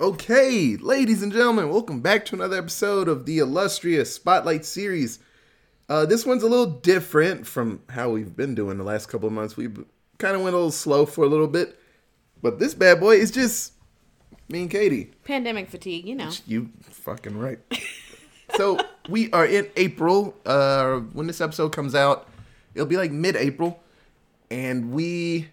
Okay, 0.00 0.76
ladies 0.76 1.24
and 1.24 1.32
gentlemen, 1.32 1.70
welcome 1.70 2.00
back 2.00 2.24
to 2.26 2.36
another 2.36 2.56
episode 2.56 3.08
of 3.08 3.26
the 3.26 3.40
illustrious 3.40 4.14
Spotlight 4.14 4.64
series. 4.64 5.18
Uh, 5.88 6.06
this 6.06 6.24
one's 6.24 6.44
a 6.44 6.48
little 6.48 6.70
different 6.70 7.48
from 7.48 7.80
how 7.88 8.08
we've 8.10 8.36
been 8.36 8.54
doing 8.54 8.78
the 8.78 8.84
last 8.84 9.06
couple 9.06 9.26
of 9.26 9.32
months. 9.32 9.56
We 9.56 9.66
kind 10.18 10.36
of 10.36 10.42
went 10.42 10.54
a 10.54 10.56
little 10.56 10.70
slow 10.70 11.04
for 11.04 11.24
a 11.24 11.26
little 11.26 11.48
bit, 11.48 11.80
but 12.40 12.60
this 12.60 12.74
bad 12.74 13.00
boy 13.00 13.16
is 13.16 13.32
just 13.32 13.72
me 14.48 14.62
and 14.62 14.70
Katie. 14.70 15.10
Pandemic 15.24 15.68
fatigue, 15.68 16.06
you 16.06 16.14
know. 16.14 16.30
You 16.46 16.70
fucking 16.82 17.36
right. 17.36 17.58
so 18.56 18.78
we 19.08 19.32
are 19.32 19.46
in 19.46 19.68
April. 19.74 20.36
Uh, 20.46 20.98
when 21.12 21.26
this 21.26 21.40
episode 21.40 21.72
comes 21.72 21.96
out, 21.96 22.28
it'll 22.72 22.86
be 22.86 22.96
like 22.96 23.10
mid-April, 23.10 23.82
and 24.48 24.92
we. 24.92 25.48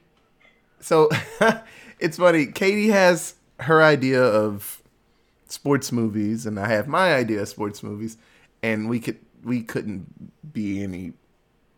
So 0.82 1.09
it's 2.00 2.18
funny. 2.18 2.46
Katie 2.46 2.89
has 2.89 3.34
her 3.60 3.82
idea 3.84 4.22
of 4.22 4.82
sports 5.48 5.92
movies, 5.92 6.46
and 6.46 6.60
I 6.60 6.68
have 6.68 6.88
my 6.88 7.14
idea 7.16 7.42
of 7.42 7.48
sports 7.50 7.84
movies, 7.84 8.18
and 8.64 8.89
we 8.89 9.00
could 9.00 9.20
we 9.43 9.62
couldn't 9.62 10.54
be 10.54 10.84
any 10.84 11.14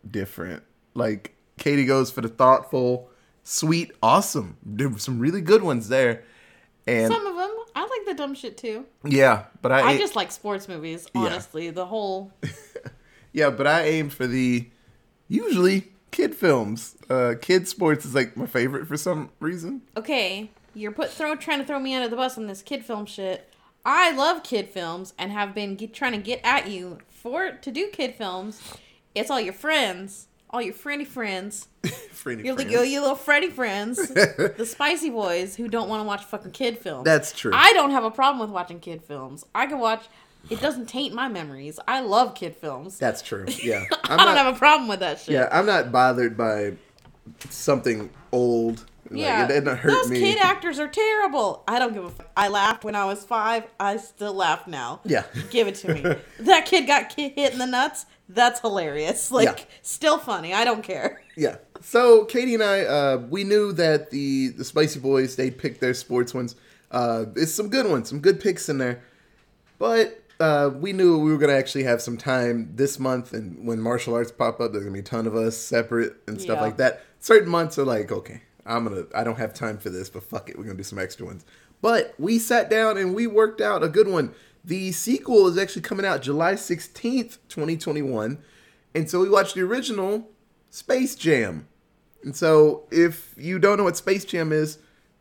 different. 0.10 0.64
Like 0.94 1.36
Katie 1.58 1.86
goes 1.86 2.10
for 2.12 2.22
the 2.22 2.30
thoughtful, 2.30 3.10
sweet, 3.44 3.92
awesome. 4.02 4.58
There 4.66 4.90
were 4.90 5.00
some 5.00 5.20
really 5.20 5.42
good 5.42 5.64
ones 5.64 5.90
there, 5.90 6.24
and 6.86 7.12
Some 7.12 7.26
of 7.28 7.36
them. 7.36 7.52
I 7.76 7.82
like 7.82 8.06
the 8.08 8.16
dumb 8.16 8.34
shit 8.34 8.58
too. 8.58 8.86
yeah, 9.04 9.46
but 9.62 9.72
I, 9.72 9.82
I 9.92 9.98
just 9.98 10.16
like 10.16 10.32
sports 10.32 10.68
movies, 10.68 11.08
honestly. 11.14 11.70
The 11.70 11.86
whole. 11.86 12.32
Yeah, 13.34 13.52
but 13.52 13.68
I 13.68 13.84
aim 13.84 14.10
for 14.10 14.26
the 14.26 14.68
usually 15.28 15.92
kid 16.10 16.34
films. 16.34 16.96
Uh, 17.08 17.36
kid 17.40 17.68
sports 17.68 18.04
is 18.04 18.16
like 18.16 18.36
my 18.36 18.48
favorite 18.48 18.88
for 18.88 18.98
some 18.98 19.30
reason. 19.40 19.82
Okay, 19.96 20.50
you're 20.78 20.92
put 20.92 21.10
throw 21.10 21.36
trying 21.36 21.60
to 21.60 21.66
throw 21.66 21.80
me 21.80 21.96
under 21.96 22.08
the 22.08 22.16
bus 22.16 22.38
on 22.38 22.48
this 22.48 22.62
kid 22.62 22.86
film 22.86 23.06
shit. 23.06 23.52
I 23.84 24.12
love 24.12 24.44
kid 24.44 24.70
films 24.70 25.14
and 25.18 25.32
have 25.32 25.56
been 25.56 25.76
get, 25.76 25.94
trying 25.94 26.12
to 26.12 26.18
get 26.18 26.42
at 26.44 26.68
you 26.68 27.00
for 27.10 27.52
to 27.52 27.72
do 27.72 27.88
kid 27.92 28.16
films. 28.16 28.62
It's 29.16 29.32
all 29.32 29.40
your 29.40 29.54
friends, 29.54 30.28
all 30.50 30.62
your 30.62 30.74
friendly 30.74 31.06
friends, 31.06 31.68
Freddy 32.12 32.44
your, 32.44 32.56
friends. 32.56 32.72
your, 32.72 32.84
your 32.84 33.02
little 33.02 33.16
Freddy 33.16 33.50
friends, 33.50 34.08
the 34.10 34.66
spicy 34.68 35.10
boys 35.10 35.56
who 35.56 35.68
don't 35.68 35.90
want 35.90 36.02
to 36.02 36.06
watch 36.06 36.24
fucking 36.26 36.52
kid 36.52 36.78
films. 36.78 37.06
That's 37.06 37.32
true. 37.32 37.52
I 37.54 37.74
don't 37.74 37.92
have 37.92 38.04
a 38.04 38.12
problem 38.12 38.40
with 38.40 38.50
watching 38.50 38.80
kid 38.80 39.02
films. 39.02 39.46
I 39.56 39.66
can 39.66 39.80
watch. 39.80 40.06
It 40.50 40.62
doesn't 40.62 40.88
taint 40.88 41.14
my 41.14 41.28
memories. 41.28 41.80
I 41.88 42.02
love 42.02 42.36
kid 42.36 42.56
films. 42.56 43.00
That's 43.00 43.22
true. 43.22 43.46
Yeah, 43.62 43.86
I 44.04 44.16
don't 44.18 44.18
not. 44.18 44.38
have 44.38 44.56
a 44.56 44.58
problem 44.58 44.88
with 44.88 45.00
that 45.00 45.20
shit. 45.20 45.34
yeah, 45.34 45.50
I'm 45.52 45.66
not 45.66 45.92
bothered 45.92 46.38
by 46.38 46.74
something 47.50 48.10
old. 48.32 48.86
Like, 49.12 49.20
Yeah, 49.20 49.46
it 49.46 49.48
didn't 49.50 49.78
hurt 49.78 49.92
those 49.92 50.10
me. 50.10 50.20
kid 50.20 50.38
actors 50.42 50.80
are 50.80 50.88
terrible. 50.88 51.64
I 51.68 51.80
don't 51.80 51.94
give 51.94 52.04
a. 52.04 52.08
F- 52.08 52.28
I 52.36 52.48
laughed 52.50 52.84
when 52.84 52.96
I 52.96 53.06
was 53.06 53.24
five. 53.24 53.64
I 53.80 53.98
still 53.98 54.34
laugh 54.34 54.68
now. 54.68 55.02
Yeah. 55.06 55.24
give 55.50 55.68
it 55.68 55.76
to 55.76 55.94
me. 55.94 56.16
that 56.46 56.66
kid 56.66 56.88
got 56.88 57.10
ki- 57.16 57.30
hit 57.36 57.54
in 57.54 57.60
the 57.60 57.66
nuts. 57.68 58.06
That's 58.30 58.60
hilarious. 58.60 59.32
Like, 59.32 59.46
Yeah. 59.60 59.66
still 59.82 60.18
funny. 60.18 60.54
I 60.54 60.66
don't 60.66 60.84
care. 60.84 61.22
Yeah. 61.36 61.58
So 61.82 62.26
Katie 62.26 62.54
and 62.56 62.64
I, 62.64 62.82
uh, 62.82 63.18
we 63.30 63.44
knew 63.44 63.72
that 63.74 64.10
the 64.12 64.50
the 64.50 64.64
Spicy 64.66 65.00
Boys 65.00 65.36
they 65.36 65.52
picked 65.52 65.80
their 65.82 65.94
sports 65.94 66.34
ones. 66.34 66.56
Uh, 66.92 67.26
it's 67.36 67.54
some 67.54 67.70
good 67.70 67.88
ones, 67.90 68.10
some 68.10 68.20
good 68.20 68.40
picks 68.40 68.68
in 68.70 68.78
there. 68.80 69.04
But 69.80 70.24
uh, 70.40 70.72
we 70.74 70.94
knew 70.94 71.18
we 71.20 71.32
were 71.32 71.38
gonna 71.38 71.54
actually 71.54 71.84
have 71.84 72.02
some 72.02 72.18
time 72.18 72.72
this 72.76 73.00
month, 73.00 73.34
and 73.34 73.66
when 73.66 73.80
martial 73.80 74.16
arts 74.16 74.32
pop 74.32 74.60
up, 74.60 74.72
there's 74.72 74.84
gonna 74.84 74.94
be 74.94 75.00
a 75.00 75.04
ton 75.04 75.28
of 75.28 75.36
us 75.36 75.56
separate 75.58 76.16
and 76.28 76.40
stuff 76.42 76.58
Yeah. 76.58 76.62
like 76.64 76.78
that. 76.78 77.04
Certain 77.20 77.50
months 77.50 77.78
are 77.80 77.86
like, 77.86 78.12
okay, 78.12 78.42
I'm 78.68 78.84
gonna, 78.84 79.06
I 79.16 79.24
don't 79.24 79.38
have 79.38 79.54
time 79.54 79.78
for 79.78 79.90
this, 79.90 80.10
but 80.10 80.24
fuck 80.24 80.50
it, 80.50 80.58
we're 80.58 80.66
gonna 80.66 80.78
do 80.78 80.84
some 80.84 81.00
extra 81.00 81.26
ones. 81.26 81.46
But 81.82 82.14
we 82.18 82.40
sat 82.40 82.70
down 82.70 82.98
and 82.98 83.16
we 83.16 83.28
worked 83.28 83.62
out 83.62 83.84
a 83.84 83.90
good 83.90 84.08
one. 84.08 84.34
The 84.66 84.92
sequel 84.92 85.48
is 85.48 85.58
actually 85.58 85.84
coming 85.84 86.06
out 86.06 86.22
July 86.22 86.54
16th, 86.54 87.38
2021. 87.48 88.40
And 88.94 89.10
so 89.10 89.22
we 89.22 89.30
watched 89.30 89.56
the 89.56 89.62
original 89.62 90.30
Space 90.70 91.16
Jam. 91.16 91.68
And 92.24 92.36
so 92.36 92.84
if 92.92 93.34
you 93.38 93.60
don't 93.60 93.78
know 93.78 93.84
what 93.84 93.96
Space 93.96 94.26
Jam 94.26 94.52
is, 94.52 94.80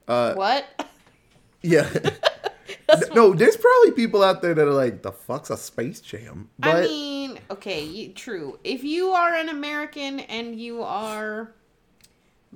uh, 0.09 0.35
what? 0.35 0.89
yeah. 1.63 1.89
no, 3.15 3.35
there's 3.35 3.57
probably 3.57 3.93
people 3.93 4.23
out 4.23 4.43
there 4.43 4.55
that 4.55 4.67
are 4.67 4.73
like, 4.73 5.03
the 5.03 5.13
fuck's 5.13 5.51
a 5.51 5.57
Space 5.57 6.01
Jam? 6.01 6.49
But 6.59 6.77
I 6.77 6.81
mean, 6.83 7.39
okay, 7.51 7.85
you, 7.85 8.13
true. 8.13 8.59
If 8.65 8.83
you 8.83 9.11
are 9.11 9.35
an 9.35 9.49
American 9.49 10.21
and 10.21 10.59
you 10.59 10.83
are 10.83 11.53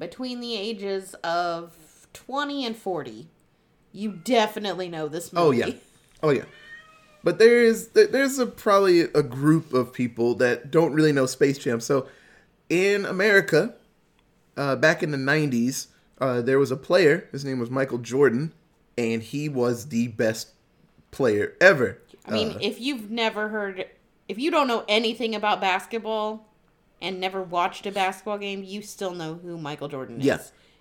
between 0.00 0.40
the 0.40 0.56
ages 0.56 1.14
of 1.22 1.76
twenty 2.12 2.66
and 2.66 2.76
forty, 2.76 3.28
you 3.92 4.10
definitely 4.10 4.88
know 4.88 5.06
this 5.06 5.32
movie. 5.32 5.62
oh 5.62 5.66
yeah. 5.68 5.74
Oh 6.24 6.30
yeah. 6.30 6.44
But 7.22 7.38
there 7.38 7.62
is 7.62 7.88
there's 7.88 8.38
a 8.38 8.46
probably 8.46 9.02
a 9.02 9.22
group 9.22 9.72
of 9.72 9.92
people 9.92 10.34
that 10.36 10.70
don't 10.72 10.92
really 10.92 11.12
know 11.12 11.26
Space 11.26 11.58
Jam. 11.58 11.78
So 11.78 12.08
in 12.68 13.04
America, 13.04 13.74
uh, 14.56 14.76
back 14.76 15.02
in 15.02 15.10
the 15.10 15.18
90s, 15.18 15.88
uh, 16.18 16.40
there 16.40 16.58
was 16.58 16.70
a 16.70 16.76
player. 16.76 17.28
His 17.30 17.44
name 17.44 17.58
was 17.58 17.68
Michael 17.70 17.98
Jordan, 17.98 18.52
and 18.96 19.22
he 19.22 19.48
was 19.48 19.88
the 19.88 20.08
best 20.08 20.52
player 21.10 21.54
ever. 21.60 21.98
I 22.26 22.30
mean, 22.30 22.52
Uh, 22.52 22.58
if 22.62 22.80
you've 22.80 23.10
never 23.10 23.48
heard, 23.48 23.86
if 24.28 24.38
you 24.38 24.50
don't 24.50 24.68
know 24.68 24.84
anything 24.88 25.34
about 25.34 25.60
basketball 25.60 26.46
and 27.02 27.20
never 27.20 27.42
watched 27.42 27.86
a 27.86 27.92
basketball 27.92 28.38
game, 28.38 28.62
you 28.64 28.82
still 28.82 29.12
know 29.12 29.34
who 29.34 29.58
Michael 29.58 29.88
Jordan 29.88 30.20
is. 30.20 30.26
Yeah. 30.26 30.38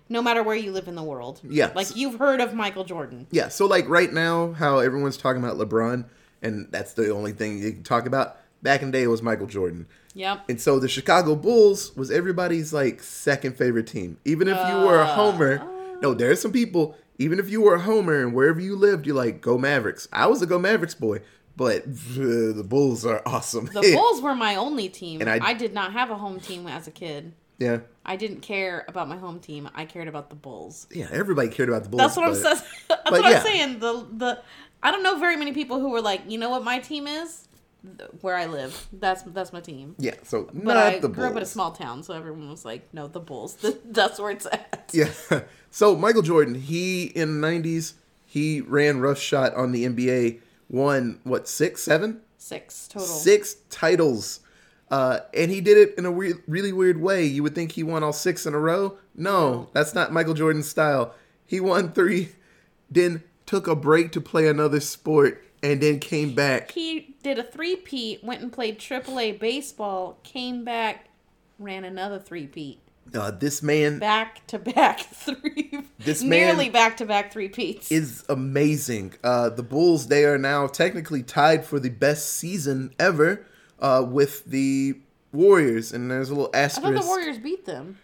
No 0.08 0.22
matter 0.22 0.42
where 0.42 0.56
you 0.56 0.72
live 0.72 0.88
in 0.88 0.96
the 0.96 1.02
world. 1.02 1.40
Yeah. 1.48 1.70
Like 1.74 1.94
you've 1.96 2.18
heard 2.18 2.40
of 2.40 2.52
Michael 2.52 2.84
Jordan. 2.84 3.26
Yeah, 3.30 3.48
so 3.48 3.66
like 3.66 3.88
right 3.88 4.12
now, 4.12 4.52
how 4.52 4.78
everyone's 4.78 5.16
talking 5.16 5.42
about 5.42 5.56
LeBron, 5.56 6.04
and 6.42 6.66
that's 6.70 6.94
the 6.94 7.10
only 7.10 7.32
thing 7.32 7.58
you 7.58 7.72
can 7.72 7.82
talk 7.82 8.06
about. 8.06 8.36
Back 8.62 8.82
in 8.82 8.88
the 8.90 8.92
day, 8.92 9.04
it 9.04 9.06
was 9.06 9.22
Michael 9.22 9.46
Jordan, 9.46 9.86
Yep. 10.14 10.50
and 10.50 10.60
so 10.60 10.78
the 10.78 10.88
Chicago 10.88 11.34
Bulls 11.34 11.96
was 11.96 12.10
everybody's 12.10 12.74
like 12.74 13.02
second 13.02 13.56
favorite 13.56 13.86
team. 13.86 14.18
Even 14.26 14.48
if 14.48 14.56
you 14.68 14.74
were 14.86 14.98
a 14.98 15.04
uh. 15.04 15.14
homer, 15.14 15.66
no, 16.02 16.12
there's 16.12 16.42
some 16.42 16.52
people. 16.52 16.96
Even 17.18 17.38
if 17.38 17.48
you 17.48 17.62
were 17.62 17.76
a 17.76 17.80
homer 17.80 18.20
and 18.20 18.34
wherever 18.34 18.60
you 18.60 18.76
lived, 18.76 19.06
you're 19.06 19.16
like 19.16 19.40
go 19.40 19.56
Mavericks. 19.56 20.08
I 20.12 20.26
was 20.26 20.42
a 20.42 20.46
go 20.46 20.58
Mavericks 20.58 20.94
boy, 20.94 21.20
but 21.56 21.82
the 22.14 22.64
Bulls 22.66 23.04
are 23.06 23.22
awesome. 23.26 23.66
The 23.66 23.92
Bulls 23.94 24.20
were 24.22 24.34
my 24.34 24.56
only 24.56 24.88
team. 24.88 25.20
And 25.20 25.28
I, 25.30 25.38
I- 25.42 25.54
did 25.54 25.74
not 25.74 25.92
have 25.92 26.10
a 26.10 26.16
home 26.16 26.40
team 26.40 26.66
as 26.66 26.86
a 26.86 26.90
kid. 26.90 27.32
yeah, 27.58 27.78
I 28.04 28.16
didn't 28.16 28.40
care 28.40 28.84
about 28.88 29.08
my 29.08 29.16
home 29.18 29.38
team. 29.40 29.68
I 29.74 29.84
cared 29.84 30.08
about 30.08 30.30
the 30.30 30.36
Bulls. 30.36 30.86
yeah, 30.90 31.08
everybody 31.12 31.48
cared 31.48 31.68
about 31.68 31.82
the 31.84 31.88
Bulls. 31.90 32.00
That's 32.00 32.16
what 32.16 32.24
I'm 32.26 32.32
but- 32.32 32.42
saying. 32.58 32.70
That's 32.88 33.02
but 33.04 33.12
what 33.12 33.30
yeah. 33.30 33.36
I'm 33.38 33.42
saying. 33.42 33.78
The 33.80 34.06
the 34.16 34.42
I 34.82 34.90
don't 34.90 35.02
know 35.02 35.18
very 35.18 35.36
many 35.36 35.52
people 35.52 35.78
who 35.80 35.90
were 35.90 36.00
like, 36.00 36.22
you 36.28 36.38
know 36.38 36.48
what 36.50 36.64
my 36.64 36.78
team 36.78 37.06
is, 37.06 37.46
where 38.22 38.34
I 38.36 38.46
live. 38.46 38.86
That's 38.92 39.22
that's 39.22 39.52
my 39.52 39.60
team. 39.60 39.94
Yeah, 39.98 40.14
so 40.22 40.44
But 40.52 40.64
not 40.64 40.76
I 40.78 40.98
the 41.00 41.08
grew 41.08 41.26
up 41.26 41.36
in 41.36 41.42
a 41.42 41.46
small 41.46 41.72
town, 41.72 42.02
so 42.02 42.14
everyone 42.14 42.48
was 42.48 42.64
like, 42.64 42.88
"No, 42.94 43.06
the 43.06 43.20
Bulls. 43.20 43.56
That's 43.84 44.18
where 44.18 44.30
it's 44.30 44.46
at." 44.46 44.90
Yeah. 44.94 45.10
So 45.70 45.94
Michael 45.96 46.22
Jordan, 46.22 46.54
he 46.54 47.04
in 47.04 47.40
the 47.40 47.46
nineties, 47.48 47.94
he 48.24 48.60
ran 48.62 49.00
rough 49.00 49.18
shot 49.18 49.54
on 49.54 49.72
the 49.72 49.84
NBA, 49.86 50.40
won 50.70 51.20
what 51.24 51.48
six, 51.48 51.82
seven, 51.82 52.20
Six 52.38 52.88
total. 52.88 53.06
six 53.06 53.56
titles, 53.68 54.40
uh, 54.90 55.20
and 55.34 55.50
he 55.50 55.60
did 55.60 55.76
it 55.76 55.94
in 55.98 56.06
a 56.06 56.10
weird, 56.10 56.42
really 56.46 56.72
weird 56.72 57.00
way. 57.00 57.24
You 57.24 57.42
would 57.42 57.54
think 57.54 57.72
he 57.72 57.82
won 57.82 58.02
all 58.02 58.14
six 58.14 58.46
in 58.46 58.54
a 58.54 58.58
row. 58.58 58.96
No, 59.14 59.68
that's 59.74 59.94
not 59.94 60.12
Michael 60.12 60.34
Jordan's 60.34 60.68
style. 60.68 61.14
He 61.44 61.60
won 61.60 61.92
three, 61.92 62.30
then 62.90 63.22
took 63.44 63.66
a 63.66 63.74
break 63.76 64.12
to 64.12 64.20
play 64.20 64.48
another 64.48 64.80
sport, 64.80 65.44
and 65.62 65.80
then 65.82 65.98
came 65.98 66.34
back. 66.34 66.70
He 66.70 67.14
did 67.22 67.38
a 67.38 67.42
three-peat, 67.42 68.24
went 68.24 68.40
and 68.40 68.52
played 68.52 68.78
AAA 68.78 69.38
baseball, 69.38 70.18
came 70.22 70.64
back, 70.64 71.08
ran 71.58 71.84
another 71.84 72.18
three-peat. 72.18 72.80
Uh, 73.14 73.30
this 73.30 73.62
man 73.62 73.98
Back 73.98 74.46
to 74.48 74.58
back 74.58 75.00
three. 75.00 75.80
This 75.98 76.22
nearly 76.22 76.68
back 76.68 76.96
to 76.98 77.04
back 77.04 77.32
three 77.32 77.48
peats. 77.48 77.90
is 77.90 78.24
amazing. 78.28 79.14
Uh, 79.22 79.50
the 79.50 79.62
Bulls, 79.62 80.06
they 80.08 80.24
are 80.24 80.38
now 80.38 80.66
technically 80.66 81.22
tied 81.22 81.64
for 81.64 81.80
the 81.80 81.90
best 81.90 82.34
season 82.34 82.94
ever 82.98 83.46
uh, 83.78 84.04
with 84.06 84.44
the 84.44 84.98
Warriors, 85.32 85.92
and 85.92 86.10
there's 86.10 86.30
a 86.30 86.34
little 86.34 86.50
asterisk. 86.54 86.86
I 86.86 86.92
thought 86.92 87.02
the 87.02 87.06
Warriors 87.06 87.38
beat 87.38 87.64
them. 87.66 87.98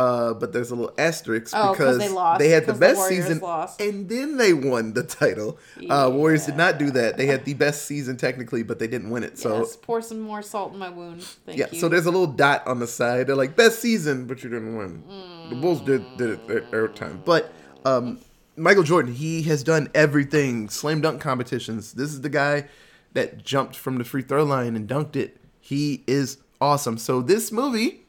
Uh, 0.00 0.32
but 0.34 0.52
there's 0.52 0.70
a 0.70 0.74
little 0.74 0.94
asterisk 0.96 1.52
Oh, 1.54 1.74
'cause 1.74 1.76
because 1.76 1.98
they 1.98 2.08
lost, 2.08 2.42
had 2.42 2.66
the 2.66 2.72
best 2.72 2.96
Warriors 2.96 3.24
season, 3.26 3.40
lost. 3.40 3.80
and 3.80 4.08
then 4.08 4.38
they 4.38 4.54
won 4.54 4.94
the 4.94 5.02
title. 5.02 5.58
Uh, 5.88 6.10
Warriors 6.12 6.46
did 6.46 6.56
not 6.56 6.78
do 6.78 6.90
that. 6.92 7.18
They 7.18 7.26
had 7.26 7.44
the 7.44 7.52
best 7.54 7.84
season 7.84 8.16
technically, 8.16 8.62
but 8.62 8.78
they 8.78 8.86
didn't 8.86 9.10
win 9.10 9.24
it. 9.24 9.38
So 9.38 9.58
yes, 9.58 9.76
pour 9.76 10.00
some 10.00 10.20
more 10.20 10.40
salt 10.40 10.72
in 10.72 10.78
my 10.78 10.88
wound. 10.88 11.22
Thank 11.22 11.58
yeah, 11.58 11.66
you. 11.70 11.78
so 11.78 11.88
there's 11.88 12.06
a 12.06 12.10
little 12.10 12.26
dot 12.26 12.66
on 12.66 12.78
the 12.78 12.86
side. 12.86 13.26
They're 13.26 13.36
like 13.36 13.56
best 13.56 13.80
season, 13.80 14.26
but 14.26 14.42
you 14.42 14.48
didn't 14.48 14.76
win. 14.76 15.02
The 15.50 15.56
Bulls 15.56 15.82
did 15.82 16.02
did 16.16 16.30
it 16.30 16.48
their, 16.48 16.60
their 16.70 16.88
time, 16.88 17.20
but 17.24 17.52
um, 17.84 18.20
Michael 18.56 18.82
Jordan, 18.82 19.12
he 19.14 19.42
has 19.42 19.62
done 19.62 19.90
everything. 19.94 20.68
Slam 20.70 21.00
dunk 21.02 21.20
competitions. 21.20 21.92
This 21.92 22.10
is 22.10 22.22
the 22.22 22.28
guy 22.28 22.68
that 23.12 23.44
jumped 23.44 23.76
from 23.76 23.98
the 23.98 24.04
free 24.04 24.22
throw 24.22 24.44
line 24.44 24.76
and 24.76 24.88
dunked 24.88 25.16
it. 25.16 25.36
He 25.60 26.04
is 26.06 26.38
awesome. 26.60 26.96
So 26.96 27.20
this 27.20 27.52
movie 27.52 28.06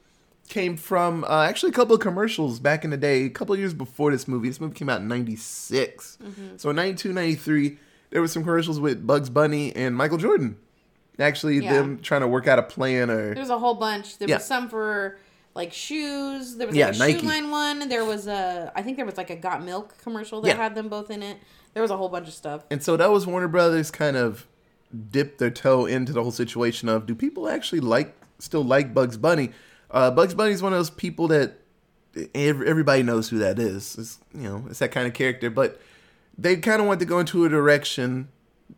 came 0.52 0.78
from 0.78 1.24
uh, 1.24 1.44
actually 1.44 1.70
a 1.70 1.74
couple 1.74 1.96
of 1.96 2.02
commercials 2.02 2.60
back 2.60 2.84
in 2.84 2.92
the 2.92 2.98
day, 2.98 3.24
a 3.26 3.30
couple 3.30 3.54
of 3.54 3.60
years 3.60 3.74
before 3.74 4.12
this 4.12 4.28
movie. 4.28 4.50
This 4.50 4.62
movie 4.62 4.76
came 4.76 4.90
out 4.90 5.02
in 5.02 5.08
96. 5.08 6.20
So 6.58 6.70
in 6.70 6.76
92, 6.76 7.14
93, 7.14 7.78
there 8.12 8.22
were 8.22 8.28
some 8.28 8.44
commercials 8.44 8.80
with 8.80 9.08
Bugs 9.08 9.30
Bunny 9.30 9.76
and 9.76 9.96
Michael 9.96 10.18
Jordan. 10.18 10.58
Actually, 11.18 11.58
Yeah. 11.60 11.74
them 11.74 12.00
trying 12.02 12.22
to 12.22 12.28
work 12.28 12.48
out 12.48 12.60
a 12.60 12.64
plan 12.64 13.10
or. 13.10 13.34
There's 13.34 13.50
a 13.50 13.58
whole 13.60 13.76
bunch. 13.76 14.18
There 14.18 14.28
Yeah. 14.28 14.36
was 14.36 14.46
some 14.46 14.70
for 14.70 15.18
like 15.56 15.72
shoes. 15.74 16.56
There 16.58 16.68
was 16.68 16.76
Yeah, 16.76 16.88
like 16.88 16.96
a 16.96 17.00
Nike. 17.00 17.20
shoe 17.22 17.28
line 17.28 17.50
one. 17.50 17.90
There 17.90 18.06
was 18.06 18.28
a 18.28 18.72
I 18.76 18.82
think 18.84 18.98
there 18.98 19.06
was 19.06 19.18
like 19.18 19.30
a 19.30 19.36
Got 19.36 19.64
Milk 19.64 19.96
commercial 20.04 20.42
that 20.42 20.48
Yeah. 20.50 20.56
had 20.58 20.76
them 20.76 20.90
both 20.90 21.10
in 21.12 21.24
it. 21.24 21.38
There 21.74 21.82
was 21.82 21.92
a 21.92 21.98
whole 21.98 22.10
bunch 22.10 22.28
of 22.28 22.34
stuff. 22.34 22.64
And 22.70 22.84
so 22.84 22.98
that 22.98 23.10
was 23.12 23.26
Warner 23.26 23.48
Brothers 23.48 23.90
kind 23.92 24.18
of 24.18 24.48
dipped 25.12 25.38
their 25.40 25.50
toe 25.52 25.86
into 25.86 26.12
the 26.12 26.22
whole 26.22 26.32
situation 26.32 26.90
of 26.90 27.06
do 27.06 27.16
people 27.16 27.48
actually 27.48 27.80
like 27.80 28.14
still 28.40 28.64
like 28.64 28.94
Bugs 28.94 29.16
Bunny? 29.18 29.52
Uh, 29.92 30.10
Bugs 30.12 30.34
Bunny 30.34 30.52
is 30.52 30.64
one 30.64 30.74
of 30.74 30.80
those 30.80 30.90
people 30.90 31.28
that 31.28 31.60
ev- 32.34 32.62
everybody 32.62 33.04
knows 33.04 33.30
who 33.30 33.40
that 33.40 33.60
is. 33.60 33.98
It's, 33.98 34.20
you 34.34 34.44
know, 34.44 34.66
it's 34.70 34.80
that 34.80 34.92
kind 34.92 35.08
of 35.08 35.14
character, 35.14 35.50
but 35.50 35.80
they 36.38 36.56
kind 36.58 36.82
of 36.82 36.88
want 36.88 37.00
to 37.02 37.06
go 37.06 37.20
into 37.20 37.46
a 37.46 37.50
direction 37.50 38.30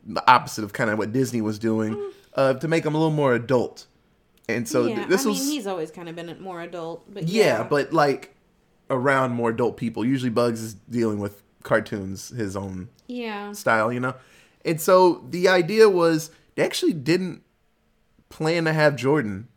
the 0.05 0.29
opposite 0.29 0.63
of 0.63 0.73
kind 0.73 0.89
of 0.89 0.97
what 0.97 1.11
Disney 1.11 1.41
was 1.41 1.59
doing 1.59 2.11
uh, 2.35 2.55
to 2.55 2.67
make 2.67 2.83
them 2.83 2.95
a 2.95 2.97
little 2.97 3.13
more 3.13 3.33
adult. 3.35 3.85
And 4.49 4.67
so 4.67 4.87
th- 4.87 5.07
this 5.07 5.25
I 5.25 5.29
was 5.29 5.39
mean 5.39 5.51
he's 5.51 5.67
always 5.67 5.91
kind 5.91 6.09
of 6.09 6.15
been 6.15 6.41
more 6.41 6.61
adult, 6.61 7.05
but 7.13 7.27
yeah, 7.27 7.59
yeah, 7.59 7.63
but 7.63 7.93
like 7.93 8.35
around 8.89 9.31
more 9.31 9.51
adult 9.51 9.77
people. 9.77 10.03
Usually 10.03 10.29
Bugs 10.29 10.61
is 10.61 10.73
dealing 10.73 11.19
with 11.19 11.41
cartoons, 11.63 12.29
his 12.29 12.57
own 12.57 12.89
yeah, 13.07 13.53
style, 13.53 13.91
you 13.93 13.99
know? 13.99 14.15
And 14.65 14.79
so 14.81 15.25
the 15.29 15.47
idea 15.47 15.89
was 15.89 16.31
they 16.55 16.63
actually 16.63 16.93
didn't 16.93 17.43
plan 18.29 18.65
to 18.65 18.73
have 18.73 18.95
Jordan. 18.95 19.47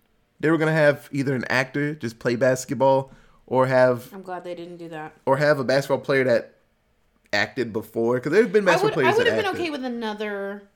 They 0.41 0.50
were 0.50 0.59
going 0.59 0.73
to 0.75 0.81
have 0.81 1.09
either 1.12 1.35
an 1.35 1.44
actor 1.50 1.94
just 1.94 2.19
play 2.19 2.37
basketball 2.37 3.12
or 3.47 3.67
have 3.67 4.12
I'm 4.12 4.23
glad 4.23 4.44
they 4.44 4.55
didn't 4.55 4.77
do 4.77 4.88
that. 4.91 5.15
or 5.25 5.37
have 5.38 5.59
a 5.59 5.65
basketball 5.65 5.99
player 5.99 6.25
that 6.25 6.55
acted 7.33 7.73
before 7.73 8.19
cuz 8.21 8.33
there've 8.33 8.53
been 8.53 8.67
I 8.69 8.73
basketball 8.73 8.97
would 8.97 9.06
I 9.06 9.17
would 9.17 9.27
have 9.27 9.37
been 9.37 9.47
acted. 9.47 9.61
okay 9.61 9.71
with 9.71 9.85
another. 9.85 10.69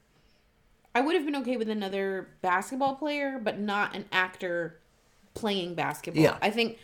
I 0.95 1.01
would 1.01 1.15
have 1.15 1.25
been 1.25 1.37
okay 1.37 1.57
with 1.57 1.69
another 1.71 2.29
basketball 2.43 2.97
player, 2.97 3.39
but 3.43 3.59
not 3.59 3.95
an 3.95 4.07
actor 4.11 4.81
playing 5.35 5.75
basketball. 5.75 6.23
Yeah. 6.23 6.37
I 6.43 6.51
think 6.51 6.79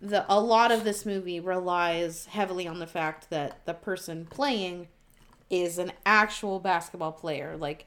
the 0.00 0.24
a 0.28 0.40
lot 0.40 0.72
of 0.72 0.84
this 0.84 1.04
movie 1.04 1.38
relies 1.40 2.26
heavily 2.26 2.66
on 2.66 2.78
the 2.78 2.86
fact 2.86 3.30
that 3.30 3.64
the 3.66 3.74
person 3.74 4.26
playing 4.26 4.88
is 5.50 5.76
an 5.78 5.92
actual 6.06 6.58
basketball 6.58 7.12
player. 7.12 7.56
Like, 7.58 7.86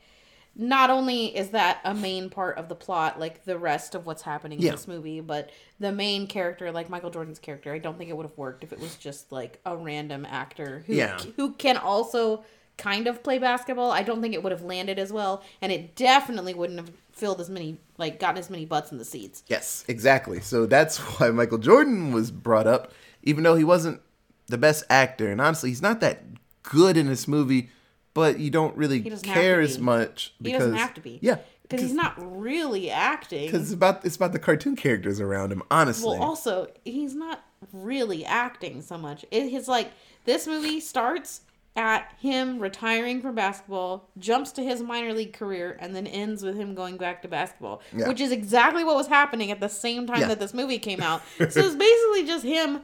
not 0.57 0.89
only 0.89 1.35
is 1.35 1.49
that 1.49 1.79
a 1.83 1.93
main 1.93 2.29
part 2.29 2.57
of 2.57 2.69
the 2.69 2.75
plot, 2.75 3.19
like 3.19 3.43
the 3.45 3.57
rest 3.59 3.93
of 3.95 4.05
what's 4.05 4.21
happening 4.21 4.59
Yeah. 4.59 4.69
in 4.69 4.75
this 4.75 4.87
movie, 4.87 5.19
but 5.19 5.49
the 5.79 5.91
main 5.91 6.27
character, 6.27 6.71
like 6.71 6.89
Michael 6.89 7.09
Jordan's 7.09 7.39
character, 7.39 7.73
I 7.73 7.77
don't 7.77 7.97
think 7.97 8.09
it 8.09 8.15
would 8.15 8.25
have 8.25 8.37
worked 8.37 8.63
if 8.63 8.71
it 8.71 8.79
was 8.79 8.95
just 8.95 9.31
like 9.31 9.59
a 9.65 9.75
random 9.75 10.25
actor 10.25 10.83
who 10.87 10.93
Yeah. 10.93 11.19
who 11.35 11.51
can 11.53 11.75
also 11.77 12.43
kind 12.77 13.07
of 13.07 13.23
play 13.23 13.37
basketball. 13.37 13.91
I 13.91 14.03
don't 14.03 14.21
think 14.21 14.33
it 14.33 14.43
would 14.43 14.51
have 14.51 14.61
landed 14.63 14.99
as 14.99 15.11
well, 15.11 15.43
and 15.61 15.71
it 15.71 15.95
definitely 15.95 16.53
wouldn't 16.53 16.79
have 16.79 16.91
filled 17.11 17.39
as 17.41 17.49
many 17.49 17.77
like 17.97 18.19
gotten 18.19 18.37
as 18.37 18.49
many 18.49 18.65
butts 18.65 18.91
in 18.91 18.97
the 18.97 19.05
seats. 19.05 19.43
Yes, 19.47 19.83
exactly. 19.87 20.39
So 20.41 20.65
that's 20.65 20.97
why 21.19 21.29
Michael 21.31 21.57
Jordan 21.57 22.11
was 22.13 22.31
brought 22.31 22.67
up, 22.67 22.91
even 23.23 23.43
though 23.43 23.55
he 23.55 23.63
wasn't 23.63 24.01
the 24.47 24.57
best 24.57 24.83
actor. 24.89 25.29
And 25.31 25.41
honestly, 25.41 25.69
he's 25.69 25.81
not 25.81 25.99
that 26.01 26.21
good 26.63 26.97
in 26.97 27.07
this 27.07 27.27
movie, 27.27 27.69
but 28.15 28.39
you 28.39 28.49
don't 28.49 28.75
really 28.75 29.01
care 29.01 29.61
as 29.61 29.77
much 29.77 30.33
He 30.39 30.45
because 30.45 30.59
doesn't 30.61 30.77
have 30.77 30.95
to 30.95 31.01
be. 31.01 31.19
Yeah, 31.21 31.37
Because 31.61 31.81
he's 31.81 31.93
not 31.93 32.15
really 32.17 32.89
acting. 32.89 33.45
because 33.45 33.61
it's 33.61 33.73
about 33.73 34.03
it's 34.03 34.15
about 34.15 34.31
the 34.33 34.39
cartoon 34.39 34.75
characters 34.75 35.19
around 35.21 35.51
him. 35.51 35.61
Honestly, 35.69 36.17
Well, 36.17 36.23
also, 36.23 36.67
he's 36.83 37.13
not 37.13 37.43
really 37.71 38.25
acting 38.25 38.81
so 38.81 38.97
much. 38.97 39.23
It, 39.29 39.53
it's 39.53 39.67
like 39.67 39.91
this 40.23 40.47
movie 40.47 40.79
starts 40.79 41.41
at 41.77 42.13
him 42.21 42.57
retiring 42.59 43.21
from 43.21 43.35
basketball, 43.35 44.07
jumps 44.17 44.53
to 44.53 44.63
his 44.63 44.81
minor 44.81 45.11
league 45.13 45.33
career, 45.33 45.75
and 45.81 45.93
then 45.93 46.07
ends 46.07 46.41
with 46.41 46.55
him 46.55 46.73
going 46.73 46.95
back 46.95 47.21
to 47.21 47.27
basketball, 47.27 47.81
Yeah. 47.93 48.07
which 48.07 48.21
is 48.21 48.31
exactly 48.31 48.85
what 48.85 48.95
was 48.95 49.07
happening 49.07 49.51
at 49.51 49.59
the 49.59 49.67
same 49.67 50.07
time 50.07 50.21
Yeah. 50.21 50.27
that 50.29 50.39
this 50.39 50.53
movie 50.53 50.79
came 50.79 51.01
out. 51.01 51.21
so 51.37 51.43
it's 51.43 51.75
basically 51.75 52.25
just 52.25 52.45
him 52.45 52.79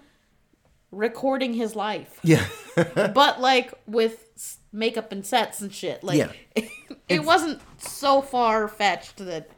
recording 0.92 1.54
his 1.54 1.74
life, 1.74 2.20
yeah, 2.22 2.46
but 2.76 3.40
like 3.40 3.74
with 3.88 4.60
makeup 4.72 5.12
and 5.12 5.26
sets 5.26 5.62
and 5.62 5.74
shit. 5.74 6.04
Like, 6.04 6.18
Yeah. 6.18 6.32
it 7.10 7.24
wasn't 7.24 7.62
so 7.78 8.22
far 8.22 8.68
fetched 8.68 9.18
that, 9.18 9.50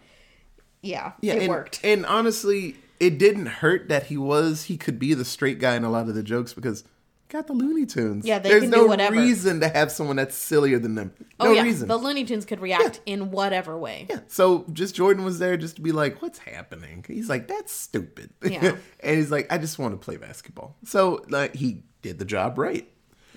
yeah, 0.82 1.14
yeah, 1.22 1.34
it 1.34 1.42
and, 1.44 1.50
worked. 1.50 1.80
And 1.84 2.06
honestly, 2.06 2.76
it 3.00 3.18
didn't 3.18 3.46
hurt 3.48 3.90
that 3.90 4.08
he 4.08 4.18
was 4.18 4.66
he 4.66 4.78
could 4.78 5.00
be 5.00 5.14
the 5.14 5.26
straight 5.26 5.60
guy 5.60 5.76
in 5.76 5.84
a 5.84 5.90
lot 5.90 6.08
of 6.10 6.16
the 6.16 6.24
jokes 6.24 6.54
because. 6.54 6.84
Got 7.30 7.48
the 7.48 7.54
Looney 7.54 7.88
Tunes. 7.88 8.28
Yeah, 8.28 8.38
they 8.38 8.50
There's 8.50 8.64
can 8.64 8.70
no 8.70 8.84
do 8.84 8.90
whatever. 8.90 9.16
reason 9.16 9.60
to 9.62 9.68
have 9.68 9.92
someone 9.92 10.18
that's 10.18 10.36
sillier 10.36 10.78
than 10.78 10.94
them. 10.94 11.14
Oh, 11.40 11.46
no 11.46 11.50
oh 11.50 11.54
yeah, 11.54 11.64
reason. 11.64 11.88
the 11.88 11.98
Looney 11.98 12.26
Tunes 12.26 12.46
could 12.46 12.60
react 12.60 13.02
in 13.08 13.32
whatever 13.32 13.76
way. 13.76 14.06
Yeah. 14.08 14.20
So 14.28 14.66
just 14.72 14.94
Jordan 14.94 15.26
was 15.26 15.40
there 15.40 15.58
just 15.58 15.78
to 15.78 15.82
be 15.82 15.92
like, 15.92 16.22
what's 16.22 16.38
happening? 16.38 17.04
He's 17.08 17.30
like, 17.30 17.48
that's 17.48 17.72
stupid. 17.72 18.30
Yeah. 18.44 18.76
and 19.00 19.18
he's 19.18 19.32
like, 19.32 19.52
I 19.52 19.58
just 19.58 19.80
want 19.80 19.94
to 19.94 19.98
play 19.98 20.18
basketball. 20.18 20.76
So 20.86 21.26
like 21.28 21.56
he 21.56 21.82
did 22.04 22.20
the 22.20 22.26
job 22.26 22.60
right. 22.60 22.88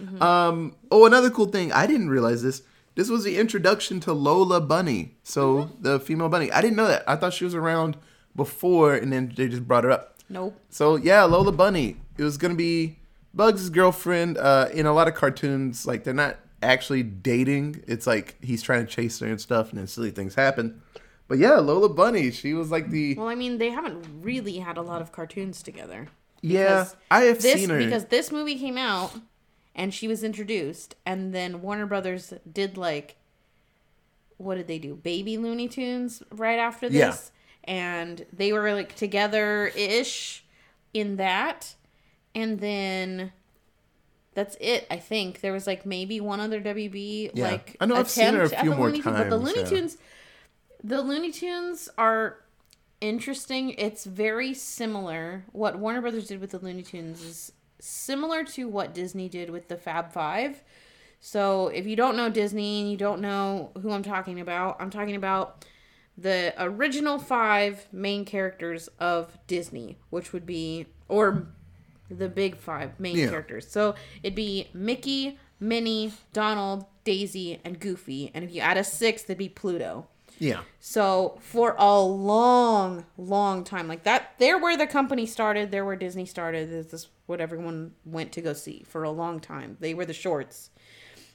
Mm-hmm. 0.00 0.22
Um, 0.22 0.76
oh, 0.90 1.06
another 1.06 1.30
cool 1.30 1.46
thing, 1.46 1.72
I 1.72 1.86
didn't 1.86 2.10
realize 2.10 2.42
this. 2.42 2.62
This 2.94 3.08
was 3.10 3.24
the 3.24 3.36
introduction 3.38 4.00
to 4.00 4.12
Lola 4.12 4.60
Bunny. 4.60 5.16
So 5.22 5.56
Mm-hmm. 5.56 5.82
the 5.82 6.00
female 6.00 6.28
bunny. 6.28 6.50
I 6.52 6.60
didn't 6.62 6.76
know 6.76 6.86
that. 6.88 7.04
I 7.08 7.16
thought 7.16 7.34
she 7.34 7.44
was 7.44 7.54
around 7.54 7.96
before 8.34 8.94
and 8.94 9.12
then 9.12 9.32
they 9.36 9.48
just 9.48 9.66
brought 9.66 9.84
her 9.84 9.90
up. 9.90 10.14
Nope. 10.28 10.58
So 10.70 10.96
yeah, 10.96 11.24
Lola 11.24 11.52
Bunny. 11.52 11.96
It 12.18 12.22
was 12.24 12.36
gonna 12.38 12.54
be 12.54 12.98
Bugs' 13.34 13.68
girlfriend. 13.70 14.38
Uh, 14.38 14.68
in 14.72 14.86
a 14.86 14.92
lot 14.92 15.08
of 15.08 15.14
cartoons, 15.14 15.86
like 15.86 16.04
they're 16.04 16.14
not 16.14 16.36
actually 16.62 17.02
dating. 17.02 17.84
It's 17.86 18.06
like 18.06 18.36
he's 18.42 18.62
trying 18.62 18.86
to 18.86 18.90
chase 18.92 19.18
her 19.20 19.26
and 19.26 19.40
stuff, 19.40 19.70
and 19.70 19.78
then 19.78 19.86
silly 19.86 20.10
things 20.10 20.34
happen. 20.34 20.80
But 21.28 21.38
yeah, 21.38 21.56
Lola 21.56 21.88
Bunny. 21.90 22.30
She 22.30 22.54
was 22.54 22.70
like 22.70 22.90
the 22.90 23.14
Well, 23.14 23.28
I 23.28 23.34
mean, 23.34 23.58
they 23.58 23.70
haven't 23.70 24.04
really 24.22 24.58
had 24.58 24.76
a 24.78 24.82
lot 24.82 25.00
of 25.02 25.12
cartoons 25.12 25.62
together. 25.62 26.08
yeah. 26.40 26.86
I 27.10 27.22
have 27.24 27.40
This 27.42 27.54
seen 27.60 27.70
her. 27.70 27.78
because 27.78 28.06
this 28.06 28.32
movie 28.32 28.58
came 28.58 28.78
out 28.78 29.12
and 29.76 29.94
she 29.94 30.08
was 30.08 30.24
introduced, 30.24 30.96
and 31.06 31.32
then 31.32 31.62
Warner 31.62 31.86
Brothers 31.86 32.32
did 32.50 32.76
like, 32.76 33.14
what 34.38 34.56
did 34.56 34.66
they 34.66 34.78
do? 34.80 34.96
Baby 34.96 35.38
Looney 35.38 35.68
Tunes 35.68 36.22
right 36.30 36.58
after 36.58 36.86
Yeah. 36.88 37.10
this, 37.10 37.30
and 37.64 38.26
they 38.32 38.52
were 38.52 38.72
like 38.74 38.96
together 38.96 39.68
ish 39.76 40.44
in 40.92 41.16
that, 41.16 41.74
and 42.34 42.58
then. 42.58 43.32
That's 44.34 44.54
it. 44.60 44.86
I 44.90 44.98
think 44.98 45.40
there 45.40 45.52
was 45.52 45.66
like 45.66 45.86
maybe 45.86 46.20
one 46.20 46.40
other 46.40 46.60
WB 46.60 47.30
Yeah. 47.32 47.52
like 47.52 47.74
I 47.80 47.86
know 47.86 47.96
I've 47.96 48.10
seen 48.10 48.34
her 48.34 48.42
a 48.42 48.48
few 48.50 48.74
more 48.74 48.88
Looney 48.88 49.00
Tunes, 49.00 49.16
but 49.16 49.24
the 49.24 49.30
times, 49.30 49.42
Looney 49.44 49.60
yeah. 49.60 49.64
Tunes, 49.66 49.96
the 50.84 51.00
Looney 51.00 51.32
Tunes 51.32 51.88
are 51.96 52.36
interesting. 53.00 53.70
It's 53.70 54.04
very 54.04 54.52
similar. 54.52 55.46
What 55.52 55.78
Warner 55.78 56.02
Brothers 56.02 56.26
did 56.28 56.38
with 56.42 56.50
the 56.50 56.58
Looney 56.58 56.82
Tunes 56.82 57.22
is 57.22 57.52
similar 57.78 58.44
to 58.44 58.68
what 58.68 58.94
Disney 58.94 59.28
did 59.28 59.50
with 59.50 59.68
the 59.68 59.76
Fab 59.76 60.12
Five. 60.12 60.62
So 61.20 61.68
if 61.68 61.86
you 61.86 61.96
don't 61.96 62.16
know 62.16 62.28
Disney 62.30 62.80
and 62.82 62.90
you 62.90 62.96
don't 62.96 63.20
know 63.20 63.70
who 63.80 63.90
I'm 63.90 64.02
talking 64.02 64.40
about, 64.40 64.76
I'm 64.80 64.90
talking 64.90 65.16
about 65.16 65.64
the 66.18 66.54
original 66.58 67.18
five 67.18 67.86
main 67.92 68.24
characters 68.24 68.88
of 68.98 69.36
Disney, 69.46 69.98
which 70.10 70.32
would 70.32 70.46
be 70.46 70.86
or 71.08 71.46
the 72.10 72.28
big 72.28 72.56
five 72.56 72.98
main 73.00 73.16
Yeah. 73.16 73.28
characters. 73.28 73.66
So 73.68 73.94
it'd 74.22 74.34
be 74.36 74.68
Mickey, 74.72 75.38
Minnie, 75.58 76.12
Donald, 76.32 76.84
Daisy, 77.04 77.60
and 77.64 77.80
Goofy. 77.80 78.30
And 78.34 78.44
if 78.44 78.52
you 78.54 78.60
add 78.60 78.76
a 78.76 78.84
sixth, 78.84 79.24
it'd 79.26 79.38
be 79.38 79.48
Pluto. 79.48 80.06
Yeah. 80.38 80.60
So 80.80 81.38
for 81.40 81.74
a 81.78 82.00
long, 82.00 83.06
long 83.16 83.64
time, 83.64 83.88
like 83.88 84.04
that, 84.04 84.34
they're 84.38 84.58
where 84.58 84.76
the 84.76 84.86
company 84.86 85.26
started. 85.26 85.70
They're 85.70 85.84
where 85.84 85.96
Disney 85.96 86.26
started. 86.26 86.70
This 86.70 86.92
is 86.92 87.08
what 87.26 87.40
everyone 87.40 87.92
went 88.04 88.32
to 88.32 88.40
go 88.40 88.52
see 88.52 88.84
for 88.86 89.02
a 89.02 89.10
long 89.10 89.40
time. 89.40 89.76
They 89.80 89.94
were 89.94 90.04
the 90.04 90.12
shorts. 90.12 90.70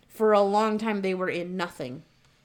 For 0.07 0.33
a 0.33 0.41
long 0.41 0.77
time, 0.77 1.01
they 1.01 1.13
were 1.13 1.29
in 1.29 1.57
nothing, 1.57 2.03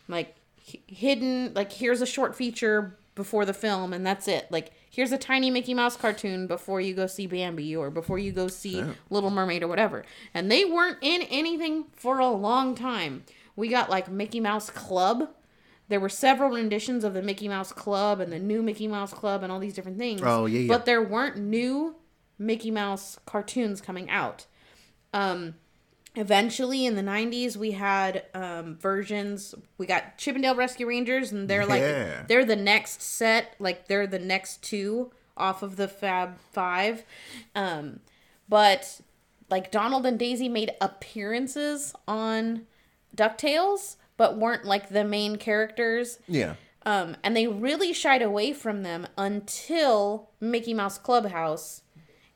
like 0.08 0.36
h- 0.68 0.80
hidden. 0.86 1.52
Like 1.54 1.72
here's 1.72 2.00
a 2.00 2.06
short 2.06 2.34
feature 2.34 2.96
before 3.14 3.44
the 3.44 3.54
film, 3.54 3.92
and 3.92 4.06
that's 4.06 4.28
it. 4.28 4.46
Like 4.50 4.70
here's 4.90 5.12
a 5.12 5.18
tiny 5.18 5.50
Mickey 5.50 5.74
Mouse 5.74 5.96
cartoon 5.96 6.46
before 6.46 6.80
you 6.80 6.94
go 6.94 7.06
see 7.06 7.26
Bambi 7.26 7.74
or 7.76 7.90
before 7.90 8.18
you 8.18 8.32
go 8.32 8.48
see 8.48 8.82
Little 9.10 9.30
Mermaid 9.30 9.62
or 9.62 9.68
whatever. 9.68 10.04
And 10.32 10.50
they 10.50 10.64
weren't 10.64 10.98
in 11.02 11.22
anything 11.22 11.84
for 11.94 12.18
a 12.18 12.28
long 12.28 12.74
time. 12.74 13.24
We 13.56 13.68
got 13.68 13.90
like 13.90 14.10
Mickey 14.10 14.40
Mouse 14.40 14.70
Club 14.70 15.30
there 15.88 16.00
were 16.00 16.08
several 16.08 16.50
renditions 16.50 17.04
of 17.04 17.14
the 17.14 17.22
Mickey 17.22 17.48
Mouse 17.48 17.72
Club 17.72 18.20
and 18.20 18.32
the 18.32 18.38
new 18.38 18.62
Mickey 18.62 18.88
Mouse 18.88 19.12
Club 19.12 19.42
and 19.42 19.52
all 19.52 19.58
these 19.58 19.74
different 19.74 19.98
things. 19.98 20.20
Oh, 20.24 20.46
yeah, 20.46 20.60
yeah. 20.60 20.68
But 20.68 20.84
there 20.84 21.02
weren't 21.02 21.36
new 21.36 21.96
Mickey 22.38 22.70
Mouse 22.70 23.18
cartoons 23.26 23.80
coming 23.80 24.10
out. 24.10 24.46
Um, 25.12 25.54
eventually, 26.14 26.86
in 26.86 26.96
the 26.96 27.02
'90s, 27.02 27.56
we 27.56 27.72
had 27.72 28.24
um, 28.34 28.76
versions. 28.76 29.54
We 29.78 29.86
got 29.86 30.18
Chip 30.18 30.36
'n 30.36 30.42
Dale 30.42 30.54
Rescue 30.54 30.86
Rangers, 30.86 31.32
and 31.32 31.48
they're 31.48 31.66
like 31.66 31.80
they're 32.28 32.44
the 32.44 32.56
next 32.56 33.00
set. 33.00 33.54
Like 33.58 33.88
they're 33.88 34.06
the 34.06 34.18
next 34.18 34.62
two 34.62 35.12
off 35.36 35.62
of 35.62 35.76
the 35.76 35.88
Fab 35.88 36.38
Five. 36.52 37.04
Um, 37.54 38.00
but 38.48 39.00
like 39.50 39.70
Donald 39.70 40.04
and 40.06 40.18
Daisy 40.18 40.48
made 40.48 40.72
appearances 40.80 41.94
on 42.06 42.66
DuckTales, 43.16 43.96
but 44.16 44.36
weren't 44.36 44.64
like 44.64 44.88
the 44.88 45.04
main 45.04 45.36
characters. 45.36 46.18
Yeah. 46.28 46.54
Um, 46.84 47.16
and 47.24 47.36
they 47.36 47.48
really 47.48 47.92
shied 47.92 48.22
away 48.22 48.52
from 48.52 48.82
them 48.84 49.08
until 49.18 50.30
Mickey 50.40 50.72
Mouse 50.72 50.98
Clubhouse, 50.98 51.82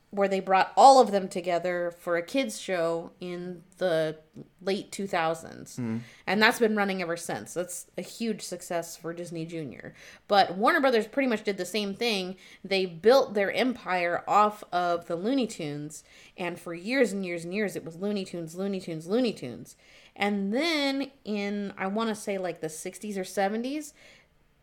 where 0.09 0.27
they 0.27 0.41
brought 0.41 0.73
all 0.75 0.99
of 0.99 1.11
them 1.11 1.29
together 1.29 1.93
for 1.97 2.17
a 2.17 2.21
kids 2.21 2.59
show 2.59 3.11
in 3.21 3.63
the 3.77 4.17
late 4.61 4.91
2000s. 4.91 6.01
And 6.27 6.41
that's 6.41 6.59
been 6.59 6.75
running 6.75 7.01
ever 7.01 7.15
since. 7.15 7.53
That's 7.53 7.87
a 7.97 8.01
huge 8.01 8.41
success 8.41 8.97
for 8.97 9.13
Disney 9.13 9.45
Junior. 9.45 9.95
But 10.27 10.57
Warner 10.57 10.81
Brothers 10.81 11.07
pretty 11.07 11.29
much 11.29 11.45
did 11.45 11.55
the 11.55 11.65
same 11.65 11.93
thing. 11.93 12.35
They 12.61 12.85
built 12.85 13.33
their 13.33 13.53
empire 13.53 14.21
off 14.27 14.65
of 14.73 15.07
the 15.07 15.15
Looney 15.15 15.47
Tunes, 15.47 16.03
and 16.37 16.59
for 16.59 16.73
years 16.73 17.13
and 17.13 17.25
years 17.25 17.45
and 17.45 17.53
years 17.53 17.77
it 17.77 17.85
was 17.85 17.95
Looney 17.95 18.25
Tunes, 18.25 18.53
Looney 18.53 18.81
Tunes, 18.81 19.07
Looney 19.07 19.31
Tunes. 19.31 19.77
And 20.15 20.53
then 20.53 21.11
in 21.23 21.73
I 21.77 21.87
want 21.87 22.09
to 22.09 22.15
say 22.15 22.37
like 22.37 22.61
the 22.61 22.67
60s 22.67 23.17
or 23.17 23.23
70s, 23.23 23.93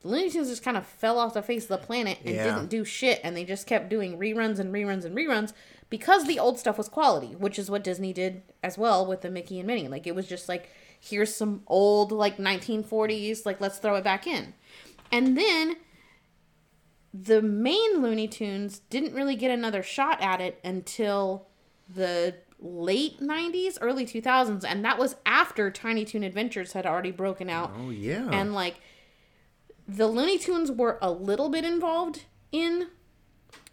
the 0.01 0.09
Looney 0.09 0.31
Tunes 0.31 0.49
just 0.49 0.63
kind 0.63 0.77
of 0.77 0.87
fell 0.87 1.19
off 1.19 1.35
the 1.35 1.43
face 1.43 1.65
of 1.65 1.69
the 1.81 1.87
planet 1.87 2.19
and 2.25 2.35
Yeah. 2.35 2.45
didn't 2.45 2.69
do 2.69 2.85
shit, 2.85 3.21
and 3.25 3.37
they 3.37 3.45
just 3.45 3.67
kept 3.67 3.89
doing 3.89 4.19
reruns 4.19 4.59
and 4.59 4.73
reruns 4.73 5.05
and 5.05 5.17
reruns 5.17 5.53
because 5.91 6.27
the 6.27 6.39
old 6.39 6.59
stuff 6.59 6.79
was 6.79 6.89
quality, 6.89 7.35
which 7.35 7.59
is 7.59 7.71
what 7.71 7.83
Disney 7.83 8.13
did 8.13 8.43
as 8.63 8.77
well 8.79 9.05
with 9.07 9.23
the 9.23 9.31
Mickey 9.31 9.59
and 9.59 9.67
Minnie. 9.67 9.89
Like 9.89 10.07
it 10.07 10.15
was 10.15 10.29
just 10.29 10.49
like, 10.49 10.69
here's 11.01 11.35
some 11.35 11.63
old 11.67 12.13
like 12.13 12.37
1940s, 12.37 13.45
like 13.47 13.61
let's 13.61 13.79
throw 13.79 13.97
it 13.97 14.05
back 14.05 14.27
in, 14.27 14.55
and 15.11 15.37
then 15.37 15.77
the 17.15 17.41
main 17.43 18.03
Looney 18.03 18.29
Tunes 18.29 18.81
didn't 18.91 19.15
really 19.15 19.35
get 19.35 19.51
another 19.51 19.83
shot 19.83 20.21
at 20.21 20.41
it 20.41 20.61
until 20.63 21.47
the 21.93 22.35
late 22.61 23.21
90s, 23.21 23.79
early 23.81 24.05
2000s, 24.05 24.65
and 24.67 24.85
that 24.85 24.99
was 24.99 25.17
after 25.25 25.71
Tiny 25.71 26.05
Toon 26.05 26.23
Adventures 26.25 26.73
had 26.73 26.87
already 26.87 27.11
broken 27.13 27.49
out 27.49 27.73
Oh 27.79 27.91
yeah. 27.91 28.29
and 28.33 28.53
like 28.55 28.77
the 29.87 30.07
Looney 30.09 30.39
Tunes 30.39 30.71
were 30.71 30.99
a 31.01 31.11
little 31.11 31.49
bit 31.49 31.65
involved 31.65 32.25
in 32.53 32.89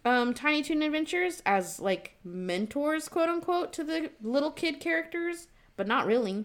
um, 0.04 0.32
Tiny 0.34 0.62
Toon 0.62 0.82
Adventures 0.82 1.42
as 1.44 1.80
like 1.80 2.16
mentors, 2.24 3.08
quote 3.08 3.28
unquote, 3.28 3.72
to 3.74 3.84
the 3.84 4.10
little 4.22 4.50
kid 4.50 4.80
characters, 4.80 5.48
but 5.76 5.86
not 5.86 6.06
really. 6.06 6.44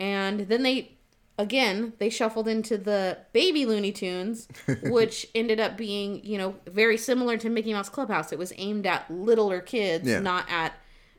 And 0.00 0.40
then 0.48 0.62
they, 0.64 0.96
again, 1.38 1.92
they 1.98 2.08
shuffled 2.10 2.48
into 2.48 2.76
the 2.78 3.18
baby 3.32 3.66
Looney 3.66 3.92
Tunes, 3.92 4.48
which 4.84 5.28
ended 5.34 5.60
up 5.60 5.76
being, 5.76 6.24
you 6.24 6.38
know, 6.38 6.56
very 6.66 6.96
similar 6.96 7.36
to 7.36 7.48
Mickey 7.50 7.72
Mouse 7.72 7.88
Clubhouse. 7.90 8.32
It 8.32 8.38
was 8.38 8.52
aimed 8.56 8.86
at 8.86 9.08
littler 9.10 9.60
kids, 9.60 10.08
Yeah. 10.08 10.18
not 10.20 10.46
at 10.50 10.72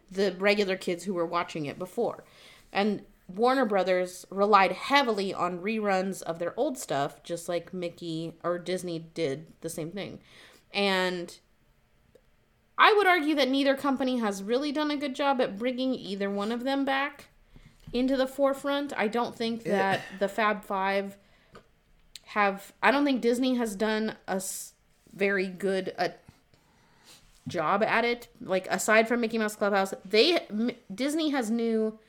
the 0.09 0.35
regular 0.37 0.75
kids 0.75 1.03
who 1.03 1.13
were 1.13 1.25
watching 1.25 1.65
it 1.65 1.79
before. 1.79 2.23
And 2.71 3.03
Warner 3.27 3.65
Brothers 3.65 4.25
relied 4.29 4.71
heavily 4.71 5.33
on 5.33 5.59
reruns 5.59 6.21
of 6.21 6.39
their 6.39 6.53
old 6.57 6.77
stuff, 6.77 7.23
just 7.23 7.49
like 7.49 7.73
Mickey 7.73 8.33
or 8.43 8.59
Disney 8.59 8.99
did 8.99 9.47
the 9.61 9.69
same 9.69 9.91
thing. 9.91 10.19
And 10.73 11.37
I 12.77 12.93
would 12.93 13.07
argue 13.07 13.35
that 13.35 13.49
neither 13.49 13.75
company 13.75 14.19
has 14.19 14.43
really 14.43 14.71
done 14.71 14.91
a 14.91 14.97
good 14.97 15.15
job 15.15 15.41
at 15.41 15.57
bringing 15.57 15.95
either 15.95 16.29
one 16.29 16.51
of 16.51 16.63
them 16.63 16.85
back 16.85 17.29
into 17.93 18.17
the 18.17 18.27
forefront. 18.27 18.93
I 18.95 19.07
don't 19.07 19.35
think 19.35 19.63
that 19.63 20.01
the 20.19 20.27
Fab 20.27 20.63
Five 20.63 21.17
have. 22.25 22.73
I 22.83 22.91
don't 22.91 23.05
think 23.05 23.21
Disney 23.21 23.55
has 23.55 23.75
done 23.75 24.17
a 24.27 24.41
very 25.13 25.47
good 25.47 25.93
a 25.97 26.11
job 27.47 27.83
at 27.83 28.05
it. 28.05 28.27
Like 28.41 28.67
aside 28.69 29.07
from 29.07 29.21
Mickey 29.21 29.37
Mouse 29.37 29.55
Clubhouse, 29.55 29.93
they 30.03 30.39
M- 30.49 30.71
Disney 30.93 31.29
has 31.31 31.49
new 31.49 31.99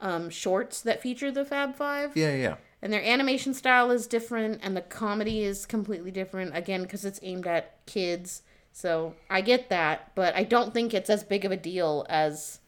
um, 0.00 0.30
shorts 0.30 0.80
that 0.82 1.02
feature 1.02 1.30
the 1.30 1.44
Fab 1.44 1.74
Five. 1.76 2.16
Yeah, 2.16 2.34
yeah. 2.34 2.56
and 2.82 2.92
their 2.92 3.04
animation 3.04 3.54
style 3.54 3.90
is 3.90 4.06
different 4.06 4.60
and 4.62 4.76
the 4.76 4.80
comedy 4.80 5.42
is 5.42 5.66
completely 5.66 6.10
different 6.10 6.56
again 6.56 6.82
because 6.82 7.04
it's 7.04 7.20
aimed 7.22 7.46
at 7.46 7.84
kids. 7.86 8.42
So 8.72 9.14
i 9.28 9.40
get 9.40 9.68
that 9.68 10.12
but 10.14 10.34
i 10.36 10.44
don't 10.44 10.72
think 10.72 10.94
it's 10.94 11.10
as 11.10 11.24
big 11.24 11.44
of 11.44 11.50
a 11.50 11.56
deal 11.56 12.06
as 12.08 12.60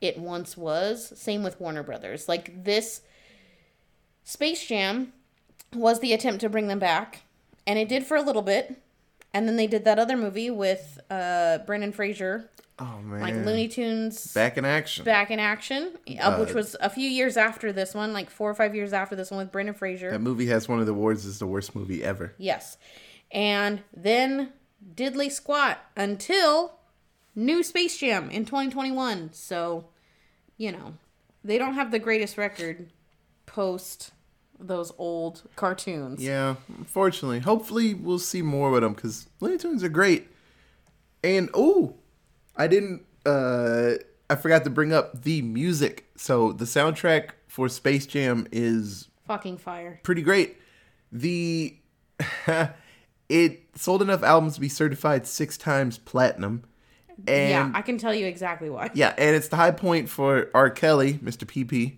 it 0.00 0.18
once 0.18 0.56
was. 0.56 1.12
Same 1.18 1.42
with 1.42 1.60
warner 1.60 1.82
brothers. 1.84 2.28
Like 2.28 2.64
this 2.64 3.00
space 4.24 4.66
jam 4.66 5.12
was 5.72 6.00
the 6.00 6.12
attempt 6.12 6.40
to 6.40 6.48
bring 6.48 6.66
them 6.66 6.78
back 6.80 7.22
and 7.66 7.78
it 7.78 7.88
did 7.88 8.04
for 8.04 8.16
a 8.16 8.22
little 8.22 8.42
bit 8.42 8.82
and 9.34 9.46
then 9.46 9.56
they 9.56 9.66
did 9.66 9.84
that 9.84 9.98
other 9.98 10.16
movie 10.16 10.48
with 10.50 10.98
uh 11.10 11.58
brendan 11.66 11.92
fraser 11.92 12.48
Oh 12.78 12.98
man. 13.04 13.20
like 13.20 13.34
looney 13.46 13.68
tunes 13.68 14.32
Back 14.34 14.56
in 14.58 14.64
action. 14.64 15.04
back 15.04 15.30
in 15.30 15.38
action, 15.38 15.92
uh, 16.20 16.38
which 16.38 16.52
was 16.54 16.74
a 16.80 16.90
few 16.90 17.08
years 17.08 17.36
after 17.36 17.72
this 17.72 17.94
one, 17.94 18.12
like 18.12 18.30
four 18.30 18.50
or 18.50 18.54
five 18.54 18.74
years 18.74 18.92
after 18.92 19.14
this 19.14 19.30
one 19.30 19.38
with 19.38 19.52
Brendan 19.52 19.76
Fraser. 19.76 20.10
That 20.10 20.18
movie 20.20 20.46
has 20.46 20.68
one 20.68 20.80
of 20.80 20.86
the 20.86 20.90
awards 20.92 21.24
as 21.24 21.38
the 21.38 21.46
worst 21.46 21.76
movie 21.76 22.02
ever. 22.02 22.34
yes. 22.36 22.76
And 23.30 23.82
then 23.96 24.54
diddly 24.92 25.30
squat 25.30 25.84
until 25.96 26.80
new 27.36 27.62
Space 27.62 27.96
Jam 27.96 28.28
in 28.28 28.44
2021. 28.44 29.32
So, 29.32 29.86
you 30.56 30.72
know, 30.72 30.94
they 31.44 31.58
don't 31.58 31.74
have 31.74 31.92
the 31.92 32.00
greatest 32.00 32.36
record 32.36 32.90
post 33.46 34.10
those 34.58 34.92
old 34.98 35.42
cartoons. 35.56 36.22
Yeah, 36.22 36.56
unfortunately. 36.78 37.40
Hopefully, 37.40 37.94
we'll 37.94 38.18
see 38.18 38.42
more 38.42 38.70
with 38.70 38.82
them 38.82 38.94
because 38.94 39.26
Looney 39.40 39.58
Tunes 39.58 39.82
are 39.84 39.88
great. 39.88 40.28
And 41.22 41.50
oh, 41.54 41.94
I 42.56 42.66
didn't. 42.66 43.02
uh 43.26 43.92
I 44.30 44.36
forgot 44.36 44.64
to 44.64 44.70
bring 44.70 44.92
up 44.92 45.22
the 45.22 45.42
music. 45.42 46.06
So 46.16 46.52
the 46.52 46.64
soundtrack 46.64 47.30
for 47.46 47.68
Space 47.68 48.06
Jam 48.06 48.46
is 48.52 49.08
Fucking 49.26 49.58
fire. 49.58 50.00
pretty 50.02 50.22
great. 50.22 50.56
The 51.12 51.76
it 53.28 53.62
sold 53.74 54.02
enough 54.02 54.22
albums 54.22 54.54
to 54.54 54.60
be 54.60 54.68
certified 54.68 55.26
six 55.26 55.56
times 55.56 55.98
platinum. 55.98 56.64
And 57.28 57.50
yeah, 57.50 57.70
I 57.74 57.82
can 57.82 57.96
tell 57.98 58.12
you 58.14 58.26
exactly 58.26 58.68
why. 58.70 58.90
Yeah, 58.94 59.14
and 59.16 59.36
it's 59.36 59.48
the 59.48 59.56
high 59.56 59.70
point 59.70 60.08
for 60.08 60.50
R. 60.52 60.68
Kelly, 60.70 61.14
Mr. 61.14 61.44
PP, 61.44 61.96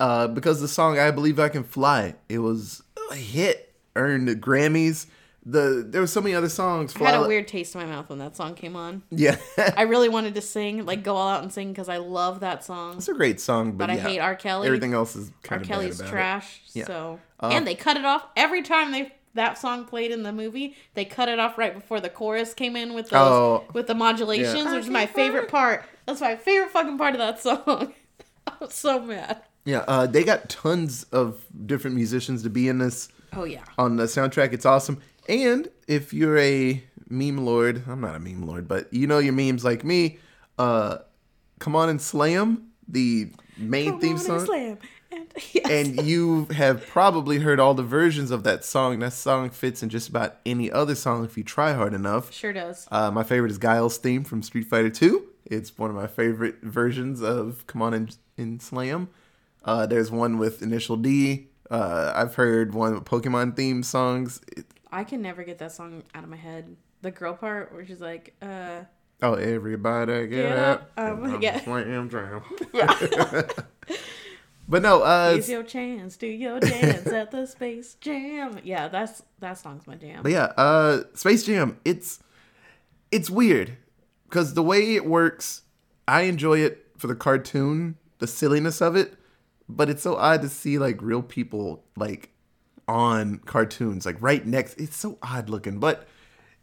uh, 0.00 0.28
because 0.28 0.60
the 0.60 0.68
song 0.68 0.98
"I 0.98 1.10
Believe 1.10 1.38
I 1.38 1.48
Can 1.48 1.64
Fly" 1.64 2.14
it 2.28 2.38
was 2.38 2.82
a 3.10 3.14
hit, 3.16 3.72
earned 3.96 4.28
the 4.28 4.34
Grammys. 4.36 5.06
The 5.46 5.84
there 5.86 6.00
were 6.00 6.06
so 6.06 6.22
many 6.22 6.34
other 6.34 6.48
songs. 6.48 6.96
I 6.96 7.10
had 7.10 7.20
a 7.22 7.28
weird 7.28 7.46
taste 7.46 7.74
in 7.74 7.80
my 7.82 7.86
mouth 7.86 8.08
when 8.08 8.18
that 8.18 8.34
song 8.34 8.54
came 8.54 8.76
on. 8.76 9.02
Yeah, 9.10 9.36
I 9.76 9.82
really 9.82 10.08
wanted 10.08 10.34
to 10.36 10.40
sing, 10.40 10.86
like 10.86 11.02
go 11.04 11.16
all 11.16 11.28
out 11.28 11.42
and 11.42 11.52
sing 11.52 11.68
because 11.68 11.90
I 11.90 11.98
love 11.98 12.40
that 12.40 12.64
song. 12.64 12.96
it's 12.96 13.08
a 13.08 13.12
great 13.14 13.40
song, 13.40 13.72
but, 13.72 13.88
But 13.88 13.90
I 13.90 13.96
hate 13.96 14.20
R. 14.20 14.34
Kelly. 14.36 14.66
Everything 14.68 14.94
else 14.94 15.14
is 15.14 15.28
R. 15.28 15.34
kind 15.42 15.62
of 15.62 15.68
Kelly's 15.68 16.00
trash. 16.00 16.62
Yeah. 16.72 16.86
So 16.86 17.20
Uh, 17.40 17.50
and 17.52 17.66
they 17.66 17.74
cut 17.74 17.98
it 17.98 18.06
off 18.06 18.24
every 18.36 18.62
time 18.62 18.90
they 18.90 19.12
that 19.34 19.58
song 19.58 19.84
played 19.84 20.12
in 20.12 20.22
the 20.22 20.32
movie. 20.32 20.76
They 20.94 21.04
cut 21.04 21.28
it 21.28 21.38
off 21.38 21.58
right 21.58 21.74
before 21.74 22.00
the 22.00 22.08
chorus 22.08 22.54
came 22.54 22.74
in 22.74 22.94
with 22.94 23.10
those 23.10 23.20
Oh. 23.20 23.64
with 23.74 23.86
the 23.86 23.94
modulations, 23.94 24.54
Yeah. 24.64 24.72
which 24.76 24.84
is 24.84 24.90
my 24.90 25.04
favorite 25.06 25.48
part. 25.48 25.84
That's 26.06 26.22
my 26.22 26.36
favorite 26.36 26.70
fucking 26.70 26.96
part 26.96 27.14
of 27.14 27.18
that 27.18 27.42
song. 27.42 27.92
I 28.46 28.52
was 28.60 28.72
so 28.72 28.98
mad. 29.00 29.42
Yeah, 29.64 29.84
uh, 29.88 30.06
they 30.06 30.24
got 30.24 30.48
tons 30.48 31.04
of 31.04 31.44
different 31.66 31.96
musicians 31.96 32.42
to 32.42 32.50
be 32.50 32.68
in 32.68 32.78
this 32.78 33.08
Oh 33.32 33.44
yeah. 33.44 33.64
on 33.78 33.96
the 33.96 34.04
soundtrack. 34.04 34.52
It's 34.52 34.66
awesome. 34.66 35.00
And 35.28 35.68
if 35.88 36.12
you're 36.12 36.36
a 36.38 36.82
meme 37.08 37.38
lord, 37.44 37.82
I'm 37.88 38.00
not 38.00 38.14
a 38.14 38.18
meme 38.18 38.42
lord, 38.46 38.68
but 38.68 38.92
you 38.92 39.06
know 39.06 39.18
your 39.18 39.32
memes 39.32 39.64
like 39.64 39.82
me. 39.84 40.18
Uh, 40.58 40.98
come 41.58 41.74
on 41.74 41.88
and 41.88 42.00
slam 42.00 42.68
the 42.86 43.30
main 43.56 43.92
Come 43.92 44.00
theme 44.00 44.10
on 44.10 44.16
and 44.18 44.22
song. 44.26 44.46
slam. 44.46 44.78
And, 45.10 45.26
yes. 45.52 45.70
and 45.70 46.06
you 46.06 46.44
have 46.46 46.86
probably 46.86 47.38
heard 47.38 47.58
all 47.58 47.72
the 47.74 47.82
versions 47.82 48.30
of 48.30 48.42
that 48.44 48.64
song. 48.64 48.98
That 48.98 49.12
song 49.14 49.48
fits 49.50 49.82
in 49.82 49.88
just 49.88 50.08
about 50.10 50.36
any 50.44 50.70
other 50.70 50.94
song 50.94 51.24
if 51.24 51.38
you 51.38 51.44
try 51.44 51.72
hard 51.72 51.94
enough. 51.94 52.32
sure 52.32 52.52
does. 52.52 52.86
Uh, 52.90 53.10
my 53.10 53.22
favorite 53.22 53.50
is 53.50 53.58
Guile's 53.58 53.96
theme 53.96 54.24
from 54.24 54.42
Street 54.42 54.66
Fighter 54.66 54.90
2. 54.90 55.24
It's 55.46 55.78
one 55.78 55.88
of 55.90 55.96
my 55.96 56.06
favorite 56.06 56.56
versions 56.62 57.22
of 57.22 57.66
Come 57.66 57.80
On 57.82 57.94
and, 57.94 58.16
and 58.36 58.60
Slam. 58.60 59.08
Uh, 59.64 59.86
there's 59.86 60.10
one 60.10 60.38
with 60.38 60.62
Initial 60.62 60.96
D. 60.96 61.48
Uh, 61.70 62.12
I've 62.14 62.34
heard 62.34 62.74
one 62.74 62.94
with 62.94 63.04
Pokemon 63.04 63.56
theme 63.56 63.82
songs. 63.82 64.40
It, 64.56 64.66
I 64.92 65.04
can 65.04 65.22
never 65.22 65.42
get 65.42 65.58
that 65.58 65.72
song 65.72 66.02
out 66.14 66.22
of 66.22 66.30
my 66.30 66.36
head. 66.36 66.76
The 67.02 67.10
girl 67.10 67.34
part 67.34 67.72
where 67.72 67.84
she's 67.84 68.00
like, 68.00 68.34
uh 68.40 68.80
oh, 69.22 69.34
everybody 69.34 70.28
get, 70.28 70.30
Get 70.30 70.58
up. 70.58 70.90
up. 70.96 71.18
Um, 71.18 71.42
yeah. 71.42 71.60
Slam 71.60 72.10
jam. 72.10 72.42
but 74.68 74.82
no, 74.82 75.02
uh, 75.02 75.32
Here's 75.32 75.48
your 75.48 75.62
chance, 75.62 76.16
do 76.16 76.26
your 76.26 76.60
dance 76.60 77.06
at 77.06 77.30
the 77.30 77.46
Space 77.46 77.94
Jam. 77.94 78.58
Yeah, 78.62 78.88
that's 78.88 79.22
that 79.40 79.58
song's 79.58 79.86
my 79.86 79.96
jam. 79.96 80.22
But 80.22 80.32
yeah, 80.32 80.52
uh 80.56 81.02
Space 81.14 81.44
Jam, 81.44 81.78
it's 81.84 82.20
it's 83.10 83.30
weird 83.30 83.76
because 84.28 84.54
the 84.54 84.62
way 84.62 84.94
it 84.94 85.06
works, 85.06 85.62
I 86.06 86.22
enjoy 86.22 86.58
it 86.60 86.86
for 86.98 87.06
the 87.06 87.14
cartoon, 87.14 87.96
the 88.18 88.26
silliness 88.26 88.80
of 88.80 88.96
it, 88.96 89.14
but 89.68 89.88
it's 89.90 90.02
so 90.02 90.16
odd 90.16 90.42
to 90.42 90.48
see 90.48 90.78
like 90.78 91.00
real 91.02 91.22
people 91.22 91.84
like 91.96 92.30
on 92.88 93.38
cartoons, 93.38 94.04
like 94.06 94.20
right 94.20 94.44
next. 94.46 94.74
It's 94.80 94.96
so 94.96 95.18
odd 95.22 95.48
looking, 95.48 95.78
but 95.80 96.06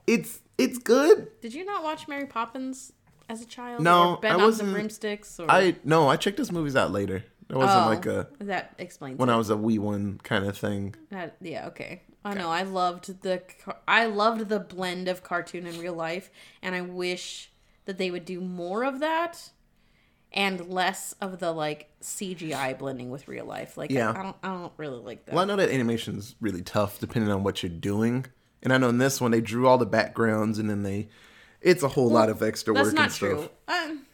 it's 0.08 0.40
It's 0.58 0.78
good. 0.78 1.28
Did 1.42 1.54
you 1.54 1.66
not 1.66 1.84
watch 1.84 2.08
Mary 2.08 2.26
Poppins 2.28 2.94
as 3.30 3.42
a 3.42 3.46
child? 3.46 3.82
No, 3.82 4.12
or 4.16 4.18
Ben 4.22 4.34
I 4.34 4.36
wasn't- 4.38 4.74
Broomsticks. 4.74 5.40
Or 5.40 5.50
I 5.50 5.76
no, 5.84 6.08
I 6.08 6.16
checked 6.18 6.38
those 6.38 6.52
movies 6.52 6.76
out 6.76 6.92
later. 6.92 7.24
It 7.50 7.56
wasn't 7.58 7.86
Oh, 7.86 7.90
like 7.90 8.06
a 8.06 8.28
that 8.40 8.76
explains 8.78 9.18
when 9.20 9.28
it. 9.30 9.34
I 9.34 9.36
was 9.36 9.50
a 9.50 9.58
wee 9.58 9.78
one 9.80 10.20
kind 10.24 10.46
of 10.46 10.58
thing. 10.58 10.96
That, 11.10 11.36
yeah, 11.42 11.68
okay. 11.68 12.04
I 12.24 12.34
know. 12.36 12.50
I 12.50 12.62
loved 12.64 13.24
the 13.24 13.42
I 13.88 14.06
loved 14.06 14.48
the 14.48 14.60
blend 14.60 15.08
of 15.08 15.24
cartoon 15.24 15.66
and 15.66 15.76
real 15.78 15.94
life, 15.96 16.30
and 16.62 16.76
I 16.76 16.82
wish 16.82 17.52
that 17.86 17.98
they 17.98 18.12
would 18.12 18.24
do 18.26 18.40
more 18.40 18.84
of 18.86 19.00
that, 19.00 19.50
and 20.34 20.68
less 20.70 21.14
of 21.22 21.40
the 21.40 21.52
like 21.52 21.90
CGI 22.02 22.78
blending 22.78 23.10
with 23.10 23.28
real 23.28 23.46
life. 23.46 23.78
Like, 23.78 23.92
Yeah. 23.92 24.12
I, 24.12 24.20
I 24.20 24.24
don't, 24.24 24.36
I 24.44 24.48
don't 24.48 24.74
really 24.78 25.00
like 25.00 25.26
that. 25.26 25.36
Well, 25.36 25.44
I 25.44 25.48
know 25.48 25.56
that 25.58 25.70
animation's 25.70 26.36
really 26.40 26.62
tough 26.62 27.00
depending 27.00 27.32
on 27.32 27.44
what 27.44 27.64
you're 27.64 27.70
doing. 27.70 28.26
And 28.64 28.72
I 28.72 28.78
know 28.78 28.90
in 28.90 28.98
this 28.98 29.20
one 29.20 29.32
they 29.32 29.42
drew 29.42 29.68
all 29.68 29.78
the 29.78 29.86
backgrounds 29.86 30.60
and 30.60 30.70
then 30.70 30.84
they 30.84 31.10
it's 31.62 31.84
a 31.84 31.88
whole 31.88 32.10
lot 32.10 32.30
of 32.30 32.42
extra 32.42 32.74
work. 32.74 32.86
That's 32.86 32.96
not 32.96 33.04
and 33.04 33.12
stuff. 33.12 33.30
true. 33.30 33.50
Um, 33.68 34.06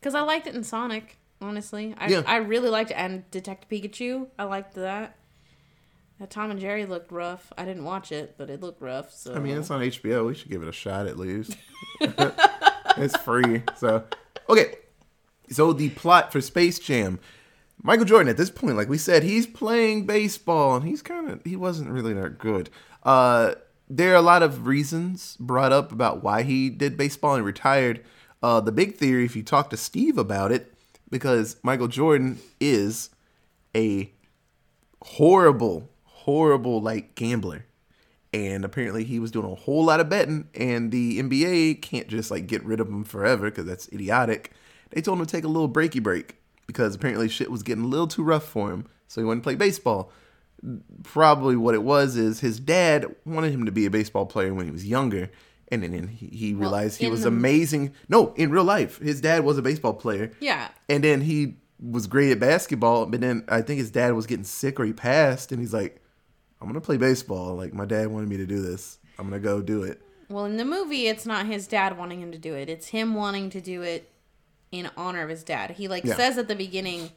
because 0.00 0.14
I 0.14 0.20
liked 0.22 0.46
it 0.46 0.54
in 0.54 0.64
Sonic. 0.64 1.18
Honestly, 1.40 1.94
I 1.98 2.08
Yeah. 2.08 2.22
I 2.26 2.36
really 2.36 2.68
liked 2.68 2.90
it, 2.90 2.94
and 2.94 3.28
Detective 3.30 3.68
Pikachu. 3.68 4.26
I 4.38 4.44
liked 4.44 4.74
that. 4.74 5.16
That 6.18 6.30
Tom 6.30 6.50
and 6.50 6.58
Jerry 6.58 6.84
looked 6.84 7.12
rough. 7.12 7.52
I 7.56 7.64
didn't 7.64 7.84
watch 7.84 8.10
it, 8.10 8.34
but 8.36 8.50
it 8.50 8.60
looked 8.60 8.82
rough. 8.82 9.14
So 9.14 9.34
I 9.34 9.38
mean, 9.38 9.56
it's 9.56 9.70
on 9.70 9.80
HBO. 9.82 10.26
We 10.26 10.34
should 10.34 10.50
give 10.50 10.62
it 10.62 10.68
a 10.68 10.72
shot 10.72 11.06
at 11.06 11.16
least. 11.16 11.56
it's 12.00 13.16
free. 13.18 13.62
So, 13.76 14.02
okay. 14.48 14.74
So 15.50 15.72
the 15.72 15.90
plot 15.90 16.32
for 16.32 16.40
Space 16.40 16.78
Jam. 16.78 17.18
Michael 17.82 18.04
Jordan 18.04 18.28
at 18.28 18.36
this 18.36 18.50
point, 18.50 18.76
like 18.76 18.88
we 18.88 18.98
said, 18.98 19.22
he's 19.22 19.46
playing 19.46 20.04
baseball 20.04 20.76
and 20.76 20.86
he's 20.86 21.02
kind 21.02 21.30
of 21.30 21.44
he 21.44 21.56
wasn't 21.56 21.90
really 21.90 22.12
that 22.14 22.38
good. 22.38 22.70
Uh 23.02 23.54
there 23.90 24.12
are 24.12 24.16
a 24.16 24.22
lot 24.22 24.42
of 24.42 24.66
reasons 24.66 25.36
brought 25.40 25.72
up 25.72 25.92
about 25.92 26.22
why 26.22 26.42
he 26.42 26.68
did 26.68 26.96
baseball 26.96 27.36
and 27.36 27.44
retired. 27.44 28.04
Uh 28.42 28.60
the 28.60 28.72
big 28.72 28.96
theory 28.96 29.24
if 29.24 29.36
you 29.36 29.42
talk 29.42 29.70
to 29.70 29.76
Steve 29.76 30.18
about 30.18 30.50
it 30.50 30.74
because 31.10 31.56
Michael 31.62 31.88
Jordan 31.88 32.38
is 32.60 33.10
a 33.76 34.10
horrible 35.02 35.88
horrible 36.04 36.80
like 36.82 37.14
gambler 37.14 37.64
and 38.32 38.64
apparently 38.64 39.04
he 39.04 39.18
was 39.18 39.30
doing 39.30 39.50
a 39.50 39.54
whole 39.54 39.84
lot 39.84 40.00
of 40.00 40.08
betting 40.08 40.48
and 40.54 40.90
the 40.90 41.20
nba 41.22 41.80
can't 41.80 42.08
just 42.08 42.30
like 42.30 42.46
get 42.46 42.62
rid 42.64 42.80
of 42.80 42.88
him 42.88 43.04
forever 43.04 43.50
because 43.50 43.64
that's 43.64 43.88
idiotic 43.92 44.52
they 44.90 45.00
told 45.00 45.18
him 45.18 45.26
to 45.26 45.30
take 45.30 45.44
a 45.44 45.48
little 45.48 45.68
breaky 45.68 46.02
break 46.02 46.36
because 46.66 46.94
apparently 46.94 47.28
shit 47.28 47.50
was 47.50 47.62
getting 47.62 47.84
a 47.84 47.88
little 47.88 48.06
too 48.08 48.22
rough 48.22 48.44
for 48.44 48.70
him 48.70 48.86
so 49.06 49.20
he 49.20 49.24
wouldn't 49.24 49.42
play 49.44 49.54
baseball 49.54 50.10
probably 51.02 51.56
what 51.56 51.74
it 51.74 51.82
was 51.82 52.16
is 52.16 52.40
his 52.40 52.58
dad 52.58 53.06
wanted 53.24 53.52
him 53.52 53.64
to 53.64 53.72
be 53.72 53.86
a 53.86 53.90
baseball 53.90 54.26
player 54.26 54.52
when 54.52 54.66
he 54.66 54.72
was 54.72 54.86
younger 54.86 55.30
and 55.70 55.82
then 55.82 56.08
he, 56.08 56.26
he 56.26 56.54
realized 56.54 56.98
he 56.98 57.08
was 57.08 57.22
the- 57.22 57.28
amazing 57.28 57.92
no 58.08 58.32
in 58.34 58.50
real 58.50 58.64
life 58.64 58.98
his 58.98 59.20
dad 59.20 59.44
was 59.44 59.56
a 59.58 59.62
baseball 59.62 59.94
player 59.94 60.32
yeah, 60.40 60.68
and 60.88 61.04
then 61.04 61.20
he 61.20 61.54
was 61.80 62.08
great 62.08 62.32
at 62.32 62.40
basketball, 62.40 63.06
but 63.06 63.20
then 63.20 63.44
I 63.48 63.62
think 63.62 63.78
his 63.78 63.92
dad 63.92 64.12
was 64.14 64.26
getting 64.26 64.42
sick 64.42 64.80
or 64.80 64.84
he 64.84 64.92
passed, 64.92 65.52
and 65.52 65.60
he's 65.60 65.72
like, 65.72 66.02
I'm 66.60 66.66
gonna 66.66 66.80
play 66.80 66.96
baseball. 66.96 67.54
Like 67.54 67.72
my 67.72 67.84
dad 67.84 68.08
wanted 68.08 68.28
me 68.28 68.36
to 68.38 68.46
do 68.46 68.60
this. 68.60 68.98
I'm 69.18 69.26
gonna 69.28 69.38
go 69.38 69.62
do 69.62 69.84
it. 69.84 70.02
Well, 70.28 70.44
in 70.44 70.56
the 70.56 70.64
movie, 70.64 71.06
it's 71.06 71.24
not 71.24 71.46
his 71.46 71.68
dad 71.68 71.96
wanting 71.96 72.20
him 72.20 72.32
to 72.32 72.38
do 72.38 72.54
it. 72.54 72.68
It's 72.68 72.88
him 72.88 73.14
wanting 73.14 73.48
to 73.50 73.60
do 73.60 73.82
it 73.82 74.10
in 74.70 74.90
honor 74.96 75.22
of 75.22 75.28
his 75.30 75.42
dad. 75.44 75.72
He 75.72 75.88
like 75.88 76.04
Yeah. 76.04 76.16
says 76.16 76.38
at 76.38 76.48
the 76.48 76.54
beginning, 76.56 77.10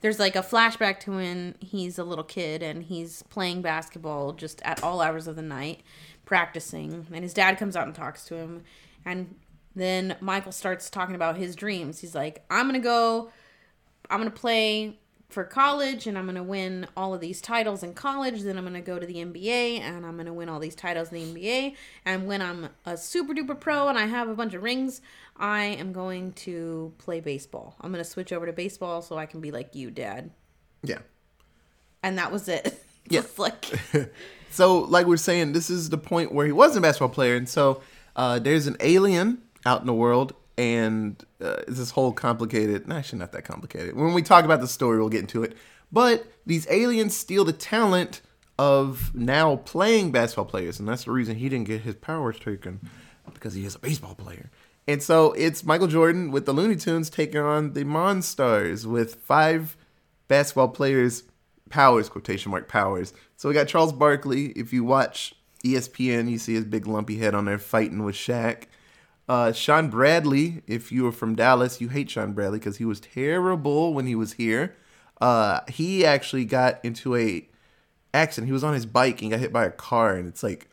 there's 0.00 0.18
like 0.18 0.36
a 0.36 0.42
flashback 0.42 1.00
to 1.00 1.12
when 1.12 1.54
he's 1.60 1.98
a 1.98 2.04
little 2.04 2.24
kid 2.24 2.62
and 2.62 2.82
he's 2.84 3.22
playing 3.24 3.62
basketball 3.62 4.32
just 4.32 4.62
at 4.62 4.82
all 4.82 5.00
hours 5.00 5.26
of 5.26 5.36
the 5.36 5.42
night, 5.42 5.82
practicing. 6.24 7.06
And 7.12 7.22
his 7.22 7.34
dad 7.34 7.58
comes 7.58 7.76
out 7.76 7.86
and 7.86 7.94
talks 7.94 8.24
to 8.26 8.36
him, 8.36 8.64
and 9.04 9.34
then 9.74 10.16
Michael 10.20 10.52
starts 10.52 10.88
talking 10.90 11.14
about 11.14 11.36
his 11.36 11.54
dreams. 11.56 12.00
He's 12.00 12.14
like, 12.14 12.44
"I'm 12.50 12.66
gonna 12.66 12.78
go. 12.80 13.30
I'm 14.08 14.18
gonna 14.20 14.30
play." 14.30 14.98
For 15.30 15.44
college, 15.44 16.06
and 16.06 16.18
I'm 16.18 16.26
gonna 16.26 16.42
win 16.42 16.86
all 16.96 17.14
of 17.14 17.20
these 17.20 17.40
titles 17.40 17.82
in 17.82 17.94
college. 17.94 18.42
Then 18.42 18.58
I'm 18.58 18.64
gonna 18.64 18.80
go 18.80 18.98
to 18.98 19.06
the 19.06 19.14
NBA, 19.14 19.80
and 19.80 20.04
I'm 20.04 20.16
gonna 20.16 20.32
win 20.32 20.48
all 20.48 20.58
these 20.58 20.74
titles 20.74 21.12
in 21.12 21.32
the 21.32 21.40
NBA. 21.40 21.76
And 22.04 22.26
when 22.26 22.42
I'm 22.42 22.68
a 22.84 22.96
super 22.96 23.32
duper 23.32 23.58
pro 23.58 23.88
and 23.88 23.96
I 23.96 24.06
have 24.06 24.28
a 24.28 24.34
bunch 24.34 24.54
of 24.54 24.62
rings, 24.62 25.00
I 25.36 25.62
am 25.62 25.92
going 25.92 26.32
to 26.32 26.92
play 26.98 27.20
baseball. 27.20 27.76
I'm 27.80 27.92
gonna 27.92 28.04
switch 28.04 28.32
over 28.32 28.44
to 28.46 28.52
baseball 28.52 29.02
so 29.02 29.16
I 29.16 29.26
can 29.26 29.40
be 29.40 29.50
like 29.50 29.74
you, 29.74 29.90
Dad. 29.90 30.30
Yeah. 30.82 30.98
And 32.02 32.18
that 32.18 32.32
was 32.32 32.48
it. 32.48 32.82
Yeah. 33.08 33.22
Like 33.38 33.64
So 34.50 34.80
like 34.80 35.06
we're 35.06 35.16
saying, 35.16 35.52
this 35.52 35.70
is 35.70 35.90
the 35.90 35.98
point 35.98 36.32
where 36.32 36.46
he 36.46 36.52
wasn't 36.52 36.84
a 36.84 36.88
basketball 36.88 37.08
player, 37.08 37.36
and 37.36 37.48
so 37.48 37.82
uh, 38.16 38.38
there's 38.38 38.66
an 38.66 38.76
alien 38.80 39.42
out 39.64 39.80
in 39.80 39.86
the 39.86 39.94
world, 39.94 40.34
and 40.60 41.24
uh, 41.40 41.62
this 41.66 41.90
whole 41.90 42.12
complicated 42.12 42.92
actually 42.92 43.18
not 43.18 43.32
that 43.32 43.44
complicated. 43.44 43.96
When 43.96 44.12
we 44.12 44.20
talk 44.20 44.44
about 44.44 44.60
the 44.60 44.68
story, 44.68 44.98
we'll 44.98 45.08
get 45.08 45.22
into 45.22 45.42
it. 45.42 45.56
But 45.90 46.26
these 46.44 46.70
aliens 46.70 47.16
steal 47.16 47.46
the 47.46 47.54
talent 47.54 48.20
of 48.58 49.14
now 49.14 49.56
playing 49.56 50.12
basketball 50.12 50.44
players, 50.44 50.78
and 50.78 50.86
that's 50.86 51.04
the 51.04 51.12
reason 51.12 51.36
he 51.36 51.48
didn't 51.48 51.66
get 51.66 51.80
his 51.80 51.94
powers 51.94 52.38
taken 52.38 52.78
because 53.32 53.54
he 53.54 53.64
is 53.64 53.74
a 53.74 53.78
baseball 53.78 54.14
player. 54.14 54.50
And 54.86 55.02
so 55.02 55.32
it's 55.32 55.64
Michael 55.64 55.86
Jordan 55.86 56.30
with 56.30 56.44
the 56.44 56.52
Looney 56.52 56.76
Tunes 56.76 57.08
taking 57.08 57.40
on 57.40 57.72
the 57.72 57.84
Monstars 57.84 58.84
with 58.84 59.14
five 59.14 59.78
basketball 60.28 60.68
players 60.68 61.22
powers 61.70 62.08
quotation 62.08 62.50
mark 62.50 62.68
powers 62.68 63.12
so 63.36 63.48
we 63.48 63.54
got 63.54 63.68
charles 63.68 63.92
barkley 63.92 64.46
if 64.56 64.72
you 64.72 64.82
watch 64.82 65.34
espn 65.64 66.28
you 66.28 66.36
see 66.36 66.54
his 66.54 66.64
big 66.64 66.84
lumpy 66.84 67.16
head 67.16 67.32
on 67.32 67.44
there 67.44 67.58
fighting 67.58 68.02
with 68.04 68.16
Shaq. 68.16 68.64
Uh, 69.30 69.52
shawn 69.52 69.88
bradley 69.88 70.60
if 70.66 70.90
you 70.90 71.04
were 71.04 71.12
from 71.12 71.36
dallas 71.36 71.80
you 71.80 71.88
hate 71.88 72.10
shawn 72.10 72.32
bradley 72.32 72.58
because 72.58 72.78
he 72.78 72.84
was 72.84 72.98
terrible 72.98 73.94
when 73.94 74.04
he 74.04 74.16
was 74.16 74.32
here 74.32 74.74
uh, 75.20 75.60
he 75.68 76.04
actually 76.04 76.44
got 76.44 76.84
into 76.84 77.14
a 77.14 77.46
accident 78.12 78.48
he 78.48 78.52
was 78.52 78.64
on 78.64 78.74
his 78.74 78.86
bike 78.86 79.22
and 79.22 79.30
got 79.30 79.38
hit 79.38 79.52
by 79.52 79.64
a 79.64 79.70
car 79.70 80.16
and 80.16 80.26
it's 80.26 80.42
like 80.42 80.68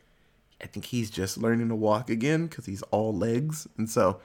i 0.59 0.65
think 0.65 0.85
he's 0.85 1.11
just 1.11 1.37
learning 1.37 1.69
to 1.69 1.75
walk 1.75 2.09
again 2.09 2.47
because 2.47 2.65
he's 2.65 2.81
all 2.83 3.15
legs 3.15 3.67
and 3.77 3.89
so 3.89 4.19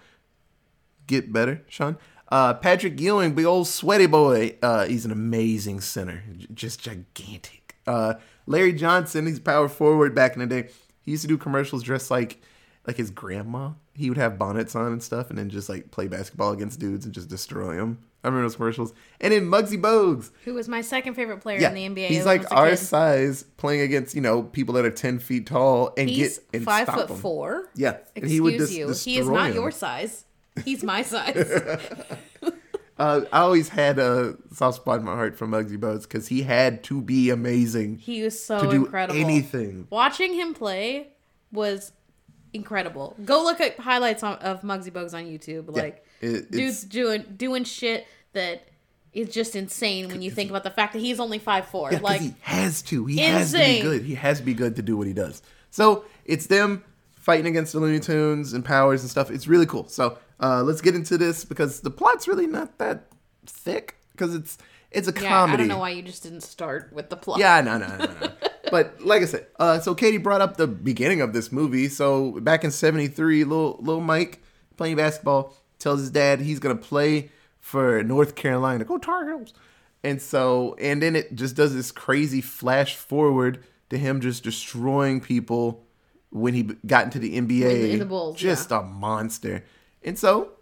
get 1.07 1.33
better, 1.33 1.63
Shawn. 1.69 1.99
Uh, 2.29 2.55
Patrick 2.55 2.99
Ewing, 2.99 3.35
big 3.35 3.45
old 3.45 3.69
sweaty 3.69 4.07
boy. 4.07 4.57
Uh, 4.63 4.87
he's 4.87 5.05
an 5.05 5.13
amazing 5.13 5.81
center, 5.81 6.23
just 6.55 6.81
gigantic. 6.81 7.77
Uh, 7.87 8.15
Larry 8.47 8.73
Johnson, 8.73 9.27
he's 9.27 9.39
power 9.39 9.69
forward 9.69 10.15
back 10.15 10.35
in 10.35 10.41
the 10.41 10.47
day. 10.47 10.71
He 11.03 11.11
used 11.11 11.23
to 11.23 11.29
do 11.29 11.37
commercials 11.37 11.83
dressed 11.83 12.11
like 12.11 12.41
like 12.87 12.97
his 12.97 13.11
grandma. 13.11 13.71
He 13.95 14.09
would 14.09 14.19
have 14.19 14.39
bonnets 14.39 14.75
on 14.75 14.93
and 14.93 15.03
stuff, 15.03 15.29
and 15.31 15.39
then 15.39 15.51
just 15.51 15.69
like 15.69 15.91
play 15.91 16.09
basketball 16.09 16.53
against 16.53 16.81
dudes 16.81 17.05
and 17.05 17.15
just 17.15 17.29
destroy 17.29 17.77
them. 17.77 17.99
I 18.25 18.29
remember 18.29 18.45
those 18.47 18.57
commercials. 18.57 18.93
And 19.21 19.33
then 19.33 19.47
Muggsy 19.47 19.81
Bogues, 19.81 20.31
who 20.45 20.55
was 20.55 20.69
my 20.69 20.81
second 20.81 21.15
favorite 21.15 21.41
player 21.41 21.59
yeah, 21.61 21.73
in 21.73 21.95
the 21.95 22.03
NBA. 22.03 22.09
he's 22.09 22.25
like 22.25 22.51
our 22.53 22.71
kid. 22.71 22.77
size, 22.79 23.43
playing 23.57 23.81
against 23.83 24.15
you 24.15 24.21
know 24.21 24.45
people 24.45 24.75
that 24.75 24.85
are 24.85 24.91
ten 24.91 25.19
feet 25.19 25.47
tall 25.47 25.93
and 25.99 26.09
He's 26.09 26.39
get 26.39 26.47
and 26.55 26.65
five 26.65 26.89
foot 26.89 27.11
'em. 27.11 27.17
four. 27.17 27.69
Yeah, 27.75 27.91
and 28.17 28.25
Excuse 28.25 28.31
he 28.33 28.41
would 28.41 28.59
just 28.59 28.73
you. 28.73 28.93
He 28.93 29.19
is 29.19 29.29
not 29.29 29.51
'em. 29.51 29.55
your 29.55 29.71
size. 29.71 30.25
He's 30.65 30.83
my 30.85 31.03
size. 31.03 31.81
Uh, 32.99 33.23
I 33.33 33.41
always 33.41 33.71
had 33.71 33.99
a 33.99 34.37
soft 34.53 34.77
spot 34.77 34.99
in 35.01 35.05
my 35.05 35.15
heart 35.15 35.37
for 35.37 35.47
Muggsy 35.47 35.77
Bogues 35.79 36.03
because 36.03 36.29
he 36.29 36.43
had 36.43 36.85
to 36.85 37.01
be 37.01 37.31
amazing 37.31 37.97
he 37.97 38.23
was 38.23 38.41
so 38.41 38.61
to 38.63 38.71
do 38.71 38.85
incredible. 38.85 39.19
anything. 39.19 39.89
Watching 39.91 40.35
him 40.35 40.55
play 40.55 41.09
was 41.51 41.91
incredible. 42.53 43.17
Go 43.25 43.43
look 43.43 43.61
at 43.61 43.79
highlights 43.79 44.23
on, 44.23 44.35
of 44.39 44.63
Muggsy 44.63 44.91
Bogues 44.91 45.15
on 45.15 45.25
YouTube. 45.25 45.75
Like 45.75 46.05
It- 46.21 46.51
dude's 46.51 46.83
doing 46.83 47.25
doing 47.37 47.65
shit 47.65 48.07
that 48.33 48.69
is 49.13 49.29
just 49.29 49.55
insane 49.55 50.09
when 50.09 50.23
you 50.23 50.31
think 50.31 50.51
about 50.51 50.65
the 50.65 50.71
fact 50.71 50.95
that 50.95 51.01
he's 51.01 51.21
only 51.21 51.39
five 51.39 51.67
four. 51.67 51.93
yeah, 51.93 52.01
like 52.01 52.21
he 52.21 52.35
has 52.41 52.83
to. 52.83 53.07
He 53.07 53.19
has 53.19 53.53
to 53.53 53.59
be 53.59 53.81
good. 53.81 54.03
He 54.03 54.15
has 54.15 54.39
to 54.39 54.45
be 54.45 54.55
good 54.55 54.77
to 54.77 54.83
do 54.83 54.97
what 54.97 55.07
he 55.07 55.13
does. 55.13 55.43
So 55.71 56.05
it's 56.25 56.47
them 56.47 56.85
fighting 57.13 57.47
against 57.47 57.73
the 57.73 57.81
Looney 57.81 58.01
Tunes 58.01 58.53
and 58.53 58.65
powers 58.65 59.03
and 59.03 59.11
stuff. 59.11 59.31
It's 59.31 59.47
really 59.47 59.67
cool. 59.67 59.87
So 59.89 60.19
uh, 60.41 60.63
let's 60.63 60.81
get 60.81 60.95
into 60.95 61.17
this 61.19 61.45
because 61.45 61.81
the 61.81 61.91
plot's 61.91 62.27
really 62.27 62.47
not 62.47 62.79
that 62.79 63.07
thick 63.47 63.97
because 64.13 64.35
it's 64.35 64.59
it's 64.91 65.09
a 65.09 65.13
yeah, 65.13 65.29
comedy. 65.29 65.55
I 65.55 65.57
don't 65.59 65.69
know 65.69 65.79
why 65.79 65.91
you 65.91 66.03
just 66.03 66.23
didn't 66.23 66.43
start 66.43 66.93
with 66.93 67.11
the 67.11 67.17
plot. 67.17 67.39
Yeah, 67.39 67.61
no, 67.61 67.79
no, 67.79 67.87
no, 67.97 68.07
no. 68.07 68.33
but 68.73 69.03
like 69.03 69.21
I 69.21 69.27
said, 69.27 69.47
uh, 69.59 69.81
so 69.81 69.95
Katie 69.95 70.17
brought 70.17 70.41
up 70.41 70.57
the 70.57 70.67
beginning 70.67 71.21
of 71.21 71.35
this 71.35 71.53
movie. 71.53 71.91
So 71.91 72.41
back 72.41 72.65
in 72.65 72.71
'73, 72.71 73.45
little 73.45 73.77
little 73.81 74.01
Mike 74.01 74.43
playing 74.79 74.97
basketball 74.97 75.55
tells 75.79 76.01
his 76.01 76.11
dad 76.11 76.41
he's 76.41 76.59
gonna 76.59 76.75
play 76.75 77.31
for 77.61 78.03
North 78.03 78.35
Carolina. 78.35 78.87
Go 78.87 78.97
Tar 78.97 79.27
Heels! 79.27 79.53
And 80.03 80.23
so, 80.23 80.75
and 80.81 81.03
then 81.03 81.15
it 81.15 81.35
just 81.35 81.55
does 81.55 81.75
this 81.75 81.93
crazy 81.93 82.41
flash 82.41 82.97
forward 82.97 83.63
to 83.91 83.99
him 83.99 84.23
just 84.23 84.43
destroying 84.43 85.21
people 85.21 85.85
when 86.31 86.55
he 86.55 86.63
got 86.87 87.05
into 87.05 87.19
the 87.19 87.39
NBA. 87.39 87.91
In 87.91 87.99
the 87.99 88.07
Bulls, 88.07 88.39
just 88.39 88.71
a 88.71 88.81
monster. 88.81 89.67
And 90.03 90.19
so 90.19 90.53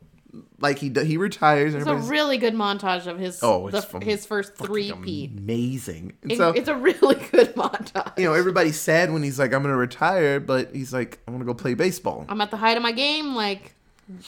like 0.61 0.79
he 0.79 0.91
he 1.05 1.17
retires. 1.17 1.75
It's 1.75 1.87
a 1.87 1.97
really 1.97 2.39
good 2.39 2.55
montage 2.55 3.07
of 3.07 3.19
his 3.19 3.41
Oh, 3.43 3.67
it's 3.69 3.77
the, 3.77 3.83
from 3.83 4.01
his 4.03 4.27
first 4.27 4.55
three 4.57 4.93
peat. 5.03 5.31
amazing. 5.39 6.13
It- 6.23 6.37
so 6.37 6.51
it's 6.51 6.69
a 6.69 6.77
really 6.77 7.17
good 7.33 7.55
montage. 7.55 8.19
you 8.19 8.25
know 8.25 8.35
everybody's 8.35 8.79
sad 8.79 9.13
when 9.13 9.23
he's 9.23 9.39
like 9.39 9.53
I'm 9.53 9.63
gonna 9.63 9.77
retire, 9.77 10.41
but 10.41 10.75
he's 10.75 10.93
like 10.93 11.19
I'm 11.27 11.35
gonna 11.35 11.45
go 11.45 11.55
play 11.55 11.75
baseball. 11.75 12.27
I'm 12.29 12.41
at 12.41 12.51
the 12.51 12.57
height 12.57 12.77
of 12.77 12.83
my 12.83 12.93
game. 12.93 13.35
Like, 13.35 13.75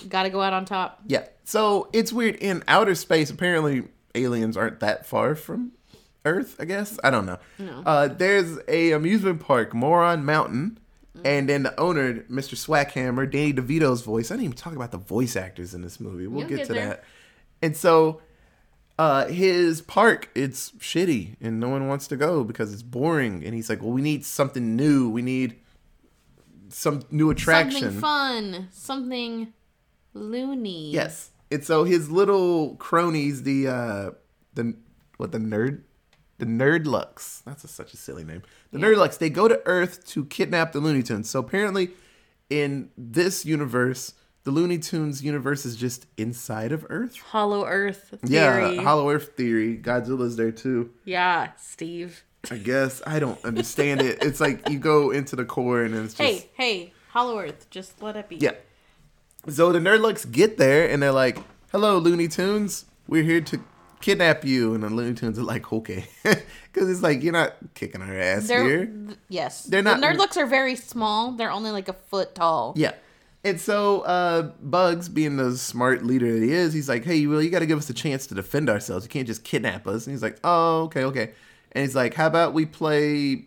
got 0.08 0.24
to 0.24 0.30
go 0.30 0.40
out 0.40 0.52
on 0.52 0.64
top. 0.64 1.00
Yeah. 1.06 1.26
So 1.44 1.88
it's 1.92 2.12
weird 2.12 2.36
in 2.36 2.62
outer 2.68 2.94
space. 2.94 3.30
Apparently, 3.30 3.84
aliens 4.14 4.56
aren't 4.56 4.80
that 4.80 5.06
far 5.06 5.34
from 5.34 5.72
Earth. 6.24 6.56
I 6.60 6.64
guess 6.64 6.98
I 7.02 7.10
don't 7.10 7.26
know. 7.26 7.38
No. 7.58 7.82
Uh, 7.84 8.08
there's 8.08 8.58
a 8.68 8.92
amusement 8.92 9.40
park, 9.40 9.74
Moron 9.74 10.24
Mountain, 10.24 10.78
and 11.24 11.48
then 11.48 11.62
the 11.62 11.78
owner, 11.78 12.22
Mr. 12.24 12.54
Swackhammer, 12.54 13.30
Danny 13.30 13.52
DeVito's 13.52 14.02
voice. 14.02 14.30
I 14.30 14.34
didn't 14.34 14.44
even 14.44 14.56
talk 14.56 14.74
about 14.74 14.92
the 14.92 14.98
voice 14.98 15.36
actors 15.36 15.74
in 15.74 15.82
this 15.82 16.00
movie. 16.00 16.26
We'll 16.26 16.46
get, 16.46 16.58
get 16.58 16.66
to 16.68 16.72
there. 16.72 16.88
that. 16.88 17.04
And 17.60 17.76
so. 17.76 18.20
Uh, 18.98 19.26
his 19.28 19.80
park, 19.80 20.28
it's 20.34 20.70
shitty 20.72 21.34
and 21.40 21.58
no 21.58 21.70
one 21.70 21.88
wants 21.88 22.06
to 22.06 22.14
go 22.14 22.44
because 22.44 22.72
it's 22.72 22.82
boring. 22.82 23.42
And 23.42 23.54
he's 23.54 23.68
like, 23.70 23.80
well, 23.80 23.90
we 23.90 24.02
need 24.02 24.24
something 24.24 24.76
new. 24.76 25.08
We 25.08 25.22
need 25.22 25.56
some 26.68 27.02
new 27.10 27.30
attraction. 27.30 27.80
Something 27.80 28.00
fun. 28.00 28.68
Something 28.70 29.52
loony. 30.14 30.90
Yes. 30.90 31.30
And 31.50 31.64
so 31.64 31.84
his 31.84 32.10
little 32.10 32.76
cronies, 32.76 33.42
the 33.42 33.68
uh 33.68 34.10
the 34.54 34.74
what 35.16 35.32
the 35.32 35.38
nerd 35.38 35.82
the 36.38 36.46
Nerdlucks. 36.46 37.42
That's 37.44 37.64
a, 37.64 37.68
such 37.68 37.92
a 37.94 37.96
silly 37.96 38.24
name. 38.24 38.42
The 38.72 38.78
Nerdlucks, 38.78 39.18
they 39.18 39.30
go 39.30 39.48
to 39.48 39.60
Earth 39.64 40.06
to 40.08 40.24
kidnap 40.24 40.72
the 40.72 40.80
Looney 40.80 41.02
Tunes. 41.02 41.28
So 41.30 41.40
apparently 41.40 41.90
in 42.50 42.90
this 42.96 43.44
universe, 43.44 44.14
the 44.44 44.50
Looney 44.50 44.78
Tunes 44.78 45.22
universe 45.22 45.64
is 45.64 45.76
just 45.76 46.06
inside 46.16 46.72
of 46.72 46.84
Earth. 46.90 47.16
Hollow 47.18 47.64
Earth 47.64 48.14
theory. 48.24 48.74
Yeah, 48.76 48.82
Hollow 48.82 49.08
Earth 49.10 49.32
theory. 49.36 49.78
Godzilla's 49.78 50.36
there 50.36 50.50
too. 50.52 50.90
yeah, 51.04 51.50
Steve. 51.58 52.24
I 52.50 52.58
guess 52.58 53.00
I 53.06 53.20
don't 53.20 53.42
understand 53.44 54.02
it. 54.02 54.18
It's 54.20 54.40
like 54.40 54.68
you 54.68 54.80
go 54.80 55.12
into 55.12 55.36
the 55.36 55.44
core 55.44 55.84
and 55.84 55.94
it's 55.94 56.14
just 56.14 56.28
Hey, 56.28 56.50
hey, 56.54 56.92
Hollow 57.10 57.38
Earth. 57.38 57.70
Just 57.70 58.02
let 58.02 58.16
it 58.16 58.28
be. 58.28 58.36
Yeah. 58.36 58.52
So 59.48 59.70
the 59.70 59.78
Nerdlucks 59.78 60.28
get 60.30 60.56
there 60.58 60.88
and 60.90 61.00
they're 61.00 61.12
like, 61.12 61.38
"Hello, 61.70 61.98
Looney 61.98 62.26
Tunes. 62.26 62.84
We're 63.06 63.22
here 63.22 63.40
to 63.42 63.60
kidnap 64.02 64.44
you." 64.44 64.74
And 64.74 64.82
the 64.82 64.90
Looney 64.90 65.14
Tunes 65.14 65.38
are 65.38 65.42
like, 65.44 65.72
"Okay," 65.72 66.04
because 66.22 66.90
it's 66.90 67.00
like 67.02 67.22
you're 67.22 67.32
not 67.32 67.54
kicking 67.74 68.02
our 68.02 68.14
ass 68.18 68.46
They're 68.48 68.64
here. 68.64 68.86
th- 68.86 69.18
yes. 69.30 69.62
They're 69.64 69.82
not- 69.82 70.00
The 70.00 70.06
nerdlooks 70.06 70.36
are 70.36 70.46
very 70.46 70.76
small. 70.76 71.32
They're 71.32 71.50
only 71.50 71.70
like 71.70 71.88
a 71.88 71.94
foot 71.94 72.34
tall. 72.34 72.74
Yeah. 72.76 72.92
And 73.44 73.60
so 73.60 74.02
uh, 74.02 74.42
Bugs, 74.60 75.08
being 75.08 75.36
the 75.36 75.56
smart 75.56 76.04
leader 76.04 76.32
that 76.32 76.42
he 76.44 76.52
is, 76.52 76.72
he's 76.74 76.88
like, 76.88 77.04
"Hey, 77.04 77.26
well, 77.26 77.42
you 77.42 77.50
got 77.50 77.58
to 77.60 77.66
give 77.66 77.78
us 77.78 77.90
a 77.90 77.94
chance 77.94 78.26
to 78.28 78.34
defend 78.34 78.68
ourselves. 78.70 79.04
You 79.04 79.08
can't 79.08 79.26
just 79.26 79.42
kidnap 79.42 79.86
us." 79.88 80.06
And 80.06 80.14
he's 80.14 80.22
like, 80.22 80.38
"Oh, 80.44 80.82
okay, 80.84 81.04
okay." 81.04 81.32
And 81.72 81.82
he's 81.84 81.96
like, 81.96 82.14
"How 82.14 82.26
about 82.26 82.52
we 82.54 82.66
play 82.66 83.46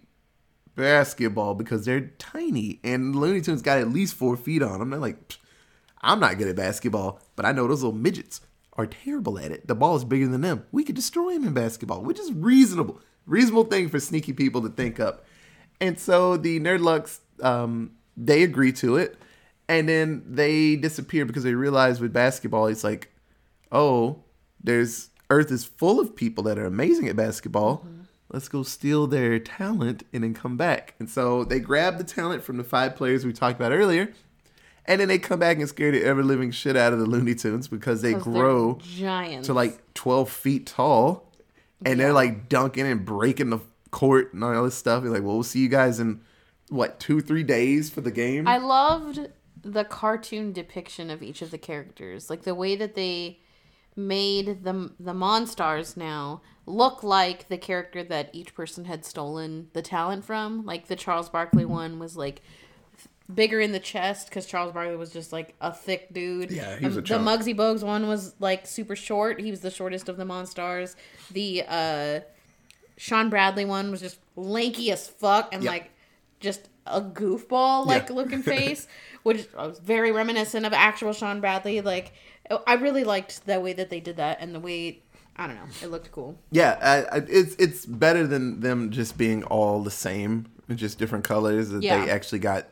basketball 0.75 1.53
because 1.55 1.85
they're 1.85 2.11
tiny 2.17 2.79
and 2.83 3.15
Looney 3.15 3.39
Tunes 3.41 3.61
got 3.61 3.77
at 3.77 3.89
least 3.89 4.15
four 4.15 4.35
feet 4.35 4.61
on 4.61 4.79
them." 4.79 4.89
They're 4.89 4.99
like, 4.99 5.37
"I'm 6.01 6.19
not 6.19 6.37
good 6.37 6.47
at 6.49 6.55
basketball, 6.57 7.21
but 7.37 7.45
I 7.45 7.51
know 7.53 7.67
those 7.67 7.81
little 7.83 7.97
midgets 7.97 8.41
are 8.77 8.85
terrible 8.85 9.39
at 9.39 9.51
it. 9.51 9.67
The 9.67 9.75
ball 9.75 9.95
is 9.95 10.03
bigger 10.03 10.27
than 10.27 10.41
them. 10.41 10.65
We 10.71 10.83
could 10.83 10.95
destroy 10.95 11.33
them 11.33 11.45
in 11.47 11.53
basketball, 11.53 12.01
which 12.01 12.19
is 12.19 12.33
reasonable, 12.33 13.01
reasonable 13.25 13.65
thing 13.65 13.89
for 13.89 13.99
sneaky 13.99 14.33
people 14.33 14.61
to 14.61 14.69
think 14.69 14.99
up." 14.99 15.25
And 15.79 15.99
so 15.99 16.37
the 16.37 16.59
Nerdlucks, 16.59 17.19
um, 17.41 17.91
they 18.15 18.43
agree 18.43 18.71
to 18.73 18.97
it, 18.97 19.17
and 19.67 19.89
then 19.89 20.23
they 20.27 20.75
disappear 20.75 21.25
because 21.25 21.43
they 21.43 21.55
realize 21.55 21.99
with 21.99 22.13
basketball, 22.13 22.67
it's 22.67 22.83
like, 22.83 23.11
oh, 23.71 24.23
there's 24.63 25.09
Earth 25.29 25.51
is 25.51 25.65
full 25.65 25.99
of 25.99 26.15
people 26.15 26.43
that 26.43 26.57
are 26.57 26.65
amazing 26.65 27.07
at 27.07 27.15
basketball. 27.15 27.85
Let's 28.31 28.47
go 28.47 28.63
steal 28.63 29.07
their 29.07 29.39
talent 29.39 30.03
and 30.11 30.23
then 30.23 30.33
come 30.33 30.57
back. 30.57 30.95
And 30.99 31.09
so 31.09 31.43
they 31.43 31.59
grab 31.59 31.97
the 31.97 32.03
talent 32.03 32.43
from 32.43 32.57
the 32.57 32.63
five 32.63 32.95
players 32.95 33.25
we 33.25 33.33
talked 33.33 33.59
about 33.59 33.71
earlier, 33.71 34.11
and 34.87 35.01
then 35.01 35.07
they 35.07 35.17
come 35.19 35.39
back 35.39 35.57
and 35.57 35.67
scare 35.67 35.91
the 35.91 36.03
ever 36.03 36.23
living 36.23 36.51
shit 36.51 36.75
out 36.77 36.93
of 36.93 36.99
the 36.99 37.05
Looney 37.05 37.35
Tunes 37.35 37.67
because 37.67 38.01
they're 38.01 38.19
grow 38.19 38.79
giants. 38.81 39.47
to 39.47 39.53
like 39.53 39.93
12 39.93 40.29
feet 40.29 40.65
tall 40.67 41.31
and 41.85 41.99
they're 41.99 42.13
like 42.13 42.49
dunking 42.49 42.85
and 42.85 43.05
breaking 43.05 43.49
the 43.49 43.59
court 43.91 44.33
and 44.33 44.43
all 44.43 44.63
this 44.63 44.75
stuff. 44.75 45.03
You're 45.03 45.13
like, 45.13 45.23
well, 45.23 45.35
we'll 45.35 45.43
see 45.43 45.59
you 45.59 45.69
guys 45.69 45.99
in 45.99 46.21
what, 46.69 46.99
two, 46.99 47.21
three 47.21 47.43
days 47.43 47.89
for 47.89 48.01
the 48.01 48.11
game? 48.11 48.47
I 48.47 48.57
loved 48.57 49.29
the 49.61 49.83
cartoon 49.83 50.51
depiction 50.53 51.09
of 51.09 51.23
each 51.23 51.41
of 51.41 51.51
the 51.51 51.57
characters, 51.57 52.29
like 52.29 52.43
the 52.43 52.55
way 52.55 52.75
that 52.75 52.95
they 52.95 53.39
made 53.95 54.63
the 54.65 54.91
the 54.99 55.13
Monstars 55.13 55.95
now 55.95 56.41
look 56.65 57.01
like 57.01 57.47
the 57.47 57.57
character 57.57 58.03
that 58.03 58.29
each 58.33 58.53
person 58.53 58.85
had 58.85 59.05
stolen 59.05 59.69
the 59.73 59.81
talent 59.81 60.25
from. 60.25 60.65
Like 60.65 60.87
the 60.87 60.95
Charles 60.95 61.29
Barkley 61.29 61.65
one 61.65 61.97
was 61.97 62.17
like 62.17 62.41
bigger 63.33 63.59
in 63.59 63.71
the 63.71 63.79
chest 63.79 64.29
because 64.29 64.45
Charles 64.45 64.71
Barkley 64.73 64.95
was 64.95 65.11
just 65.11 65.33
like 65.33 65.55
a 65.61 65.73
thick 65.73 66.13
dude. 66.13 66.51
Yeah, 66.51 66.77
he 66.77 66.85
was 66.85 66.95
Um, 66.95 66.99
a 66.99 67.01
the 67.01 67.07
chunk. 67.07 67.27
Muggsy 67.27 67.55
Bogues 67.55 67.83
one 67.83 68.07
was 68.07 68.35
like 68.39 68.67
super 68.67 68.95
short. 68.95 69.41
He 69.41 69.49
was 69.51 69.61
the 69.61 69.71
shortest 69.71 70.07
of 70.09 70.17
the 70.17 70.25
Monstars. 70.25 70.95
The 71.31 71.63
uh 71.67 72.19
Shawn 72.97 73.29
Bradley 73.29 73.65
one 73.65 73.91
was 73.91 74.01
just 74.01 74.19
lanky 74.35 74.91
as 74.91 75.07
fuck 75.07 75.53
and 75.53 75.63
Yeah. 75.63 75.71
like 75.71 75.91
just 76.39 76.69
a 76.85 77.01
goofball 77.01 77.85
like 77.85 78.09
Yeah. 78.09 78.15
looking 78.15 78.41
face, 78.55 78.87
which 79.23 79.47
was 79.57 79.79
very 79.79 80.11
reminiscent 80.11 80.65
of 80.65 80.73
actual 80.73 81.11
Shawn 81.13 81.41
Bradley. 81.41 81.81
Like, 81.81 82.13
I 82.67 82.75
really 82.75 83.03
liked 83.03 83.45
the 83.47 83.59
way 83.59 83.73
that 83.73 83.89
they 83.89 83.99
did 83.99 84.17
that 84.17 84.37
and 84.39 84.53
the 84.53 84.59
way 84.59 85.01
I 85.35 85.47
don't 85.47 85.55
know, 85.57 85.65
it 85.83 85.87
looked 85.87 86.11
cool. 86.13 86.37
yeah, 86.51 86.77
I, 87.11 87.17
I, 87.17 87.21
it's 87.27 87.55
it's 87.55 87.85
better 87.85 88.25
than 88.25 88.61
them 88.61 88.91
just 88.91 89.17
being 89.17 89.43
all 89.45 89.81
the 89.83 89.91
same, 89.91 90.45
just 90.73 90.97
different 90.99 91.25
colors. 91.25 91.69
That 91.71 91.83
Yeah. 91.83 92.05
They 92.05 92.11
actually 92.11 92.39
got 92.39 92.67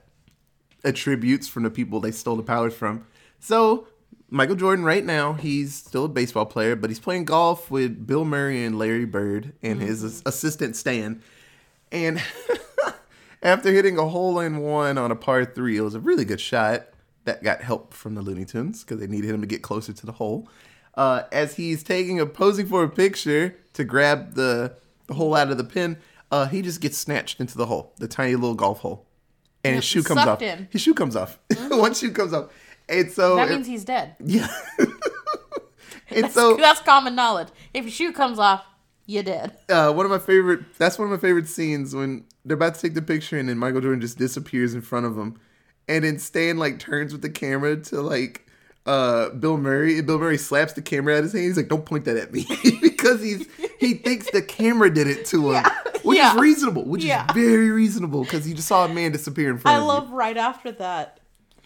attributes 0.84 1.48
from 1.48 1.64
the 1.64 1.70
people 1.70 2.00
they 2.00 2.12
stole 2.12 2.36
the 2.36 2.44
powers 2.44 2.74
from. 2.74 3.06
So 3.40 3.88
Michael 4.30 4.56
Jordan, 4.56 4.84
right 4.84 5.06
now, 5.06 5.34
he's 5.34 5.76
still 5.76 6.06
a 6.06 6.10
baseball 6.10 6.46
player, 6.46 6.76
but 6.76 6.90
he's 6.90 7.00
playing 7.00 7.26
golf 7.26 7.70
with 7.70 8.08
Bill 8.08 8.26
Murray 8.26 8.66
and 8.66 8.80
Larry 8.80 9.06
Bird 9.06 9.54
and 9.62 9.80
his 9.80 10.24
assistant 10.26 10.76
Stan. 10.76 11.22
And 11.92 12.20
after 13.44 13.72
hitting 13.72 14.00
a 14.00 14.08
hole 14.08 14.40
in 14.40 14.58
one 14.58 14.98
on 14.98 15.12
a 15.12 15.16
par 15.16 15.46
three, 15.46 15.78
it 15.78 15.82
was 15.82 15.94
a 15.94 16.00
really 16.00 16.26
good 16.26 16.42
shot 16.42 16.88
that 17.26 17.44
got 17.44 17.62
help 17.62 17.94
from 17.94 18.16
the 18.16 18.22
Looney 18.22 18.46
Tunes 18.46 18.84
because 18.84 19.00
they 19.00 19.08
needed 19.08 19.30
him 19.30 19.42
to 19.42 19.48
get 19.48 19.62
closer 19.62 19.94
to 19.94 20.06
the 20.06 20.14
hole. 20.14 20.50
Uh, 20.96 21.24
as 21.32 21.56
he's 21.56 21.84
taking 21.84 22.20
a 22.20 22.26
posing 22.26 22.66
for 22.66 22.84
a 22.84 22.90
picture 22.90 23.56
to 23.74 23.84
grab 23.84 24.34
the, 24.34 24.76
the 25.08 25.14
hole 25.14 25.36
out 25.36 25.52
of 25.52 25.58
the 25.58 25.64
pin, 25.64 25.98
uh, 26.32 26.48
he 26.48 26.62
just 26.62 26.82
gets 26.82 26.98
snatched 26.98 27.40
into 27.40 27.58
the 27.58 27.68
hole, 27.68 27.94
the 27.98 28.08
tiny 28.08 28.36
little 28.36 28.56
golf 28.56 28.80
hole, 28.80 29.06
and 29.64 29.76
his 29.76 29.84
shoe 29.86 30.04
comes 30.04 30.22
off. 30.22 30.42
in. 30.42 30.68
His 30.72 30.82
shoe 30.82 30.94
comes 30.94 31.16
off. 31.16 31.40
One 31.70 31.94
shoe 31.94 32.12
comes 32.12 32.34
off, 32.34 32.52
and 32.90 33.12
so 33.12 33.36
That 33.36 33.50
means 33.50 33.68
he's 33.68 33.86
dead. 33.86 34.16
yeah. 34.24 34.48
and 36.10 36.26
That's, 36.26 36.34
so 36.34 36.56
that's 36.58 36.82
common 36.82 37.16
knowledge. 37.16 37.48
If 37.74 37.86
your 37.86 37.92
shoe 37.92 38.12
comes 38.14 38.40
off, 38.40 38.64
you're 39.06 39.24
dead. 39.24 39.58
uh, 39.70 39.92
one 39.92 40.06
of 40.06 40.12
my 40.12 40.20
favorite 40.20 40.62
that's 40.78 40.98
one 40.98 41.08
of 41.08 41.12
my 41.12 41.18
favorite 41.18 41.48
scenes 41.48 41.94
when 41.96 42.26
they're 42.46 42.56
about 42.56 42.76
to 42.76 42.82
take 42.82 42.94
the 42.94 43.02
picture 43.02 43.38
and 43.38 43.50
then 43.50 43.58
Michael 43.58 43.82
Jordan 43.82 44.00
just 44.02 44.18
disappears 44.18 44.74
in 44.74 44.82
front 44.82 45.06
of 45.06 45.16
them. 45.16 45.40
And 45.88 46.06
then 46.06 46.20
Stan 46.20 46.58
like 46.58 46.80
turns 46.80 47.12
with 47.12 47.22
the 47.22 47.30
camera 47.30 47.76
to 47.78 48.02
like 48.02 48.48
uh 48.86 49.30
Bill 49.30 49.58
Murray 49.58 49.98
and 49.98 50.08
Bill 50.08 50.20
Murray 50.20 50.38
slaps 50.38 50.74
the 50.74 50.82
camera 50.82 51.16
out 51.16 51.18
of 51.20 51.24
his 51.26 51.34
hand. 51.34 51.46
He's 51.46 51.58
like, 51.58 51.68
Don't 51.70 51.86
point 51.86 52.06
that 52.06 52.16
at 52.18 52.32
me 52.34 52.46
because 53.04 53.22
he's 53.22 53.46
he 53.80 53.94
thinks 53.96 54.32
the 54.32 54.42
camera 54.42 54.94
did 54.94 55.08
it 55.08 55.26
to 55.28 55.52
him. 55.52 55.64
Which 56.04 56.18
Yeah. 56.18 56.34
is 56.36 56.40
reasonable. 56.42 56.86
Which 56.86 57.04
Yeah. 57.04 57.26
is 57.28 57.34
very 57.34 57.70
reasonable 57.72 58.24
because 58.24 58.46
he 58.46 58.54
just 58.54 58.68
saw 58.68 58.86
a 58.86 58.90
man 58.90 59.12
disappear 59.12 59.50
in 59.52 59.58
front 59.58 59.76
I 59.76 59.80
of 59.80 59.84
you. 59.86 59.90
I 59.90 59.94
love 59.94 60.12
right 60.12 60.38
after 60.38 60.72
that, 60.74 61.20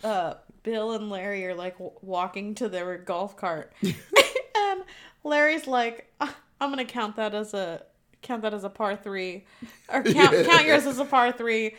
uh, 0.03 0.35
Bill 0.63 0.91
and 0.93 1.09
Larry 1.09 1.45
are 1.45 1.55
like 1.55 1.73
w- 1.73 1.91
walking 2.01 2.53
to 2.55 2.67
their 2.69 2.97
golf 2.97 3.37
cart, 3.37 3.71
and 3.81 4.83
Larry's 5.23 5.65
like, 5.67 6.11
"Ah, 6.21 6.35
"I'm 6.59 6.69
gonna 6.69 6.85
count 6.85 7.15
that 7.15 7.33
as 7.33 7.53
a 7.53 7.83
count 8.21 8.41
that 8.41 8.53
as 8.53 8.63
a 8.63 8.69
par 8.69 8.95
three, 8.95 9.45
or 9.89 10.03
count 10.03 10.33
Yeah. 10.33 10.43
count 10.43 10.65
yours 10.65 10.85
as 10.85 10.99
a 10.99 11.05
par 11.05 11.31
three. 11.31 11.75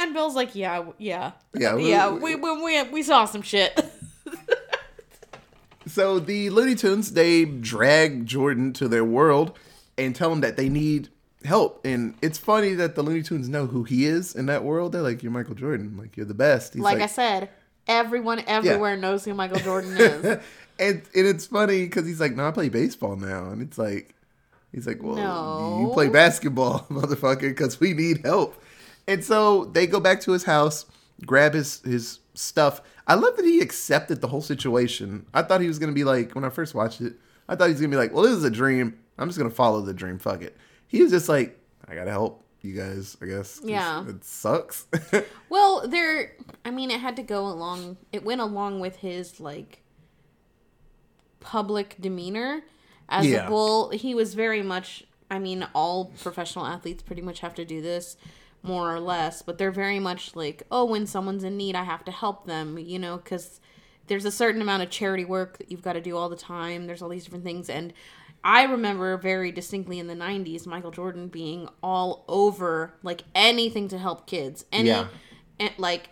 And 0.00 0.12
Bill's 0.14 0.34
like, 0.34 0.54
"Yeah, 0.54 0.86
yeah, 0.98 1.32
Yeah, 1.54 1.74
we- 1.76 1.88
yeah. 1.90 2.10
We 2.10 2.34
we 2.34 2.62
we, 2.62 2.82
we 2.90 3.02
saw 3.02 3.24
some 3.26 3.42
shit." 3.42 3.78
So 5.90 6.18
the 6.20 6.50
Looney 6.50 6.74
Tunes 6.74 7.12
they 7.12 7.44
drag 7.44 8.24
Jordan 8.26 8.72
to 8.74 8.88
their 8.88 9.04
world 9.04 9.58
and 9.98 10.14
tell 10.14 10.32
him 10.32 10.40
that 10.40 10.56
they 10.56 10.68
need 10.68 11.08
help. 11.44 11.84
And 11.84 12.14
it's 12.22 12.38
funny 12.38 12.74
that 12.74 12.94
the 12.94 13.02
Looney 13.02 13.22
Tunes 13.22 13.48
know 13.48 13.66
who 13.66 13.84
he 13.84 14.06
is 14.06 14.34
in 14.34 14.46
that 14.46 14.64
world. 14.64 14.92
They're 14.92 15.02
like, 15.02 15.22
"You're 15.22 15.32
Michael 15.32 15.54
Jordan. 15.54 15.96
Like 15.96 16.16
you're 16.16 16.26
the 16.26 16.34
best." 16.34 16.74
He's 16.74 16.82
like, 16.82 17.00
I 17.00 17.06
said, 17.06 17.50
everyone 17.86 18.42
everywhere 18.46 18.96
knows 18.96 19.24
who 19.24 19.34
Michael 19.34 19.58
Jordan 19.58 19.96
is. 19.98 20.24
and 20.24 20.40
and 20.78 21.02
it's 21.14 21.46
funny 21.46 21.84
because 21.84 22.06
he's 22.06 22.20
like, 22.20 22.36
"No, 22.36 22.48
I 22.48 22.50
play 22.52 22.68
baseball 22.68 23.16
now," 23.16 23.50
and 23.50 23.60
it's 23.62 23.78
like, 23.78 24.14
he's 24.72 24.86
like, 24.86 25.02
"Well, 25.02 25.80
you 25.80 25.90
play 25.92 26.08
basketball, 26.08 26.86
motherfucker, 26.90 27.40
because 27.40 27.80
we 27.80 27.94
need 27.94 28.24
help." 28.24 28.62
And 29.08 29.24
so 29.24 29.64
they 29.64 29.86
go 29.86 29.98
back 29.98 30.20
to 30.22 30.32
his 30.32 30.44
house, 30.44 30.86
grab 31.26 31.54
his 31.54 31.80
his 31.80 32.20
stuff. 32.34 32.80
I 33.10 33.14
love 33.14 33.36
that 33.36 33.44
he 33.44 33.60
accepted 33.60 34.20
the 34.20 34.28
whole 34.28 34.40
situation. 34.40 35.26
I 35.34 35.42
thought 35.42 35.60
he 35.60 35.66
was 35.68 35.78
gonna 35.80 35.92
be 35.92 36.04
like 36.04 36.32
when 36.34 36.44
I 36.44 36.50
first 36.50 36.74
watched 36.74 37.00
it. 37.00 37.14
I 37.48 37.56
thought 37.56 37.64
he 37.66 37.72
was 37.72 37.80
gonna 37.80 37.90
be 37.90 37.96
like, 37.96 38.12
"Well, 38.14 38.22
this 38.22 38.32
is 38.34 38.44
a 38.44 38.50
dream. 38.50 38.98
I'm 39.18 39.28
just 39.28 39.36
gonna 39.38 39.50
follow 39.50 39.80
the 39.80 39.92
dream. 39.92 40.18
Fuck 40.18 40.42
it." 40.42 40.56
He 40.86 41.02
was 41.02 41.10
just 41.10 41.28
like, 41.28 41.58
"I 41.88 41.94
gotta 41.96 42.12
help 42.12 42.44
you 42.62 42.74
guys. 42.74 43.16
I 43.20 43.26
guess. 43.26 43.60
Yeah. 43.64 44.06
it 44.08 44.24
sucks." 44.24 44.86
Well, 45.50 45.88
there. 45.88 46.36
I 46.64 46.70
mean, 46.70 46.92
it 46.92 47.00
had 47.00 47.16
to 47.16 47.22
go 47.24 47.46
along. 47.48 47.96
It 48.12 48.24
went 48.24 48.40
along 48.40 48.78
with 48.78 48.96
his 48.96 49.40
like 49.40 49.82
public 51.40 51.96
demeanor 52.00 52.62
as 53.08 53.26
Yeah. 53.26 53.46
a 53.46 53.48
bull. 53.48 53.90
He 53.90 54.14
was 54.14 54.34
very 54.34 54.62
much. 54.62 55.04
I 55.30 55.38
mean, 55.38 55.66
all 55.74 56.06
professional 56.22 56.66
athletes 56.66 57.02
pretty 57.02 57.22
much 57.22 57.40
have 57.40 57.54
to 57.54 57.64
do 57.64 57.80
this, 57.80 58.16
more 58.62 58.94
or 58.94 59.00
less. 59.00 59.42
But 59.42 59.58
they're 59.58 59.70
very 59.70 59.98
much 59.98 60.36
like, 60.36 60.62
oh, 60.70 60.84
when 60.84 61.06
someone's 61.06 61.44
in 61.44 61.56
need, 61.56 61.74
I 61.74 61.84
have 61.84 62.04
to 62.04 62.10
help 62.12 62.46
them. 62.46 62.78
You 62.78 62.98
know, 62.98 63.16
because 63.16 63.60
there's 64.06 64.24
a 64.24 64.30
certain 64.32 64.60
amount 64.60 64.82
of 64.82 64.90
charity 64.90 65.24
work 65.24 65.58
that 65.58 65.70
you've 65.70 65.82
got 65.82 65.92
to 65.94 66.00
do 66.00 66.16
all 66.16 66.28
the 66.28 66.36
time. 66.36 66.86
There's 66.86 67.00
all 67.02 67.08
these 67.08 67.24
different 67.24 67.44
things, 67.44 67.70
and 67.70 67.92
I 68.42 68.64
remember 68.64 69.16
very 69.18 69.52
distinctly 69.52 69.98
in 69.98 70.06
the 70.06 70.14
'90s 70.14 70.66
Michael 70.66 70.90
Jordan 70.90 71.28
being 71.28 71.68
all 71.82 72.24
over 72.28 72.94
like 73.02 73.22
anything 73.34 73.88
to 73.88 73.98
help 73.98 74.26
kids. 74.26 74.64
Any, 74.72 74.88
Yeah. 74.88 75.08
and, 75.58 75.72
like 75.78 76.08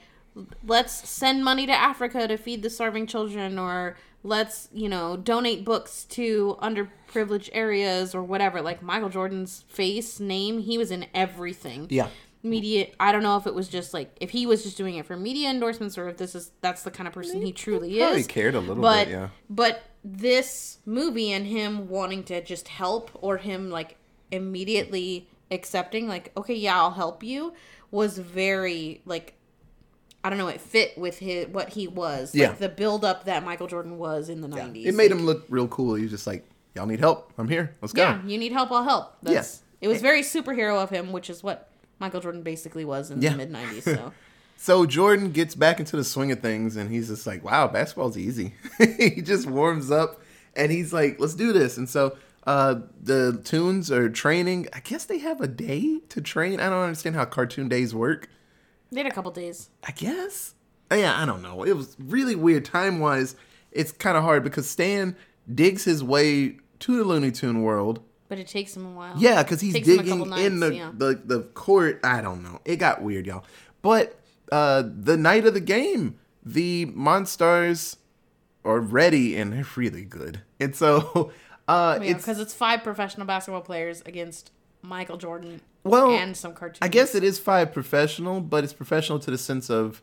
let's 0.64 1.08
send 1.08 1.42
money 1.44 1.66
to 1.66 1.72
Africa 1.72 2.28
to 2.28 2.36
feed 2.36 2.62
the 2.62 2.70
starving 2.70 3.06
children, 3.06 3.58
or 3.58 3.96
let's 4.22 4.68
you 4.72 4.88
know 4.88 5.16
donate 5.16 5.64
books 5.64 6.04
to 6.04 6.56
underprivileged 6.62 7.48
areas 7.52 8.14
or 8.14 8.22
whatever. 8.22 8.60
Like 8.60 8.82
Michael 8.82 9.08
Jordan's 9.08 9.64
face, 9.68 10.20
name, 10.20 10.60
he 10.60 10.78
was 10.78 10.90
in 10.90 11.06
everything 11.14 11.86
yeah. 11.90 12.08
Media 12.42 12.86
i 13.00 13.10
don't 13.10 13.22
know 13.24 13.36
if 13.36 13.46
it 13.48 13.54
was 13.54 13.68
just 13.68 13.92
like 13.92 14.14
if 14.20 14.30
he 14.30 14.46
was 14.46 14.62
just 14.62 14.76
doing 14.76 14.94
it 14.94 15.04
for 15.04 15.16
media 15.16 15.48
endorsements 15.50 15.98
or 15.98 16.08
if 16.08 16.16
this 16.18 16.34
is 16.36 16.52
that's 16.60 16.82
the 16.84 16.90
kind 16.90 17.08
of 17.08 17.12
person 17.12 17.42
he 17.42 17.50
truly 17.52 17.98
Probably 17.98 18.20
is 18.20 18.26
cared 18.28 18.54
a 18.54 18.60
little 18.60 18.80
but 18.82 19.06
bit. 19.06 19.12
Yeah. 19.12 19.28
but 19.50 19.82
this 20.04 20.78
movie 20.86 21.32
and 21.32 21.44
him 21.46 21.88
wanting 21.88 22.22
to 22.24 22.40
just 22.44 22.68
help 22.68 23.10
or 23.14 23.38
him 23.38 23.70
like 23.70 23.96
immediately 24.30 25.28
accepting 25.50 26.06
like 26.06 26.30
okay 26.36 26.54
yeah 26.54 26.76
i'll 26.76 26.92
help 26.92 27.22
you 27.24 27.52
was 27.90 28.18
very 28.18 29.00
like 29.04 29.34
i 30.22 30.28
don't 30.30 30.38
know 30.38 30.46
it 30.48 30.60
fit 30.60 30.96
with 30.96 31.18
his 31.18 31.48
what 31.48 31.70
he 31.70 31.88
was 31.88 32.34
Yeah. 32.34 32.50
like 32.50 32.58
the 32.58 32.68
build 32.68 33.04
up 33.04 33.24
that 33.24 33.44
michael 33.44 33.66
jordan 33.66 33.98
was 33.98 34.28
in 34.28 34.40
the 34.42 34.48
Yeah. 34.48 34.68
90s 34.68 34.86
It 34.86 34.94
made 34.94 35.10
Like, 35.10 35.20
him 35.20 35.26
look 35.26 35.44
real 35.48 35.66
cool. 35.68 35.94
He 35.94 36.02
was 36.02 36.10
just 36.12 36.26
like, 36.26 36.48
"Y'all 36.74 36.86
need 36.86 37.00
help? 37.00 37.32
I'm 37.38 37.48
here. 37.48 37.74
Let's 37.82 37.92
go." 37.92 38.02
yeah 38.02 38.22
you 38.24 38.38
need 38.38 38.52
help 38.52 38.70
i'll 38.70 38.84
help 38.84 39.16
that's 39.22 39.34
Yes. 39.34 39.62
it 39.80 39.88
was 39.88 40.00
very 40.00 40.20
superhero 40.22 40.80
of 40.82 40.90
him 40.90 41.10
which 41.12 41.28
is 41.30 41.42
what 41.42 41.68
michael 41.98 42.20
jordan 42.20 42.42
basically 42.42 42.84
was 42.84 43.10
in 43.10 43.20
Yeah. 43.22 43.30
the 43.30 43.36
mid 43.38 43.52
90s 43.52 43.82
so 43.82 44.12
So 44.60 44.86
Jordan 44.86 45.30
gets 45.30 45.54
back 45.54 45.78
into 45.78 45.96
the 45.96 46.02
swing 46.02 46.32
of 46.32 46.40
things, 46.40 46.74
and 46.74 46.90
he's 46.90 47.06
just 47.06 47.28
like, 47.28 47.44
"Wow, 47.44 47.68
basketball's 47.68 48.18
easy." 48.18 48.54
he 48.98 49.22
just 49.22 49.46
warms 49.46 49.88
up, 49.92 50.20
and 50.56 50.72
he's 50.72 50.92
like, 50.92 51.20
"Let's 51.20 51.34
do 51.34 51.52
this." 51.52 51.76
And 51.76 51.88
so 51.88 52.16
uh, 52.44 52.80
the 53.00 53.40
tunes 53.44 53.88
are 53.92 54.08
training. 54.08 54.66
I 54.72 54.80
guess 54.80 55.04
they 55.04 55.18
have 55.18 55.40
a 55.40 55.46
day 55.46 56.00
to 56.08 56.20
train. 56.20 56.58
I 56.58 56.70
don't 56.70 56.82
understand 56.82 57.14
how 57.14 57.24
cartoon 57.24 57.68
days 57.68 57.94
work. 57.94 58.28
they 58.90 59.00
had 59.00 59.06
a 59.06 59.14
couple 59.14 59.30
days 59.30 59.70
I 59.86 59.92
guess. 59.92 60.54
Yeah, 60.90 61.14
I 61.16 61.24
don't 61.24 61.40
know. 61.40 61.62
It 61.62 61.76
was 61.76 61.94
really 61.96 62.34
weird 62.34 62.64
time 62.64 62.98
wise. 62.98 63.36
It's 63.70 63.92
kind 63.92 64.16
of 64.16 64.24
hard 64.24 64.42
because 64.42 64.68
Stan 64.68 65.14
digs 65.54 65.84
his 65.84 66.02
way 66.02 66.56
to 66.80 66.96
the 66.96 67.04
Looney 67.04 67.30
Tune 67.30 67.62
world. 67.62 68.00
But 68.28 68.38
it 68.38 68.46
takes 68.46 68.76
him 68.76 68.84
a 68.84 68.90
while. 68.90 69.14
Yeah, 69.16 69.42
because 69.42 69.60
he's 69.60 69.72
Takes 69.72 69.88
him 69.88 70.00
a 70.00 70.02
digging 70.02 70.32
in 70.32 70.60
the, 70.60 70.74
yeah. 70.74 70.90
the 70.94 71.20
the 71.24 71.40
court. 71.54 72.00
I 72.04 72.20
don't 72.20 72.42
know. 72.42 72.60
It 72.64 72.76
got 72.76 73.02
weird, 73.02 73.26
y'all. 73.26 73.44
But 73.82 74.18
uh 74.52 74.84
the 74.86 75.16
night 75.16 75.46
of 75.46 75.54
the 75.54 75.60
game, 75.60 76.18
the 76.44 76.86
Monstars 76.86 77.96
are 78.64 78.80
ready 78.80 79.36
and 79.36 79.52
they're 79.52 79.66
really 79.76 80.04
good. 80.04 80.42
And 80.60 80.76
so 80.76 81.32
uh 81.68 81.98
Yeah, 82.02 82.10
it's 82.10 82.22
because 82.24 82.38
it's 82.38 82.54
five 82.54 82.82
professional 82.82 83.26
basketball 83.26 83.62
players 83.62 84.02
against 84.04 84.50
Michael 84.82 85.16
Jordan 85.16 85.60
well 85.84 86.10
and 86.10 86.36
some 86.36 86.52
cartoons. 86.52 86.78
I 86.82 86.88
guess 86.88 87.14
it 87.14 87.24
is 87.24 87.38
five 87.38 87.72
professional, 87.72 88.40
but 88.40 88.64
it's 88.64 88.72
professional 88.72 89.18
to 89.20 89.30
the 89.30 89.38
sense 89.38 89.70
of 89.70 90.02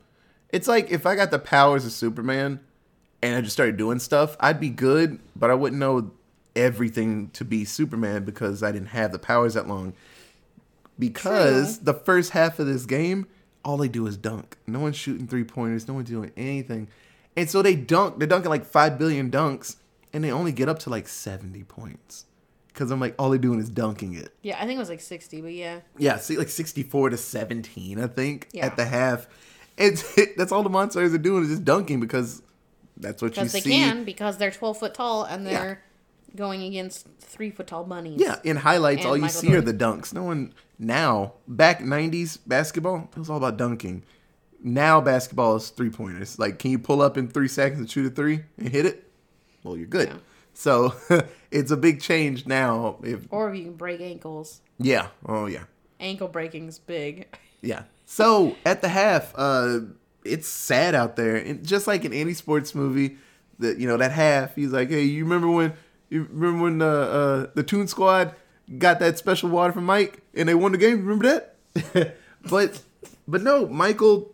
it's 0.49 0.67
like 0.67 0.89
if 0.91 1.05
I 1.05 1.15
got 1.15 1.31
the 1.31 1.39
powers 1.39 1.85
of 1.85 1.91
Superman 1.91 2.59
and 3.21 3.35
I 3.35 3.41
just 3.41 3.53
started 3.53 3.77
doing 3.77 3.99
stuff, 3.99 4.35
I'd 4.39 4.59
be 4.59 4.69
good, 4.69 5.19
but 5.35 5.49
I 5.49 5.53
wouldn't 5.53 5.79
know 5.79 6.11
everything 6.55 7.29
to 7.31 7.43
be 7.45 7.65
Superman 7.65 8.23
because 8.25 8.63
I 8.63 8.71
didn't 8.71 8.87
have 8.89 9.11
the 9.11 9.19
powers 9.19 9.53
that 9.55 9.67
long. 9.67 9.93
Because 10.97 11.79
the 11.79 11.93
first 11.93 12.31
half 12.31 12.59
of 12.59 12.67
this 12.67 12.85
game, 12.85 13.27
all 13.65 13.77
they 13.77 13.87
do 13.89 14.07
is 14.07 14.15
dunk. 14.17 14.57
No 14.65 14.79
one's 14.79 14.95
shooting 14.95 15.27
three 15.27 15.43
pointers, 15.43 15.87
no 15.87 15.93
one's 15.93 16.09
doing 16.09 16.31
anything. 16.37 16.87
And 17.35 17.49
so 17.49 17.61
they 17.61 17.75
dunk, 17.75 18.17
they're 18.17 18.27
dunking 18.27 18.49
like 18.49 18.65
5 18.65 18.97
billion 18.97 19.29
dunks, 19.29 19.75
and 20.13 20.23
they 20.23 20.31
only 20.31 20.53
get 20.53 20.69
up 20.69 20.79
to 20.79 20.89
like 20.89 21.07
70 21.09 21.63
points. 21.65 22.25
Because 22.67 22.91
I'm 22.91 22.99
like, 22.99 23.15
all 23.19 23.29
they're 23.29 23.39
doing 23.39 23.59
is 23.59 23.69
dunking 23.69 24.13
it. 24.15 24.33
Yeah, 24.41 24.57
I 24.57 24.65
think 24.65 24.75
it 24.75 24.79
was 24.79 24.89
like 24.89 24.99
sixty, 24.99 25.39
but 25.39 25.53
yeah. 25.53 25.79
Yeah, 25.97 26.17
see, 26.17 26.37
like 26.37 26.49
sixty-four 26.49 27.09
to 27.09 27.15
seventeen, 27.15 28.01
I 28.01 28.07
think, 28.07 28.49
Yeah. 28.51 28.65
at 28.65 28.75
the 28.75 28.83
half. 28.83 29.27
It's 29.77 30.03
that's 30.35 30.51
all 30.51 30.61
the 30.61 30.69
Monstars 30.69 31.13
are 31.13 31.17
doing 31.17 31.43
is 31.43 31.49
just 31.51 31.63
dunking 31.63 32.01
because 32.01 32.41
that's 32.97 33.21
what 33.21 33.29
you 33.37 33.43
Because 33.43 33.53
they 33.53 33.61
see. 33.61 33.69
can, 33.69 34.03
because 34.03 34.37
they're 34.37 34.51
twelve 34.51 34.77
foot 34.77 34.93
tall 34.93 35.23
and 35.23 35.47
they're 35.47 35.81
going 36.35 36.61
against 36.63 37.07
three 37.19 37.49
foot 37.51 37.67
tall 37.67 37.83
bunnies. 37.83 38.19
Yeah, 38.19 38.39
in 38.43 38.57
highlights, 38.57 39.05
all 39.05 39.15
you 39.15 39.23
Michael 39.23 39.41
see 39.41 39.55
are 39.55 39.61
the 39.61 39.73
dunks. 39.73 40.13
No 40.13 40.23
one 40.23 40.53
now 40.77 41.33
back 41.47 41.79
'90s 41.79 42.37
basketball, 42.45 43.09
it 43.11 43.17
was 43.17 43.29
all 43.29 43.37
about 43.37 43.57
dunking. 43.57 44.03
Now 44.61 44.99
basketball 45.01 45.55
is 45.57 45.69
three 45.69 45.89
pointers. 45.89 46.39
Like, 46.39 46.59
can 46.59 46.71
you 46.71 46.79
pull 46.79 47.01
up 47.01 47.17
in 47.17 47.27
three 47.27 47.47
seconds 47.47 47.79
and 47.79 47.89
shoot 47.89 48.05
a 48.05 48.09
three 48.09 48.41
and 48.57 48.69
hit 48.69 48.85
it? 48.85 49.09
Well, 49.63 49.77
you're 49.77 49.85
good. 49.87 50.09
Yeah. 50.09 50.17
So 50.53 50.93
it's 51.51 51.71
a 51.71 51.77
big 51.77 52.01
change 52.01 52.47
now. 52.47 52.97
If 53.03 53.27
Or 53.29 53.49
if 53.51 53.57
you 53.57 53.65
can 53.65 53.73
break 53.75 54.01
ankles. 54.01 54.61
yeah, 54.79 55.07
oh 55.25 55.45
yeah. 55.45 55.63
Ankle 55.99 56.27
breaking's 56.27 56.79
big. 56.79 57.27
Yeah. 57.61 57.83
So 58.05 58.55
at 58.63 58.83
the 58.83 58.89
half, 58.89 59.33
uh, 59.35 59.79
it's 60.23 60.47
sad 60.47 60.93
out 60.93 61.15
there, 61.15 61.35
and 61.35 61.65
just 61.65 61.87
like 61.87 62.05
in 62.05 62.13
any 62.13 62.33
sports 62.35 62.75
movie, 62.75 63.17
that 63.57 63.79
you 63.79 63.87
know 63.87 63.97
that 63.97 64.11
half, 64.11 64.53
he's 64.55 64.69
like, 64.71 64.89
"Hey, 64.91 65.01
you 65.01 65.23
remember 65.23 65.49
when? 65.49 65.73
You 66.15 66.27
remember 66.31 66.63
when 66.63 66.81
uh, 66.81 66.85
uh, 66.85 67.47
the 67.55 67.63
Toon 67.63 67.87
Squad 67.87 68.33
got 68.77 68.99
that 68.99 69.17
special 69.17 69.49
water 69.49 69.73
from 69.73 69.85
Mike 69.85 70.21
and 70.33 70.47
they 70.47 70.55
won 70.55 70.71
the 70.71 70.77
game? 70.77 71.05
Remember 71.05 71.25
that?" 71.73 72.15
but 72.49 72.81
but 73.27 73.41
no, 73.41 73.67
Michael 73.67 74.33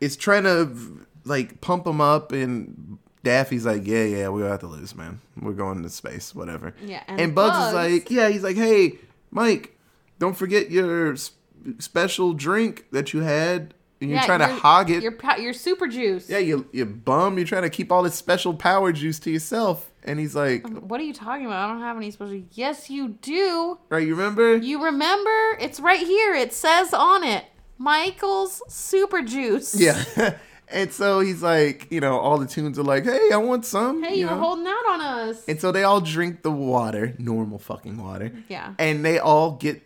is 0.00 0.16
trying 0.16 0.42
to 0.44 1.06
like 1.24 1.60
pump 1.62 1.86
him 1.86 2.00
up, 2.00 2.32
and 2.32 2.98
Daffy's 3.22 3.64
like, 3.64 3.86
"Yeah, 3.86 4.04
yeah, 4.04 4.28
we're 4.28 4.46
about 4.46 4.60
to 4.60 4.66
lose, 4.66 4.94
man. 4.94 5.20
We're 5.40 5.52
going 5.54 5.82
to 5.82 5.88
space, 5.88 6.34
whatever." 6.34 6.74
Yeah, 6.84 7.02
and, 7.08 7.18
and 7.20 7.34
Bugs, 7.34 7.56
Bugs- 7.56 7.68
is 7.68 7.74
like, 7.74 8.10
"Yeah," 8.10 8.28
he's 8.28 8.42
like, 8.42 8.56
"Hey, 8.56 8.98
Mike." 9.30 9.72
Don't 10.18 10.36
forget 10.36 10.70
your 10.70 11.12
s- 11.12 11.32
special 11.78 12.32
drink 12.32 12.86
that 12.90 13.12
you 13.12 13.20
had, 13.20 13.74
and 14.00 14.10
you're 14.10 14.18
yeah, 14.18 14.26
trying 14.26 14.40
to 14.40 14.48
hog 14.48 14.90
it. 14.90 15.02
Your, 15.02 15.12
pa- 15.12 15.36
your 15.36 15.52
super 15.52 15.86
juice. 15.88 16.28
yeah, 16.28 16.38
you 16.38 16.68
you 16.72 16.84
bum. 16.84 17.38
You're 17.38 17.46
trying 17.46 17.62
to 17.62 17.70
keep 17.70 17.90
all 17.90 18.02
this 18.02 18.14
special 18.14 18.54
power 18.54 18.92
juice 18.92 19.18
to 19.20 19.30
yourself. 19.30 19.90
And 20.04 20.20
he's 20.20 20.34
like, 20.36 20.64
um, 20.64 20.88
What 20.88 21.00
are 21.00 21.04
you 21.04 21.14
talking 21.14 21.46
about? 21.46 21.68
I 21.68 21.72
don't 21.72 21.82
have 21.82 21.96
any 21.96 22.10
special. 22.10 22.40
Yes, 22.52 22.90
you 22.90 23.08
do. 23.08 23.78
right, 23.88 24.06
you 24.06 24.14
remember? 24.14 24.56
You 24.56 24.84
remember? 24.84 25.58
It's 25.60 25.80
right 25.80 26.06
here. 26.06 26.34
It 26.34 26.52
says 26.52 26.92
on 26.94 27.24
it 27.24 27.44
Michael's 27.78 28.62
super 28.68 29.22
juice. 29.22 29.78
yeah. 29.78 30.04
and 30.68 30.92
so 30.92 31.20
he's 31.20 31.42
like, 31.42 31.90
you 31.90 32.00
know, 32.00 32.18
all 32.18 32.38
the 32.38 32.46
tunes 32.46 32.78
are 32.78 32.82
like, 32.82 33.04
hey, 33.04 33.30
I 33.32 33.36
want 33.36 33.64
some. 33.64 34.02
Hey, 34.02 34.16
you 34.16 34.28
are 34.28 34.38
holding 34.38 34.66
out 34.66 34.86
on 34.88 35.00
us. 35.00 35.44
And 35.46 35.60
so 35.60 35.72
they 35.72 35.84
all 35.84 36.00
drink 36.00 36.42
the 36.42 36.50
water, 36.50 37.14
normal 37.18 37.58
fucking 37.58 38.02
water. 38.02 38.32
Yeah. 38.48 38.74
And 38.78 39.04
they 39.04 39.18
all 39.18 39.52
get 39.52 39.82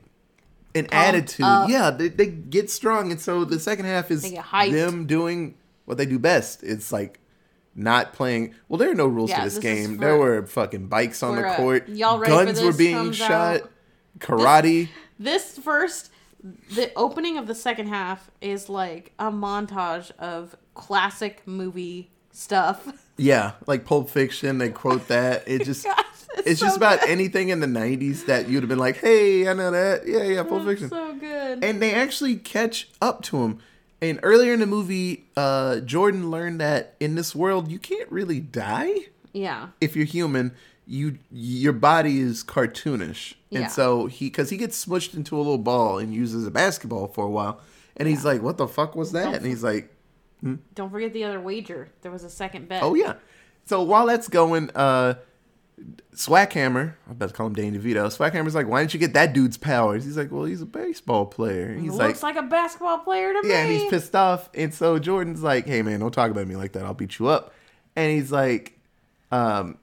an 0.75 0.87
attitude. 0.93 1.45
up. 1.45 1.69
Yeah, 1.69 1.91
they, 1.91 2.09
they 2.09 2.27
get 2.27 2.71
strong. 2.71 3.11
And 3.11 3.21
so 3.21 3.45
the 3.45 3.59
second 3.61 3.87
half 3.87 4.11
is 4.11 4.23
They 4.23 4.31
get 4.31 4.45
hyped. 4.45 4.73
them 4.73 5.07
doing 5.07 5.55
what 5.85 5.99
they 5.99 6.07
do 6.07 6.19
best. 6.19 6.63
It's 6.63 6.93
like 6.93 7.19
not 7.75 8.13
playing. 8.13 8.55
Well, 8.69 8.79
there 8.79 8.91
are 8.91 8.95
no 8.95 9.07
rules 9.07 9.31
Yeah, 9.31 9.39
to 9.39 9.45
this, 9.45 9.55
this 9.55 9.63
game. 9.63 9.95
for- 9.97 10.01
there 10.01 10.17
were 10.19 10.47
fucking 10.47 10.87
bikes 10.89 11.23
on 11.23 11.37
the 11.37 11.47
uh, 11.49 11.57
court. 11.57 11.89
y'all 11.89 12.19
ready 12.19 12.33
for 12.33 12.45
Guns 12.45 12.63
were 12.63 12.73
being 12.73 13.13
shot. 13.13 13.31
out? 13.63 13.71
Karate. 14.19 14.89
This 15.19 15.59
first, 15.59 16.11
the 16.75 16.91
opening 16.97 17.37
of 17.39 17.47
the 17.47 17.55
second 17.55 17.89
half 17.89 18.31
is 18.41 18.69
like 18.69 19.13
a 19.19 19.31
montage 19.31 20.11
of 20.19 20.57
classic 20.75 21.43
movie 21.47 22.11
stuff. 22.33 22.87
yeah, 23.17 23.53
like 23.67 23.85
Pulp 23.85 24.09
Fiction. 24.11 24.59
They 24.59 24.71
quote 24.71 25.09
that. 25.09 25.45
It 25.47 25.65
just. 25.65 25.87
It's 26.47 26.61
so 26.61 26.67
just 26.67 26.77
about 26.77 27.01
good. 27.01 27.11
anything 27.11 27.49
in 27.49 27.61
the 27.61 27.67
'90s 27.67 28.27
that 28.27 28.49
you'd 28.49 28.63
have 28.63 28.69
been 28.69 28.79
like, 28.79 28.99
"Hey, 28.99 29.49
I 29.49 29.53
know 29.53 29.71
that. 29.71 30.07
Yeah, 30.07 30.23
yeah, 30.23 30.43
Pulp 30.43 30.65
Fiction." 30.65 30.89
So 30.89 31.15
good. 31.15 31.65
and 31.65 31.83
they 31.83 31.93
actually 31.93 32.37
catch 32.37 32.89
up 33.03 33.23
to 33.25 33.39
him. 33.45 33.59
And 34.03 34.19
earlier 34.23 34.55
in 34.55 34.61
the 34.61 34.67
movie, 34.67 35.27
uh, 35.37 35.81
Jordan 35.81 36.31
learned 36.31 36.61
that 36.61 36.95
in 37.01 37.17
this 37.17 37.35
world 37.35 37.71
you 37.71 37.79
can't 37.79 38.11
really 38.11 38.41
die 38.41 38.95
yeah. 39.33 39.69
if 39.81 39.95
you're 39.97 40.07
human. 40.07 40.53
You 40.87 41.19
your 41.31 41.73
body 41.73 42.19
is 42.19 42.43
cartoonish, 42.43 43.35
Yeah. 43.51 43.61
and 43.61 43.71
so 43.71 44.07
he 44.07 44.27
because 44.27 44.51
he 44.51 44.57
gets 44.57 44.85
smushed 44.85 45.15
into 45.15 45.37
a 45.37 45.39
little 45.39 45.59
ball 45.59 45.99
and 45.99 46.13
uses 46.13 46.47
a 46.47 46.51
basketball 46.51 47.07
for 47.09 47.25
a 47.25 47.31
while, 47.31 47.61
and 47.97 48.09
he's 48.09 48.25
like, 48.25 48.43
"What 48.43 48.57
the 48.57 48.67
fuck 48.67 48.97
was 48.97 49.13
that?" 49.13 49.35
And 49.35 49.47
he's 49.47 49.63
like, 49.63 49.95
Don't 50.75 50.91
forget 50.91 51.13
the 51.13 51.23
other 51.25 51.41
wager. 51.41 51.91
There 52.03 52.11
was 52.11 52.25
a 52.25 52.31
second 52.31 52.69
bet. 52.69 52.83
Oh 52.83 52.95
yeah. 52.95 53.15
So 53.67 53.83
while 53.83 54.07
that's 54.07 54.27
going, 54.27 54.71
uh 54.75 55.15
Swackhammer, 56.15 56.95
I'm 57.07 57.13
about 57.13 57.31
to 57.31 57.35
call 57.35 57.47
him 57.47 57.55
Danny 57.55 57.79
DeVito. 57.79 58.07
Swackhammer's 58.15 58.55
like, 58.55 58.69
why 58.69 58.81
didn't 58.81 58.93
you 58.95 59.01
get 59.01 59.15
that 59.15 59.33
dude's 59.33 59.57
powers? 59.57 60.05
He's 60.05 60.17
like, 60.17 60.31
well, 60.31 60.45
he's 60.45 60.61
a 60.61 60.67
baseball 60.67 61.25
player. 61.27 61.75
He's 61.75 61.95
like, 61.95 62.09
Looks 62.09 62.23
like, 62.23 62.37
a 62.37 62.43
basketball 62.43 62.99
player 62.99 63.33
to 63.33 63.43
me. 63.43 63.49
yeah, 63.49 63.63
and 63.63 63.73
he's 63.73 63.91
pissed 63.91 64.15
off. 64.15 64.51
And 64.55 64.75
so 64.75 64.99
Jordan's 64.99 65.43
like, 65.43 65.67
hey 65.67 65.83
man, 65.83 66.01
don't 66.01 66.13
talk 66.13 66.31
about 66.31 66.47
me 66.47 66.57
like 66.57 66.73
that. 66.73 66.85
I'll 66.85 66.95
beat 66.95 67.19
you 67.19 67.29
up. 67.29 67.55
And 67.97 68.13
he's 68.13 68.31
like, 68.31 68.79
um, 69.33 69.79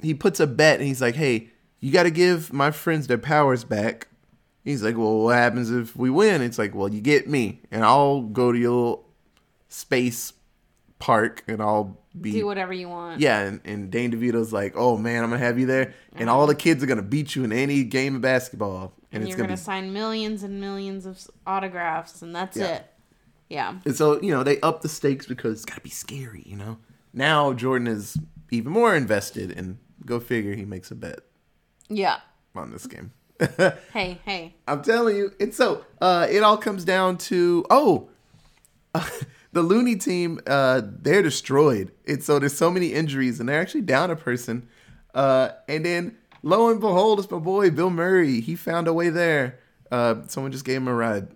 he 0.00 0.14
puts 0.14 0.40
a 0.40 0.46
bet 0.46 0.78
and 0.78 0.86
he's 0.88 1.02
like, 1.02 1.14
hey, 1.14 1.50
you 1.80 1.92
got 1.92 2.04
to 2.04 2.10
give 2.10 2.52
my 2.52 2.70
friends 2.70 3.06
their 3.06 3.18
powers 3.18 3.64
back. 3.64 4.08
He's 4.64 4.82
like, 4.82 4.96
well, 4.96 5.18
what 5.24 5.34
happens 5.36 5.70
if 5.70 5.96
we 5.96 6.08
win? 6.08 6.40
It's 6.40 6.58
like, 6.58 6.74
well, 6.74 6.88
you 6.88 7.00
get 7.00 7.28
me, 7.28 7.60
and 7.72 7.84
I'll 7.84 8.22
go 8.22 8.52
to 8.52 8.58
your 8.58 8.70
little 8.70 9.08
space 9.68 10.32
park, 11.00 11.42
and 11.48 11.60
I'll 11.60 11.98
be 12.20 12.32
Do 12.32 12.46
whatever 12.46 12.72
you 12.72 12.88
want. 12.88 13.20
yeah, 13.20 13.40
and, 13.40 13.60
and 13.64 13.90
Danny 13.90 14.16
DeVito's 14.16 14.52
like, 14.52 14.74
oh 14.76 14.96
man, 14.98 15.22
I'm 15.24 15.30
gonna 15.30 15.38
have 15.44 15.58
you 15.58 15.66
there, 15.66 15.94
and 16.14 16.28
all 16.28 16.46
the 16.46 16.54
kids 16.54 16.82
are 16.82 16.86
gonna 16.86 17.02
beat 17.02 17.34
you 17.34 17.44
in 17.44 17.52
any 17.52 17.84
game 17.84 18.16
of 18.16 18.20
basketball, 18.22 18.92
and, 19.10 19.22
And 19.22 19.22
it's 19.22 19.28
you're 19.30 19.36
gonna, 19.38 19.48
gonna 19.48 19.56
be. 19.56 19.62
sign 19.62 19.92
millions 19.92 20.42
and 20.42 20.60
millions 20.60 21.06
of 21.06 21.18
autographs, 21.46 22.20
and 22.22 22.34
that's 22.34 22.56
Yeah. 22.56 22.76
it. 22.76 22.86
Yeah. 23.48 23.74
And 23.84 23.94
so 23.96 24.20
you 24.22 24.30
know 24.30 24.42
they 24.42 24.60
up 24.60 24.82
the 24.82 24.88
stakes 24.88 25.26
because 25.26 25.52
it's 25.54 25.64
gotta 25.64 25.80
be 25.80 25.90
scary, 25.90 26.42
you 26.46 26.56
know. 26.56 26.78
Now 27.14 27.52
Jordan 27.52 27.86
is 27.88 28.16
even 28.50 28.72
more 28.72 28.94
invested, 28.94 29.50
and 29.56 29.78
go 30.04 30.20
figure, 30.20 30.54
he 30.54 30.64
makes 30.64 30.90
a 30.90 30.94
bet 30.94 31.20
Yeah. 31.88 32.18
on 32.54 32.70
this 32.72 32.86
game. 32.86 33.12
Hey, 33.92 34.18
hey. 34.24 34.54
I'm 34.68 34.82
telling 34.82 35.16
you, 35.16 35.32
it's 35.38 35.56
so. 35.56 35.84
Uh, 36.00 36.26
it 36.30 36.42
all 36.42 36.56
comes 36.56 36.84
down 36.84 37.16
to 37.18 37.64
oh, 37.70 38.08
the 39.52 39.62
Looney 39.62 39.96
team. 39.96 40.40
Uh, 40.46 40.82
they're 40.84 41.22
destroyed. 41.22 41.92
It's 42.04 42.26
so 42.26 42.38
there's 42.38 42.56
so 42.56 42.70
many 42.70 42.92
injuries, 42.92 43.40
and 43.40 43.48
they're 43.48 43.60
actually 43.60 43.82
down 43.82 44.10
a 44.10 44.16
person. 44.16 44.68
Uh, 45.14 45.50
and 45.68 45.84
then 45.84 46.16
lo 46.42 46.70
and 46.70 46.80
behold, 46.80 47.18
it's 47.18 47.30
my 47.30 47.38
boy 47.38 47.70
Bill 47.70 47.90
Murray. 47.90 48.40
He 48.40 48.56
found 48.56 48.88
a 48.88 48.92
way 48.92 49.10
there. 49.10 49.58
Uh, 49.90 50.22
someone 50.26 50.52
just 50.52 50.64
gave 50.64 50.78
him 50.78 50.88
a 50.88 50.94
ride. 50.94 51.28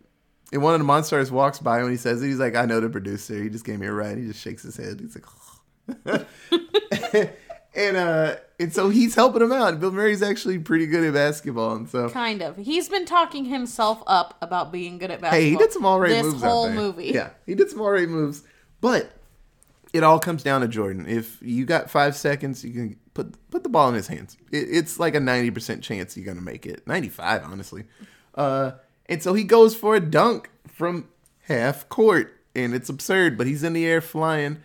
And 0.53 0.63
one 0.63 0.75
of 0.75 0.81
the 0.81 0.87
Monstars 0.87 1.31
walks 1.31 1.59
by 1.59 1.83
when 1.83 1.91
he 1.91 1.97
says 1.97 2.23
it. 2.23 2.27
He's 2.27 2.39
like, 2.39 2.55
"I 2.55 2.65
know 2.67 2.81
the 2.81 2.89
producer. 2.89 3.43
He 3.43 3.49
just 3.49 3.65
gave 3.65 3.79
me 3.79 3.87
a 3.87 3.93
ride." 3.93 4.19
He 4.19 4.27
just 4.27 4.41
shakes 4.41 4.63
his 4.63 4.77
head. 4.77 5.01
He's 5.01 5.17
like, 5.17 5.27
and 7.75 7.97
uh, 7.97 8.37
and 8.59 8.73
so 8.73 8.89
he's 8.89 9.15
helping 9.15 9.43
him 9.43 9.53
out. 9.53 9.79
Bill 9.81 9.91
Murray's 9.93 10.23
actually 10.23 10.59
pretty 10.59 10.87
good 10.87 11.05
at 11.05 11.15
basketball, 11.15 11.75
and 11.77 11.89
so 11.89 12.09
Kind 12.11 12.43
of. 12.43 12.57
He's 12.57 12.89
been 12.89 13.05
talking 13.05 13.45
himself 13.47 14.03
up 14.07 14.37
about 14.41 14.73
being 14.73 14.99
good 14.99 15.11
at 15.11 15.21
basketball. 15.21 15.41
Hey, 15.41 15.51
he 15.51 15.57
did 15.57 15.73
some 15.73 15.85
all 15.85 16.01
right 16.01 16.11
this 16.11 16.25
moves. 16.25 16.35
This 16.41 16.43
whole 16.43 16.71
movie. 16.71 17.07
Yeah, 17.07 17.31
he 17.45 17.55
did 17.55 17.71
some 17.71 17.81
all 17.81 17.91
right 17.91 18.09
moves. 18.09 18.43
But 18.81 19.11
it 19.93 20.03
all 20.03 20.19
comes 20.19 20.43
down 20.43 20.61
to 20.63 20.69
Jordan. 20.69 21.07
If 21.09 21.41
you 21.43 21.65
got 21.65 21.91
five 21.91 22.17
seconds, 22.17 22.65
you 22.65 22.73
can 22.73 22.97
put 23.15 23.51
put 23.51 23.63
the 23.63 23.69
ball 23.69 23.89
in 23.89 23.95
his 23.95 24.09
hands. 24.09 24.37
It, 24.51 24.69
it's 24.71 24.99
like 24.99 25.15
a 25.15 25.21
ninety 25.21 25.51
percent 25.51 25.83
chance 25.83 26.17
you're 26.17 26.27
gonna 26.27 26.41
make 26.41 26.67
it. 26.67 26.87
Ninety 26.87 27.09
five, 27.09 27.43
honestly. 27.45 27.85
Uh, 28.35 28.73
and 29.07 29.23
so 29.23 29.35
he 29.35 29.45
goes 29.45 29.75
for 29.75 29.97
a 29.97 30.01
dunk 30.01 30.51
from 30.69 31.09
half 31.43 31.89
court, 31.89 32.35
and 32.55 32.75
it's 32.75 32.89
absurd. 32.89 33.39
But 33.39 33.47
he's 33.47 33.63
in 33.65 33.73
the 33.73 33.87
air 33.87 34.01
flying. 34.01 34.59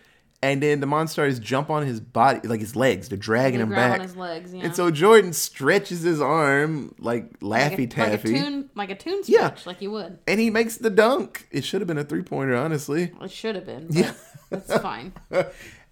And 0.44 0.64
then 0.64 0.80
the 0.80 0.88
Monstars 0.88 1.40
jump 1.40 1.70
on 1.70 1.86
his 1.86 2.00
body, 2.00 2.48
like 2.48 2.60
his 2.62 2.76
legs. 2.76 3.10
They're 3.10 3.18
dragging 3.18 3.60
him 3.60 3.70
back. 3.70 4.00
on 4.00 4.02
his 4.02 4.16
legs, 4.16 4.52
yeah. 4.54 4.64
And 4.64 4.76
so 4.76 4.90
Jordan 4.90 5.34
stretches 5.34 6.02
his 6.02 6.20
arm 6.20 6.96
like 6.98 7.36
like 7.42 7.72
Laffy 7.74 7.78
a, 7.78 7.82
like 7.82 8.14
a 8.14 8.18
Taffy. 8.18 8.34
tune, 8.34 8.70
like 8.74 8.90
a 8.90 8.96
tune 8.96 9.22
Yeah. 9.28 9.48
stretch, 9.50 9.66
like 9.68 9.82
you 9.84 9.92
would. 9.92 10.18
and 10.28 10.40
he 10.40 10.50
makes 10.50 10.78
the 10.78 10.90
dunk. 10.90 11.48
It 11.52 11.64
should 11.64 11.80
have 11.82 11.88
been 11.88 12.00
a 12.00 12.04
three 12.04 12.24
pointer, 12.24 12.56
honestly. 12.56 13.12
It 13.22 13.30
should 13.32 13.54
have 13.54 13.66
been. 13.68 13.86
But 13.88 13.96
Yeah. 13.96 14.14
that's 14.50 14.78
fine. 14.82 15.14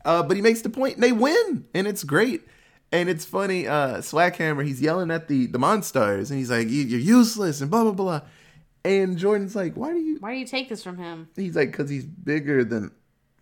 Uh, 0.06 0.24
but 0.24 0.38
he 0.38 0.42
makes 0.42 0.62
the 0.62 0.70
point 0.70 0.94
and 0.96 1.04
they 1.04 1.12
win, 1.12 1.66
and 1.74 1.86
it's 1.86 2.06
great. 2.06 2.42
And 2.92 3.10
it's 3.10 3.26
funny, 3.26 3.68
uh, 3.68 3.98
Swackhammer, 3.98 4.66
he's 4.66 4.82
yelling 4.82 5.12
at 5.12 5.28
the, 5.28 5.46
the 5.48 5.60
Monstars, 5.60 6.30
and 6.30 6.40
he's 6.40 6.50
like, 6.50 6.68
You're 6.70 7.00
useless, 7.02 7.60
and 7.60 7.70
blah, 7.70 7.84
blah, 7.84 7.92
blah. 7.92 8.22
And 8.86 9.18
Jordan's 9.18 9.58
like, 9.58 9.76
Why 9.76 9.92
do 9.92 10.00
you? 10.00 10.18
Why 10.22 10.34
do 10.34 10.40
you 10.40 10.46
take 10.48 10.70
this 10.70 10.82
from 10.82 10.98
him? 10.98 11.28
He's 11.36 11.56
like, 11.58 11.72
Because 11.72 11.90
he's 11.90 12.06
bigger 12.06 12.64
than 12.64 12.92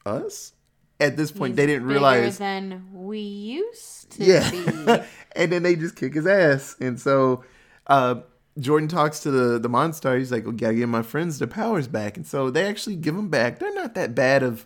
us. 0.03 0.51
At 0.99 1.15
this 1.15 1.31
point, 1.31 1.51
He's 1.51 1.57
they 1.57 1.65
didn't 1.67 1.83
bigger 1.87 1.99
realize. 1.99 2.37
than 2.39 2.87
we 2.91 3.19
used 3.19 4.09
to 4.11 4.23
Yeah. 4.23 4.49
be. 4.49 5.05
and 5.35 5.51
then 5.51 5.61
they 5.63 5.75
just 5.75 5.95
kick 5.95 6.13
his 6.15 6.25
ass. 6.25 6.75
And 6.79 6.99
so 6.99 7.43
uh, 7.85 8.21
Jordan 8.59 8.87
talks 8.89 9.19
to 9.21 9.29
the, 9.31 9.59
the 9.59 9.69
Monstar. 9.69 10.17
He's 10.17 10.31
like, 10.31 10.45
We 10.47 10.53
gotta 10.53 10.73
give 10.73 10.89
my 10.89 11.03
friends 11.03 11.37
their 11.37 11.47
powers 11.47 11.87
back. 11.87 12.17
And 12.17 12.25
so 12.25 12.49
they 12.49 12.65
actually 12.65 12.95
give 12.95 13.15
them 13.15 13.29
back. 13.29 13.59
They're 13.59 13.73
not 13.75 13.93
that 13.95 14.15
bad 14.15 14.41
of 14.41 14.65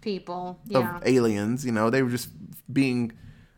People. 0.00 0.58
of 0.64 0.70
Yeah. 0.70 1.00
aliens. 1.04 1.66
You 1.66 1.72
know, 1.72 1.90
they 1.90 2.02
were 2.02 2.10
just 2.10 2.30
being 2.72 3.12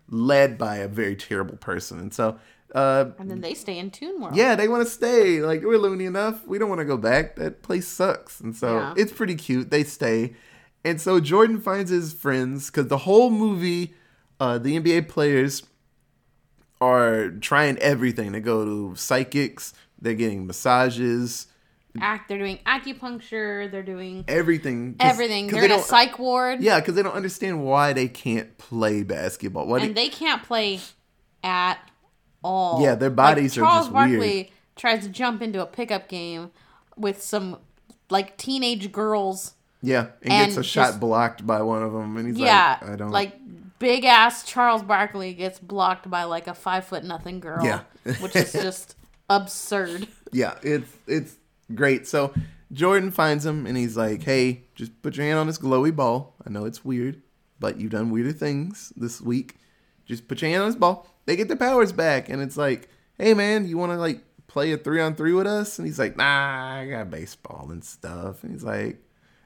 led 0.09 0.59
by 0.59 0.77
a 0.79 0.89
very 0.89 1.15
terrible 1.15 1.57
person. 1.59 2.01
And 2.01 2.13
so, 2.13 2.39
uh, 2.75 3.11
and 3.19 3.31
then 3.31 3.41
they 3.41 3.55
stay 3.55 3.79
in 3.79 3.91
Toon 3.91 4.21
World. 4.21 4.35
yeah, 4.35 4.57
they 4.57 4.67
want 4.67 4.85
to 4.85 4.91
stay. 4.91 5.41
Like 5.43 5.63
we're 5.63 5.79
loony 5.79 6.07
enough. 6.07 6.45
We 6.47 6.59
don't 6.59 6.69
want 6.69 6.81
to 6.81 6.85
go 6.85 6.97
back. 6.97 7.37
That 7.37 7.63
place 7.63 7.87
sucks. 7.87 8.41
And 8.41 8.57
so 8.57 8.79
Yeah. 8.79 8.95
it's 8.97 9.13
pretty 9.13 9.35
cute. 9.37 9.71
They 9.71 9.85
stay. 9.85 10.35
And 10.85 11.01
so 11.01 11.21
Jordan 11.21 11.61
finds 11.61 11.91
his 11.91 12.13
friends 12.13 12.67
because 12.71 12.87
the 12.89 12.99
whole 12.99 13.31
movie, 13.31 13.95
uh, 14.39 14.59
the 14.59 14.77
NBA 14.81 15.09
players 15.09 15.63
are 16.81 17.31
trying 17.31 17.77
everything. 17.79 18.33
They 18.33 18.41
go 18.41 18.65
to 18.65 18.97
psychics. 18.97 19.75
They're 20.01 20.15
getting 20.15 20.47
massages. 20.47 21.47
Act. 22.01 22.29
They're 22.29 22.39
doing 22.39 22.59
acupuncture. 22.65 23.71
They're 23.71 23.83
doing 23.83 24.25
Everything. 24.29 24.95
'Cause- 24.95 25.11
everything. 25.11 25.47
'cause 25.49 25.59
They're 25.59 25.69
they 25.69 25.75
in 25.75 25.81
a 25.81 25.83
psych 25.83 26.19
ward. 26.19 26.63
Yeah, 26.63 26.81
because 26.81 26.95
they 26.95 27.03
don't 27.03 27.15
understand 27.15 27.65
why 27.65 27.93
they 27.93 28.09
can't 28.09 28.57
play 28.59 29.03
basketball. 29.03 29.67
Why 29.67 29.81
and 29.81 29.91
they, 29.95 30.05
they 30.05 30.09
can't 30.09 30.43
play 30.43 30.81
at 31.43 31.79
all. 32.43 32.81
Yeah, 32.83 32.95
their 32.95 33.11
bodies 33.11 33.59
are 33.59 33.63
Charles 33.63 33.87
just 33.87 33.93
Barkley 33.93 34.19
weird. 34.19 34.47
tries 34.77 35.03
to 35.03 35.09
jump 35.11 35.43
into 35.43 35.61
a 35.61 35.67
pickup 35.67 36.09
game 36.09 36.53
with 36.97 37.21
some 37.23 37.59
like 38.09 38.37
teenage 38.39 38.91
girls. 38.93 39.55
Yeah, 39.83 40.09
and, 40.23 40.33
and 40.33 40.47
gets 40.47 40.57
a 40.59 40.65
shot 40.65 41.01
blocked 41.01 41.47
by 41.47 41.63
one 41.63 41.83
of 41.83 41.93
them, 41.93 42.17
and 42.17 42.29
he's 42.29 42.39
yeah, 42.39 42.79
like, 42.81 42.91
I 42.91 42.97
don't 42.97 43.11
like 43.11 43.39
big 43.79 44.05
ass 44.05 44.45
Charles 44.45 44.83
Barkley 44.83 45.33
gets 45.35 45.59
blocked 45.59 46.11
by 46.11 46.25
like 46.25 46.47
a 46.47 46.55
five 46.55 46.85
foot 46.85 47.05
nothing 47.05 47.41
girl. 47.41 47.65
Yeah. 47.65 47.81
which 48.21 48.37
is 48.37 48.53
just 48.53 48.97
absurd. 49.29 50.07
yeah, 50.33 50.59
it's 50.63 50.91
it's 51.07 51.37
great. 51.75 52.07
So 52.07 52.33
Jordan 52.73 53.11
finds 53.11 53.45
him 53.45 53.67
and 53.67 53.77
he's 53.77 53.97
like, 53.97 54.23
"Hey, 54.23 54.65
just 54.75 55.01
put 55.03 55.17
your 55.17 55.27
hand 55.27 55.39
on 55.39 55.47
this 55.47 55.59
glowy 55.59 55.95
ball. 55.95 56.35
I 56.47 56.51
know 56.51 56.65
it's 56.65 56.85
weird, 56.85 57.23
but 57.59 57.79
you've 57.79 57.93
done 57.93 58.11
weirder 58.11 58.33
things 58.33 58.93
this 58.97 59.21
week. 59.21 59.57
Just 60.07 60.29
put 60.29 60.43
your 60.43 60.51
hand 60.51 60.63
on 60.63 60.69
this 60.69 60.77
ball. 60.77 61.07
They 61.27 61.37
get 61.37 61.49
their 61.49 61.57
powers 61.57 61.93
back, 61.93 62.29
and 62.29 62.43
it's 62.43 62.57
like, 62.57 62.89
hey 63.19 63.35
man, 63.35 63.67
you 63.69 63.79
want 63.79 63.93
to 63.93 63.99
like 63.99 64.23
play 64.51 64.73
a 64.73 64.77
three 64.77 65.01
on 65.01 65.15
three 65.15 65.33
with 65.33 65.47
us? 65.47 65.79
And 65.79 65.87
he's 65.87 65.99
like, 65.99 66.17
Nah, 66.17 66.81
I 66.81 66.87
got 66.87 67.11
baseball 67.11 67.69
and 67.71 67.85
stuff. 67.85 68.43
And 68.43 68.53
he's 68.53 68.65
like, 68.65 68.99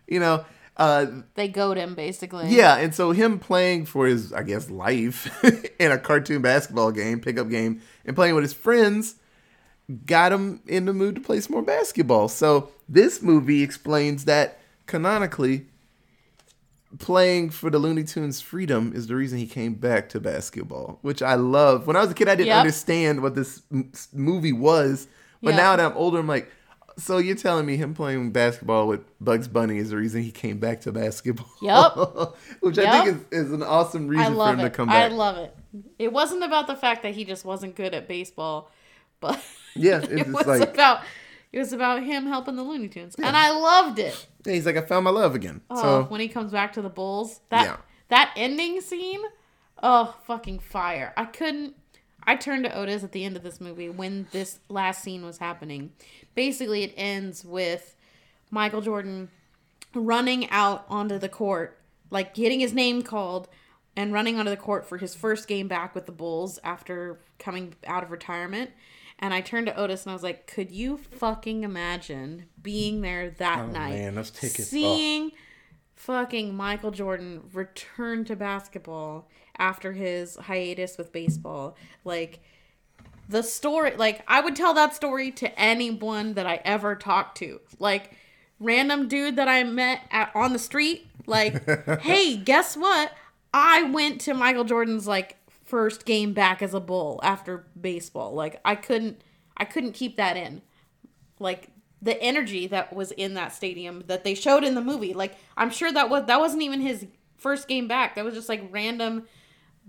you 0.07 0.21
know, 0.21 0.45
uh, 0.77 1.07
They 1.35 1.49
goad 1.49 1.77
him 1.77 1.95
basically. 1.95 2.49
yeah, 2.49 2.77
and 2.77 2.95
so 2.95 3.13
him 3.13 3.39
playing 3.39 3.87
for 3.87 4.07
his, 4.07 4.33
I 4.33 4.43
guess, 4.43 4.69
life 4.71 5.29
in 5.79 5.93
a 5.93 5.99
cartoon 5.99 6.43
basketball 6.43 6.91
game, 6.93 7.21
pickup 7.21 7.49
game, 7.49 7.81
and 8.05 8.17
playing 8.17 8.35
with 8.35 8.45
his 8.45 8.53
friends 8.53 9.17
got 10.07 10.33
him 10.33 10.61
in 10.67 10.87
the 10.87 10.93
mood 10.95 11.15
to 11.15 11.21
play 11.21 11.39
some 11.41 11.53
more 11.53 11.63
basketball. 11.63 12.29
So 12.29 12.71
this 12.89 13.21
movie 13.23 13.63
explains 13.63 14.25
that 14.25 14.59
canonically, 14.87 15.67
playing 16.99 17.51
for 17.51 17.71
the 17.71 17.79
Looney 17.79 18.05
Tunes 18.05 18.41
freedom 18.41 18.93
is 18.95 19.09
the 19.09 19.17
reason 19.17 19.39
he 19.39 19.47
came 19.47 19.75
back 19.75 20.09
to 20.11 20.21
basketball, 20.21 20.99
which 21.03 21.23
I 21.23 21.35
love. 21.35 21.87
When 21.87 21.97
I 21.97 22.01
was 22.01 22.11
a 22.11 22.15
kid, 22.15 22.29
I 22.29 22.35
didn't 22.37 22.49
Yep. 22.49 22.59
understand 22.59 23.21
what 23.23 23.35
this 23.35 23.63
m- 23.73 23.91
movie 24.13 24.53
was, 24.53 25.09
but 25.43 25.51
Yeah. 25.51 25.57
now 25.57 25.77
that 25.77 25.85
I'm 25.91 25.97
older, 25.97 26.19
I'm 26.19 26.27
like. 26.29 26.51
So 26.97 27.19
you're 27.19 27.37
telling 27.37 27.67
me 27.67 27.77
him 27.77 27.95
playing 27.95 28.31
basketball 28.33 28.87
with 28.89 29.01
Bugs 29.21 29.49
Bunny 29.49 29.79
is 29.79 29.91
the 29.91 29.97
reason 29.97 30.23
he 30.23 30.31
came 30.31 30.59
back 30.59 30.81
to 30.83 30.93
basketball? 30.93 31.49
Yup. 31.63 32.37
Which 32.61 32.79
I 32.79 33.05
think 33.05 33.27
is, 33.33 33.47
is 33.47 33.53
an 33.53 33.63
awesome 33.63 34.07
reason 34.09 34.35
for 34.35 34.49
him 34.51 34.59
to 34.59 34.67
it. 34.67 34.73
come 34.75 34.89
I 34.91 35.09
love 35.09 35.37
it. 35.39 35.57
It 35.99 36.13
wasn't 36.13 36.45
about 36.45 36.67
the 36.69 36.77
fact 36.77 37.03
that 37.03 37.15
he 37.15 37.25
just 37.25 37.45
wasn't 37.45 37.75
good 37.75 37.95
at 37.95 38.07
baseball, 38.07 38.71
but 39.21 39.43
Yeah, 39.75 40.01
it 40.09 40.29
was 40.29 40.47
like- 40.47 40.69
about 40.73 41.01
it 41.53 41.59
was 41.61 41.73
about 41.73 42.03
him 42.03 42.27
helping 42.27 42.57
the 42.57 42.65
Looney 42.65 42.89
Tunes, 42.89 43.15
and 43.15 43.37
I 43.37 43.51
loved 43.57 44.01
it. 44.01 44.27
Yeah, 44.45 44.55
he's 44.55 44.67
like, 44.67 44.77
I 44.77 44.81
found 44.81 45.05
my 45.05 45.11
love 45.13 45.37
again. 45.37 45.61
Oh, 45.71 45.81
so 45.81 46.03
when 46.09 46.21
he 46.21 46.27
comes 46.27 46.51
back 46.51 46.73
to 46.73 46.83
the 46.83 46.89
Bulls, 46.89 47.41
that 47.51 47.65
Yeah. 47.65 47.77
that 48.09 48.33
ending 48.37 48.81
scene, 48.81 49.21
oh 49.81 50.17
fucking 50.27 50.59
fire! 50.59 51.13
I 51.17 51.27
couldn't. 51.27 51.75
I 52.27 52.37
turned 52.37 52.65
to 52.65 52.75
Otis 52.77 53.05
at 53.05 53.13
the 53.13 53.25
end 53.25 53.37
of 53.37 53.43
this 53.43 53.61
movie 53.61 53.89
when 53.91 54.27
this 54.33 54.59
last 54.69 55.03
scene 55.03 55.25
was 55.25 55.39
happening. 55.39 55.93
Basically, 56.35 56.83
it 56.83 56.95
ends 56.97 57.45
with 57.45 57.95
Michael 58.51 58.81
Jordan 58.81 59.29
running 59.95 60.49
out 60.51 60.85
onto 60.89 61.19
the 61.19 61.29
court, 61.29 61.79
like 62.11 62.35
getting 62.35 62.61
his 62.61 62.73
name 62.73 63.03
called, 63.03 63.49
and 63.97 64.13
running 64.13 64.39
onto 64.39 64.51
the 64.51 64.57
court 64.57 64.87
for 64.89 64.99
his 64.99 65.15
first 65.15 65.47
game 65.47 65.69
back 65.69 65.95
with 65.95 66.07
the 66.07 66.13
Bulls 66.13 66.59
after 66.65 67.21
coming 67.39 67.75
out 67.87 68.03
of 68.03 68.11
retirement. 68.11 68.71
And 69.21 69.33
I 69.33 69.41
turned 69.41 69.67
to 69.67 69.77
Otis 69.77 70.03
and 70.05 70.11
I 70.11 70.15
was 70.15 70.25
like, 70.25 70.49
"Could 70.49 70.73
you 70.73 70.97
fucking 70.97 71.63
imagine 71.63 72.47
being 72.61 73.01
there 73.03 73.31
that 73.31 73.61
Oh, 73.61 73.67
night, 73.67 73.93
man, 73.95 74.15
those 74.17 74.31
tickets, 74.33 74.63
oh. 74.63 74.65
seeing 74.71 75.31
fucking 75.95 76.55
Michael 76.55 76.91
Jordan 76.91 77.43
return 77.53 78.25
to 78.25 78.35
basketball 78.35 79.29
after 79.59 79.93
his 79.93 80.37
hiatus 80.37 80.99
with 80.99 81.13
baseball. 81.13 81.77
Like 82.05 82.41
the 83.29 83.43
story 83.43 83.97
like 83.97 84.23
I 84.29 84.41
would 84.41 84.57
tell 84.57 84.75
that 84.75 84.95
story 84.95 85.31
to 85.33 85.59
anyone 85.59 86.35
that 86.35 86.47
I 86.47 86.61
ever 86.65 86.95
talked 86.95 87.39
to. 87.39 87.61
Like 87.79 88.17
random 88.61 89.09
dude 89.09 89.37
that 89.37 89.49
I 89.49 89.63
met 89.65 90.01
at, 90.11 90.31
on 90.35 90.53
the 90.53 90.59
street 90.59 91.07
like, 91.27 92.01
"Hey, 92.01 92.37
guess 92.37 92.77
what? 92.77 93.13
I 93.53 93.85
went 93.85 94.21
to 94.23 94.35
Michael 94.35 94.65
Jordan's 94.65 95.07
like 95.07 95.37
first 95.65 96.05
game 96.05 96.33
back 96.33 96.63
as 96.63 96.75
a 96.75 96.81
bull 96.81 97.21
after 97.23 97.67
baseball. 97.81 98.33
Like 98.35 98.61
I 98.65 98.75
couldn't 98.75 99.23
I 99.57 99.65
couldn't 99.65 99.93
keep 99.93 100.17
that 100.17 100.37
in. 100.37 100.63
Like 101.39 101.69
the 102.03 102.21
energy 102.23 102.67
that 102.67 102.93
was 102.93 103.13
in 103.13 103.35
that 103.35 103.53
stadium 103.53 104.05
that 104.07 104.25
they 104.25 104.35
showed 104.35 104.65
in 104.65 104.75
the 104.75 104.83
movie. 104.83 105.15
Like 105.15 105.37
I'm 105.57 105.71
sure 105.71 105.91
that 105.93 106.11
was 106.11 106.27
that 106.27 106.41
wasn't 106.41 106.63
even 106.63 106.81
his 106.81 107.07
first 107.37 107.69
game 107.69 107.89
back. 107.89 108.15
That 108.15 108.25
was 108.25 108.35
just 108.35 108.49
like 108.49 108.69
random 108.71 109.27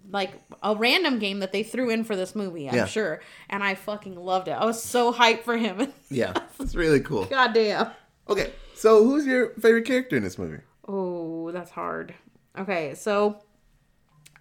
like 0.10 0.34
a 0.64 0.76
random 0.76 1.20
game 1.20 1.40
that 1.40 1.52
they 1.52 1.64
threw 1.64 1.90
in 1.90 2.04
for 2.04 2.16
this 2.16 2.36
movie, 2.36 2.70
I'm 2.70 2.76
Yeah. 2.76 2.86
sure. 2.86 3.22
And 3.50 3.64
I 3.64 3.76
fucking 3.76 4.16
loved 4.16 4.48
it. 4.48 4.52
I 4.52 4.66
was 4.66 4.82
so 4.84 5.12
hyped 5.14 5.44
for 5.44 5.58
him. 5.58 5.92
Yeah, 6.10 6.34
it's 6.60 6.76
really 6.76 7.00
cool. 7.02 7.26
God 7.26 7.54
damn. 7.54 7.92
Okay, 8.30 8.52
so 8.76 9.04
who's 9.04 9.26
your 9.26 9.50
favorite 9.56 9.86
character 9.86 10.16
in 10.18 10.24
this 10.24 10.38
movie? 10.38 10.62
Oh, 10.88 11.52
that's 11.52 11.72
hard. 11.72 12.14
Okay, 12.58 12.94
so 12.96 13.42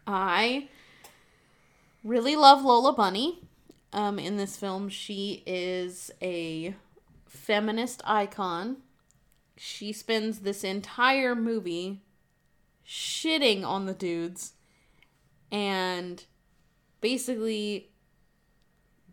I 0.06 0.68
really 2.02 2.36
love 2.36 2.64
Lola 2.64 2.92
Bunny. 2.92 3.40
Um, 3.92 4.18
in 4.18 4.36
this 4.36 4.56
film, 4.56 4.88
she 4.88 5.42
is 5.46 6.10
a 6.20 6.74
feminist 7.26 8.02
icon. 8.04 8.78
She 9.56 9.92
spends 9.92 10.40
this 10.40 10.64
entire 10.64 11.34
movie 11.36 12.02
shitting 12.86 13.64
on 13.64 13.86
the 13.86 13.94
dudes 13.94 14.53
and 15.50 16.24
basically 17.00 17.90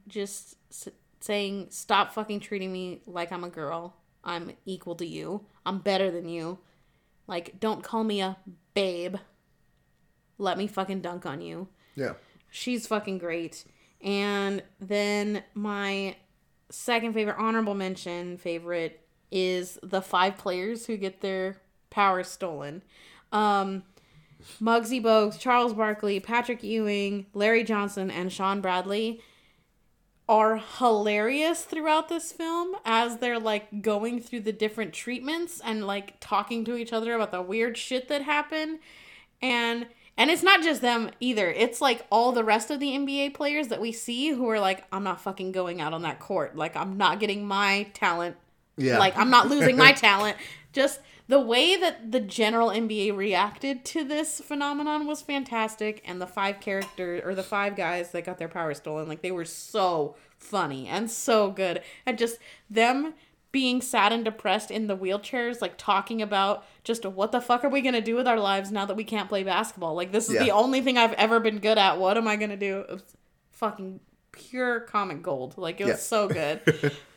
just 0.07 0.55
s- 0.69 0.89
saying, 1.19 1.67
Stop 1.69 2.13
fucking 2.13 2.39
treating 2.39 2.71
me 2.71 3.01
like 3.05 3.31
I'm 3.31 3.43
a 3.43 3.49
girl. 3.49 3.95
I'm 4.23 4.51
equal 4.65 4.95
to 4.95 5.05
you. 5.05 5.45
I'm 5.65 5.79
better 5.79 6.11
than 6.11 6.27
you. 6.29 6.59
Like, 7.27 7.59
don't 7.59 7.83
call 7.83 8.03
me 8.03 8.21
a 8.21 8.37
babe. 8.73 9.15
Let 10.37 10.57
me 10.57 10.67
fucking 10.67 11.01
dunk 11.01 11.25
on 11.25 11.41
you. 11.41 11.67
Yeah. 11.95 12.13
She's 12.49 12.87
fucking 12.87 13.19
great. 13.19 13.63
And 14.01 14.63
then 14.79 15.43
my 15.53 16.15
second 16.69 17.13
favorite 17.13 17.37
honorable 17.37 17.75
mention 17.75 18.37
favorite 18.37 19.05
is 19.31 19.77
the 19.83 20.01
five 20.01 20.37
players 20.37 20.85
who 20.85 20.97
get 20.97 21.21
their 21.21 21.57
powers 21.89 22.27
stolen. 22.27 22.83
Um 23.31 23.83
Muggsy 24.61 25.01
Bogues, 25.01 25.39
Charles 25.39 25.73
Barkley, 25.73 26.19
Patrick 26.19 26.63
Ewing, 26.63 27.25
Larry 27.33 27.63
Johnson, 27.63 28.09
and 28.11 28.31
Shawn 28.31 28.61
Bradley 28.61 29.21
are 30.29 30.57
hilarious 30.77 31.63
throughout 31.65 32.07
this 32.07 32.31
film 32.31 32.75
as 32.85 33.17
they're 33.17 33.39
like 33.39 33.81
going 33.81 34.21
through 34.21 34.39
the 34.39 34.53
different 34.53 34.93
treatments 34.93 35.59
and 35.63 35.85
like 35.85 36.13
talking 36.21 36.63
to 36.63 36.75
each 36.77 36.93
other 36.93 37.13
about 37.13 37.31
the 37.31 37.41
weird 37.41 37.77
shit 37.77 38.07
that 38.07 38.21
happened. 38.21 38.79
And 39.41 39.87
and 40.17 40.29
it's 40.29 40.43
not 40.43 40.61
just 40.61 40.81
them 40.81 41.09
either. 41.19 41.49
It's 41.49 41.81
like 41.81 42.05
all 42.09 42.31
the 42.31 42.43
rest 42.43 42.69
of 42.69 42.79
the 42.79 42.91
NBA 42.91 43.33
players 43.33 43.69
that 43.69 43.81
we 43.81 43.91
see 43.91 44.29
who 44.29 44.47
are 44.49 44.59
like, 44.59 44.85
I'm 44.91 45.03
not 45.03 45.19
fucking 45.19 45.51
going 45.51 45.81
out 45.81 45.93
on 45.93 46.03
that 46.03 46.19
court. 46.19 46.55
Like 46.55 46.75
I'm 46.77 46.95
not 46.97 47.19
getting 47.19 47.45
my 47.45 47.89
talent 47.93 48.37
Yeah. 48.77 48.99
like 48.99 49.17
I'm 49.17 49.29
not 49.31 49.49
losing 49.49 49.75
my 49.75 49.91
talent. 50.07 50.37
Just 50.71 50.99
the 51.31 51.39
way 51.39 51.77
that 51.77 52.11
the 52.11 52.19
general 52.19 52.67
NBA 52.67 53.15
reacted 53.15 53.85
to 53.85 54.03
this 54.03 54.41
phenomenon 54.41 55.07
was 55.07 55.21
fantastic, 55.21 56.01
and 56.05 56.19
the 56.21 56.27
five 56.27 56.59
characters 56.59 57.21
or 57.23 57.33
the 57.33 57.41
five 57.41 57.77
guys 57.77 58.11
that 58.11 58.25
got 58.25 58.37
their 58.37 58.49
power 58.49 58.73
stolen, 58.73 59.07
like 59.07 59.21
they 59.21 59.31
were 59.31 59.45
so 59.45 60.15
funny 60.37 60.87
and 60.87 61.09
so 61.09 61.49
good, 61.49 61.81
and 62.05 62.17
just 62.17 62.37
them 62.69 63.13
being 63.53 63.81
sad 63.81 64.11
and 64.11 64.25
depressed 64.25 64.71
in 64.71 64.87
the 64.87 64.97
wheelchairs, 64.97 65.61
like 65.61 65.77
talking 65.77 66.21
about 66.21 66.65
just 66.83 67.05
what 67.05 67.31
the 67.31 67.39
fuck 67.39 67.63
are 67.63 67.69
we 67.69 67.79
gonna 67.81 68.01
do 68.01 68.15
with 68.15 68.27
our 68.27 68.39
lives 68.39 68.69
now 68.69 68.85
that 68.85 68.97
we 68.97 69.03
can't 69.05 69.29
play 69.29 69.43
basketball? 69.43 69.95
Like 69.95 70.11
this 70.11 70.29
is 70.29 70.37
the 70.37 70.51
only 70.51 70.81
thing 70.81 70.97
I've 70.97 71.13
ever 71.13 71.39
been 71.39 71.59
good 71.59 71.77
at. 71.77 71.97
What 71.97 72.17
am 72.17 72.27
I 72.27 72.35
gonna 72.35 72.57
do? 72.57 72.79
It 72.79 72.89
was 72.91 73.03
fucking 73.51 74.01
pure 74.33 74.81
comic 74.81 75.21
gold. 75.21 75.57
Like 75.57 75.79
it 75.79 75.85
was 75.85 75.91
Yeah. 75.91 75.95
so 75.97 76.27
good. 76.27 76.91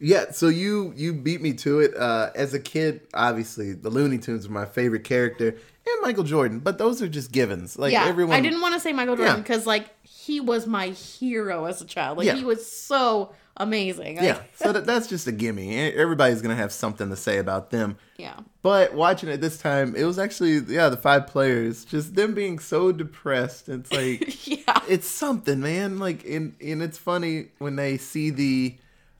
Yeah, 0.00 0.30
so 0.32 0.48
you 0.48 0.92
you 0.96 1.12
beat 1.12 1.40
me 1.42 1.52
to 1.54 1.80
it. 1.80 1.94
Uh, 1.96 2.30
as 2.34 2.54
a 2.54 2.58
kid, 2.58 3.02
obviously, 3.14 3.74
the 3.74 3.90
Looney 3.90 4.18
Tunes 4.18 4.48
were 4.48 4.54
my 4.54 4.64
favorite 4.64 5.04
character, 5.04 5.48
and 5.48 6.02
Michael 6.02 6.24
Jordan. 6.24 6.60
But 6.60 6.78
those 6.78 7.02
are 7.02 7.08
just 7.08 7.32
givens. 7.32 7.78
Like 7.78 7.92
yeah, 7.92 8.04
everyone, 8.06 8.34
I 8.36 8.40
didn't 8.40 8.62
want 8.62 8.74
to 8.74 8.80
say 8.80 8.92
Michael 8.94 9.16
Jordan 9.16 9.36
Yeah. 9.36 9.42
because 9.42 9.66
like 9.66 9.90
he 10.04 10.40
was 10.40 10.66
my 10.66 10.88
hero 10.88 11.66
as 11.66 11.82
a 11.82 11.84
child. 11.84 12.16
Like 12.18 12.26
Yeah. 12.26 12.34
he 12.36 12.44
was 12.44 12.66
so 12.70 13.34
amazing. 13.58 14.16
Like, 14.16 14.24
Yeah, 14.24 14.42
so 14.54 14.72
that, 14.72 14.86
that's 14.86 15.06
just 15.06 15.26
a 15.26 15.32
gimme. 15.32 15.76
Everybody's 15.92 16.40
gonna 16.40 16.54
have 16.56 16.72
something 16.72 17.10
to 17.10 17.16
say 17.16 17.36
about 17.36 17.68
them. 17.70 17.98
yeah, 18.16 18.36
But 18.62 18.94
watching 18.94 19.28
it 19.28 19.42
this 19.42 19.58
time, 19.58 19.94
it 19.94 20.04
was 20.04 20.18
actually 20.18 20.60
yeah 20.60 20.88
the 20.88 20.96
five 20.96 21.26
players, 21.26 21.84
just 21.84 22.14
them 22.14 22.32
being 22.32 22.58
so 22.58 22.90
depressed. 22.90 23.68
It's 23.68 23.92
like 24.00 24.46
yeah, 24.48 24.80
it's 24.88 25.06
something, 25.08 25.60
man. 25.60 25.98
Like 25.98 26.24
and 26.24 26.54
and 26.58 26.80
it's 26.82 26.96
funny 26.96 27.48
when 27.58 27.76
they 27.76 27.98
see 27.98 28.30
the 28.30 28.78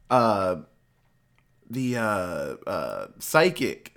uh 0.09 0.57
the 1.71 1.97
uh 1.97 2.57
uh 2.67 3.07
psychic 3.21 3.95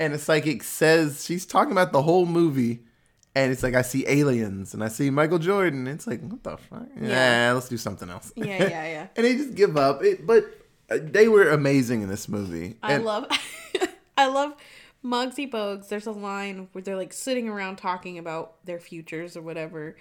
and 0.00 0.14
the 0.14 0.18
psychic 0.18 0.62
says 0.62 1.24
she's 1.24 1.44
talking 1.46 1.70
about 1.72 1.92
the 1.92 2.02
whole 2.02 2.26
movie 2.26 2.80
and 3.34 3.52
it's 3.52 3.62
like 3.62 3.74
I 3.74 3.82
see 3.82 4.04
aliens 4.08 4.74
and 4.74 4.82
I 4.82 4.88
see 4.88 5.08
Michael 5.10 5.38
Jordan. 5.38 5.86
It's 5.86 6.06
like 6.06 6.20
what 6.22 6.42
the 6.42 6.56
fuck? 6.56 6.86
Yeah, 7.00 7.08
Yeah. 7.48 7.52
let's 7.52 7.68
do 7.68 7.76
something 7.76 8.08
else. 8.10 8.32
yeah, 8.36 8.44
yeah, 8.46 8.68
yeah. 8.68 9.06
and 9.16 9.24
they 9.26 9.36
just 9.36 9.54
give 9.54 9.76
up. 9.76 10.02
It, 10.02 10.26
but 10.26 10.44
uh, 10.90 10.98
they 11.00 11.28
were 11.28 11.48
amazing 11.50 12.02
in 12.02 12.08
this 12.08 12.28
movie. 12.28 12.76
I 12.82 12.94
And- 12.94 13.04
love, 13.04 13.26
I 14.18 14.26
love 14.26 14.54
Muggsy 15.04 15.50
Bogues. 15.50 15.88
There's 15.88 16.06
a 16.06 16.12
line 16.12 16.68
where 16.72 16.82
they're 16.82 16.96
like 16.96 17.12
sitting 17.12 17.48
around 17.48 17.76
talking 17.76 18.18
about 18.18 18.64
their 18.66 18.78
futures 18.78 19.34
or 19.36 19.40
whatever, 19.42 19.96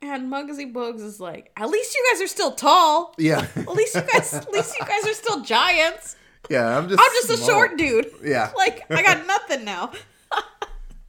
and 0.00 0.30
Muggsy 0.30 0.72
Bogues 0.72 1.00
is 1.00 1.18
like, 1.18 1.50
"At 1.56 1.68
least 1.70 1.94
you 1.94 2.06
guys 2.12 2.22
are 2.22 2.28
still 2.28 2.52
tall. 2.52 3.14
Yeah, 3.18 3.46
At 3.56 3.68
least 3.68 3.94
you 3.96 4.02
guys, 4.02 4.32
at 4.34 4.52
least 4.52 4.74
you 4.78 4.86
guys 4.86 5.04
are 5.04 5.14
still 5.14 5.40
giants. 5.42 6.14
Yeah. 6.50 6.76
I'm 6.78 6.88
just 6.88 7.00
I'm 7.00 7.10
just 7.26 7.42
a 7.42 7.44
short 7.44 7.76
dude. 7.76 8.10
Yeah. 8.22 8.50
Like 8.56 8.84
I 8.90 9.02
got 9.02 9.26
nothing 9.26 9.64
now." 9.64 9.92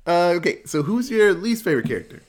Uh, 0.08 0.34
okay, 0.38 0.62
so 0.66 0.82
who's 0.82 1.12
your 1.12 1.36
least 1.36 1.64
favorite 1.64 1.86
character? 1.88 2.24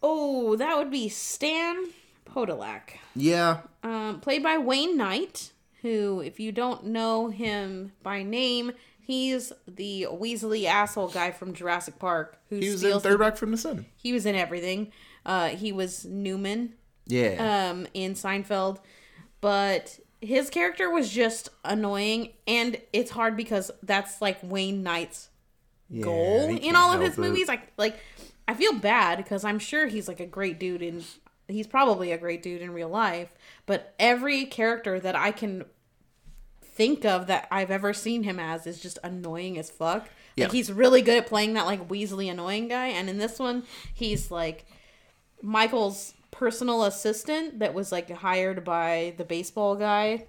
Oh, 0.00 0.54
that 0.54 0.76
would 0.78 0.92
be 0.92 1.08
Stan 1.08 1.86
Podolak. 2.24 2.82
Yeah, 3.16 3.62
um, 3.82 4.20
played 4.20 4.44
by 4.44 4.58
Wayne 4.58 4.96
Knight, 4.96 5.50
who, 5.82 6.20
if 6.20 6.38
you 6.38 6.52
don't 6.52 6.84
know 6.86 7.26
him 7.28 7.90
by 8.04 8.22
name, 8.22 8.70
he's 9.00 9.52
the 9.66 10.06
Weasley 10.08 10.66
asshole 10.66 11.08
guy 11.08 11.32
from 11.32 11.52
Jurassic 11.52 11.98
Park. 11.98 12.38
Who 12.48 12.56
he 12.56 12.70
was 12.70 12.84
in 12.84 13.00
Third 13.00 13.14
the- 13.14 13.18
Rock 13.18 13.36
from 13.36 13.50
the 13.50 13.58
Sun. 13.58 13.86
He 13.96 14.12
was 14.12 14.24
in 14.24 14.36
everything. 14.36 14.92
Uh, 15.26 15.48
he 15.48 15.72
was 15.72 16.04
Newman 16.04 16.74
Yeah. 17.06 17.70
um, 17.72 17.88
in 17.92 18.14
Seinfeld, 18.14 18.78
but 19.40 19.98
his 20.20 20.50
character 20.50 20.90
was 20.90 21.10
just 21.10 21.48
annoying, 21.64 22.30
and 22.46 22.78
it's 22.92 23.10
hard 23.10 23.36
because 23.36 23.70
that's 23.82 24.20
like 24.20 24.38
Wayne 24.42 24.82
Knight's 24.82 25.30
Yeah, 25.88 26.04
goal 26.04 26.56
in 26.56 26.76
all 26.76 26.92
of 26.92 27.00
his 27.00 27.14
it. 27.16 27.20
movies. 27.20 27.48
Like, 27.48 27.72
like 27.76 27.98
I 28.46 28.54
feel 28.54 28.74
bad 28.74 29.18
because 29.18 29.44
I'm 29.44 29.58
sure 29.58 29.86
he's 29.86 30.08
like 30.08 30.20
a 30.20 30.26
great 30.26 30.58
dude 30.58 30.82
and 30.82 31.04
he's 31.48 31.66
probably 31.66 32.12
a 32.12 32.18
great 32.18 32.42
dude 32.42 32.60
in 32.62 32.72
real 32.72 32.88
life. 32.88 33.32
But 33.66 33.94
every 33.98 34.44
character 34.44 35.00
that 35.00 35.16
I 35.16 35.30
can 35.32 35.64
think 36.62 37.04
of 37.04 37.26
that 37.26 37.46
I've 37.50 37.70
ever 37.70 37.92
seen 37.92 38.22
him 38.22 38.38
as 38.38 38.66
is 38.66 38.80
just 38.80 38.98
annoying 39.02 39.58
as 39.58 39.70
fuck. 39.70 40.08
Yeah. 40.36 40.44
Like 40.46 40.52
he's 40.52 40.70
really 40.72 41.02
good 41.02 41.18
at 41.18 41.26
playing 41.26 41.54
that 41.54 41.66
like 41.66 41.88
Weasley 41.88 42.30
annoying 42.30 42.68
guy, 42.68 42.86
and 42.88 43.08
in 43.08 43.18
this 43.18 43.38
one, 43.38 43.64
he's 43.92 44.30
like 44.30 44.64
Michael's 45.42 46.14
personal 46.40 46.84
assistant 46.84 47.58
that 47.58 47.74
was 47.74 47.92
like 47.92 48.10
hired 48.10 48.64
by 48.64 49.12
the 49.18 49.24
baseball 49.24 49.76
guy 49.76 50.24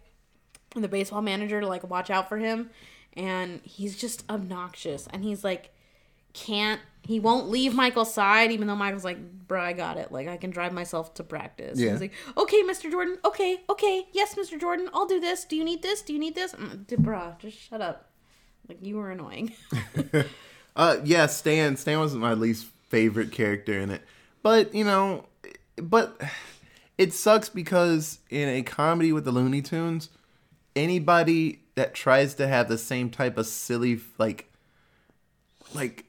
and 0.76 0.84
the 0.84 0.89
baseball 0.89 1.22
manager 1.22 1.62
to 1.62 1.68
like 1.68 1.89
watch 1.89 2.09
out 2.09 2.28
for 2.28 2.38
him. 2.38 2.70
And 3.14 3.62
he's 3.64 3.95
just 3.95 4.30
obnoxious. 4.30 5.07
And 5.14 5.24
he's 5.24 5.41
like 5.45 5.74
can't 6.34 6.82
he 7.03 7.20
won't 7.20 7.49
leave 7.49 7.74
Michael's 7.74 8.14
side 8.14 8.51
even 8.51 8.68
though 8.68 8.76
Michael's 8.76 9.05
like 9.05 9.20
bro 9.47 9.62
I 9.62 9.72
got 9.72 9.95
it. 9.95 10.12
Like 10.12 10.28
I 10.28 10.36
can 10.36 10.49
drive 10.49 10.74
myself 10.74 11.14
to 11.14 11.24
practice. 11.24 11.80
Yeah. 11.80 11.91
he's 11.91 12.01
like 12.01 12.14
okay 12.36 12.62
Mr. 12.64 12.91
Jordan. 12.91 13.18
Okay 13.24 13.62
okay. 13.70 14.05
Yes 14.12 14.36
Mr. 14.36 14.59
Jordan 14.59 14.89
I'll 14.93 15.05
do 15.07 15.22
this. 15.22 15.45
Do 15.45 15.55
you 15.55 15.64
need 15.64 15.82
this? 15.82 16.01
Do 16.01 16.12
you 16.12 16.20
need 16.20 16.36
this? 16.36 16.51
Mm, 16.51 16.86
bruh 16.88 17.39
just 17.39 17.57
shut 17.57 17.80
up. 17.80 18.09
Like 18.68 18.80
you 18.86 18.97
were 18.97 19.12
annoying. 19.12 19.53
Uh, 20.74 20.95
yeah, 21.03 21.26
Stan. 21.26 21.76
Stan 21.76 21.99
was 21.99 22.16
my 22.16 22.34
least 22.34 22.66
favorite 22.88 23.34
character 23.34 23.78
in 23.78 23.89
it, 23.89 24.01
but 24.41 24.74
you 24.74 24.86
know, 24.86 25.26
but 25.78 26.19
it 26.97 27.13
sucks 27.13 27.49
because 27.49 28.19
in 28.30 28.49
a 28.49 28.61
comedy 28.63 29.11
with 29.11 29.26
the 29.26 29.32
Looney 29.32 29.61
Tunes, 29.61 30.09
anybody 30.76 31.59
that 31.76 31.93
tries 31.93 32.36
to 32.36 32.47
have 32.47 32.67
the 32.67 32.78
same 32.78 33.09
type 33.09 33.38
of 33.38 33.47
silly 33.47 33.99
like 34.17 34.51
like 35.74 36.05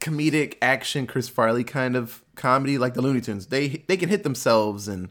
comedic 0.00 0.56
action 0.62 1.06
Chris 1.06 1.28
Farley 1.28 1.62
kind 1.62 1.94
of 1.94 2.24
comedy 2.34 2.78
like 2.78 2.94
the 2.94 3.02
Looney 3.02 3.20
Tunes. 3.20 3.46
They 3.46 3.84
they 3.86 3.96
can 3.96 4.08
hit 4.08 4.22
themselves 4.22 4.88
and 4.88 5.08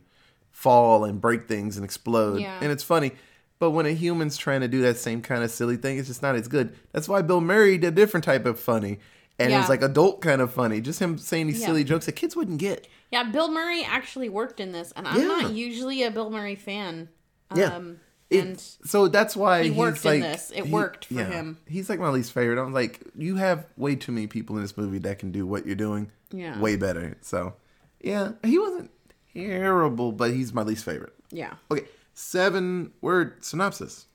fall 0.52 1.06
and 1.06 1.22
break 1.22 1.48
things 1.48 1.78
and 1.78 1.86
explode. 1.86 2.42
Yeah. 2.42 2.60
And 2.62 2.72
it's 2.72 2.84
funny. 2.84 3.14
But 3.60 3.72
when 3.72 3.86
a 3.86 3.92
human's 3.92 4.38
trying 4.38 4.62
to 4.62 4.68
do 4.68 4.82
that 4.82 4.98
same 4.98 5.22
kind 5.22 5.44
of 5.44 5.52
silly 5.52 5.76
thing, 5.76 5.98
it's 5.98 6.08
just 6.08 6.22
not 6.22 6.36
as 6.36 6.48
good. 6.48 6.76
That's 6.94 7.10
why 7.10 7.22
Bill 7.22 7.42
Murray 7.42 7.78
did 7.78 7.88
a 7.88 7.96
different 7.96 8.24
type 8.24 8.46
of 8.46 8.60
funny. 8.60 9.00
And 9.40 9.54
it 9.54 9.58
was 9.58 9.70
like 9.70 9.82
adult 9.82 10.22
kind 10.22 10.42
of 10.42 10.52
funny. 10.54 10.82
Just 10.82 11.00
him 11.00 11.18
saying 11.18 11.48
these 11.48 11.60
Yeah. 11.62 11.68
silly 11.68 11.84
jokes 11.84 12.06
that 12.08 12.14
kids 12.14 12.36
wouldn't 12.36 12.58
get. 12.60 12.88
Yeah, 13.12 13.24
Bill 13.24 13.50
Murray 13.52 13.84
actually 13.84 14.30
worked 14.30 14.60
in 14.60 14.72
this, 14.74 14.92
and 14.96 15.08
I'm 15.08 15.20
Yeah. 15.22 15.28
not 15.28 15.52
usually 15.54 16.04
a 16.04 16.12
Bill 16.12 16.30
Murray 16.30 16.56
fan. 16.56 17.10
Yeah. 17.56 17.76
Um, 17.76 18.00
It- 18.30 18.46
and 18.46 18.60
so 18.60 19.08
that's 19.08 19.36
why 19.36 19.64
he 19.64 19.70
he's 19.70 19.78
worked 19.78 20.06
in 20.06 20.20
this. 20.22 20.52
It 20.56 20.68
worked 20.68 21.06
for 21.06 21.24
him. 21.24 21.58
He's 21.68 21.90
like 21.90 22.00
my 22.00 22.10
least 22.10 22.32
favorite. 22.32 22.62
I'm 22.62 22.74
like, 22.74 23.00
you 23.18 23.38
have 23.38 23.66
way 23.78 23.96
too 23.96 24.12
many 24.12 24.28
people 24.28 24.56
in 24.58 24.62
this 24.62 24.78
movie 24.78 25.00
that 25.00 25.18
can 25.18 25.32
do 25.32 25.48
what 25.48 25.66
you're 25.66 25.76
doing 25.76 26.12
Yeah. 26.32 26.60
way 26.60 26.76
better. 26.76 27.18
So, 27.22 27.54
yeah, 28.02 28.34
he 28.44 28.60
wasn't 28.60 28.92
terrible, 29.34 30.12
but 30.12 30.32
he's 30.32 30.54
my 30.54 30.62
least 30.62 30.86
favorite. 30.86 31.14
yeah, 31.32 31.54
Okay, 31.72 31.86
seven 32.14 32.92
word 33.02 33.44
synopsis. 33.44 34.06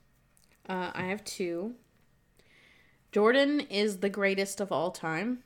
uh, 0.69 0.93
I 0.95 1.05
have 1.07 1.25
two. 1.25 1.75
Jordan 3.15 3.61
is 3.61 3.99
the 3.99 4.09
greatest 4.09 4.61
of 4.61 4.73
all 4.73 4.91
time. 4.91 5.39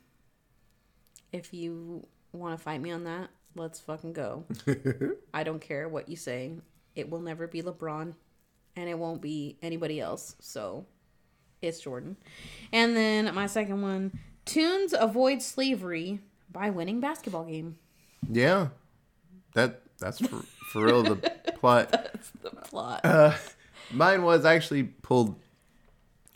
If 1.32 1.52
you 1.52 2.06
want 2.32 2.58
to 2.58 2.64
fight 2.64 2.80
me 2.80 2.90
on 2.90 3.04
that, 3.04 3.28
let's 3.54 3.78
fucking 3.78 4.14
go. 4.14 4.46
I 5.34 5.42
don't 5.42 5.60
care 5.60 5.86
what 5.86 6.08
you 6.08 6.16
say. 6.16 6.52
It 6.96 7.10
will 7.10 7.20
never 7.20 7.46
be 7.46 7.60
LeBron, 7.60 8.14
and 8.74 8.88
it 8.88 8.98
won't 8.98 9.20
be 9.20 9.58
anybody 9.60 10.00
else. 10.00 10.34
So, 10.40 10.86
it's 11.60 11.78
Jordan. 11.78 12.16
And 12.72 12.96
then 12.96 13.34
my 13.34 13.46
second 13.46 13.82
one: 13.82 14.18
Tunes 14.46 14.94
avoid 14.98 15.42
slavery 15.42 16.20
by 16.50 16.70
winning 16.70 17.00
basketball 17.00 17.44
game. 17.44 17.76
Yeah, 18.32 18.68
that 19.52 19.82
that's 19.98 20.26
for, 20.26 20.42
for 20.72 20.86
real 20.86 21.02
the 21.02 21.16
plot. 21.56 21.90
That's 21.90 22.30
the 22.42 22.48
plot. 22.48 23.02
Uh, 23.04 23.34
mine 23.92 24.22
was 24.22 24.46
I 24.46 24.54
actually 24.54 24.84
pulled 24.84 25.38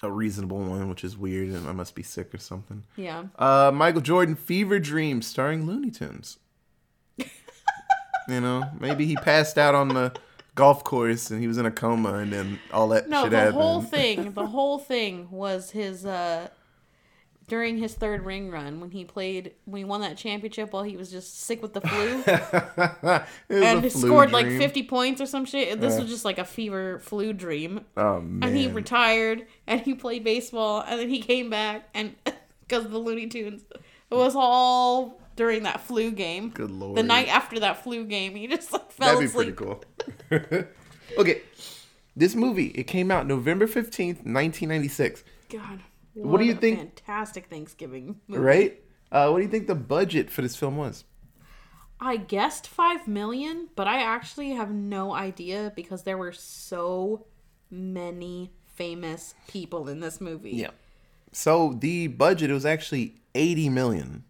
a 0.03 0.11
reasonable 0.11 0.59
one, 0.59 0.89
which 0.89 1.05
is 1.05 1.17
weird, 1.17 1.49
and 1.51 1.69
I 1.69 1.73
must 1.73 1.95
be 1.95 2.03
sick 2.03 2.35
or 2.35 2.39
something. 2.39 2.83
yeah. 2.97 3.25
Uh, 3.39 3.71
Michael 3.73 4.01
Jordan 4.01 4.35
Fever 4.35 4.79
Dream 4.81 5.23
starring 5.23 5.65
Looney 5.65 5.91
Tunes. 5.93 6.39
you 7.19 8.41
know, 8.41 8.65
maybe 8.81 9.07
he 9.07 9.15
passed 9.17 9.59
out 9.59 9.75
on 9.77 9.89
the 9.89 10.13
golf 10.55 10.83
course 10.85 11.31
and 11.31 11.41
he 11.41 11.47
was 11.47 11.57
in 11.57 11.67
a 11.67 11.71
coma 11.71 12.15
and 12.15 12.33
then 12.33 12.59
all 12.73 12.89
that 12.89 13.09
No, 13.09 13.29
the 13.29 13.37
happened. 13.37 13.55
whole 13.55 13.81
thing, 13.81 14.33
the 14.33 14.47
whole 14.47 14.79
thing 14.79 15.31
was 15.31 15.71
his 15.71 16.05
uh 16.05 16.49
during 17.53 17.77
his 17.77 17.93
third 17.93 18.25
ring 18.25 18.51
run 18.51 18.81
when 18.81 18.91
he 18.91 19.05
played 19.05 19.53
when 19.67 19.81
he 19.81 19.85
won 19.85 20.01
that 20.01 20.17
championship 20.17 20.73
while 20.73 20.85
he 20.85 20.97
was 20.97 21.11
just 21.11 21.41
sick 21.41 21.61
with 21.61 21.75
the 21.75 21.83
flu 21.83 22.23
and 23.51 23.93
scored 23.93 24.33
like 24.33 24.47
dream. 24.47 24.59
50 24.59 24.81
50 24.81 24.83
points 24.85 25.21
or 25.21 25.27
some 25.27 25.45
shit. 25.45 25.79
This 25.79 26.01
was 26.01 26.09
just 26.09 26.25
like 26.25 26.39
a 26.39 26.47
fever 26.47 26.99
flu 27.01 27.35
dream. 27.35 27.85
Oh 27.95 28.23
man. 28.23 28.49
And 28.49 28.57
he 28.57 28.69
retired 28.69 29.47
and 29.67 29.83
he 29.83 29.93
played 29.93 30.25
baseball 30.25 30.81
and 30.81 30.99
then 30.99 31.11
he 31.11 31.21
came 31.21 31.51
back 31.51 31.91
and 31.93 32.15
because 32.63 32.87
of 32.87 32.91
the 32.91 32.99
Looney 32.99 33.27
Tunes. 33.27 33.63
It 34.11 34.15
was 34.15 34.35
all 34.35 35.21
during 35.37 35.65
that 35.65 35.83
flu 35.83 36.11
game. 36.11 36.53
Good 36.55 36.71
lord. 36.71 36.97
The 36.97 37.03
night 37.03 37.29
after 37.29 37.61
that 37.61 37.85
flu 37.85 38.07
game, 38.07 38.35
he 38.35 38.47
just 38.47 38.73
like 38.73 38.91
fell 38.91 39.09
That'd 39.09 39.21
be 39.21 39.27
asleep. 39.27 39.57
pretty 39.57 39.77
cool. 40.31 40.65
okay. 41.19 41.43
This 42.17 42.35
movie, 42.35 42.69
it 42.69 42.85
came 42.85 43.11
out 43.11 43.27
November 43.27 43.67
15th, 43.67 44.25
1996. 44.25 45.23
God. 45.51 45.81
What 46.15 46.39
do 46.39 46.45
you 46.45 46.55
think- 46.55 46.79
Fantastic 46.79 47.49
Thanksgiving 47.49 48.21
movie. 48.29 48.43
Right? 48.43 48.83
Uh, 49.11 49.29
what 49.29 49.39
do 49.39 49.45
you 49.45 49.51
think 49.51 49.67
the 49.67 49.75
budget 49.75 50.31
for 50.31 50.43
this 50.43 50.57
film 50.57 50.77
was? 50.77 51.05
I 52.01 52.17
guessed 52.17 52.67
five 52.67 53.07
million, 53.07 53.69
but 53.77 53.87
I 53.87 54.03
actually 54.03 54.51
have 54.51 54.73
no 54.73 55.15
idea 55.15 55.73
because 55.77 56.03
there 56.03 56.19
were 56.19 56.33
so 56.33 57.27
many 57.71 58.51
famous 58.75 59.35
people 59.47 59.89
in 59.89 60.01
this 60.01 60.21
movie. 60.21 60.51
Yeah. 60.51 60.71
So 61.31 61.77
the 61.79 62.09
budget 62.09 62.51
was 62.51 62.67
actually 62.67 63.21
80 63.35 63.69
million. 63.69 64.25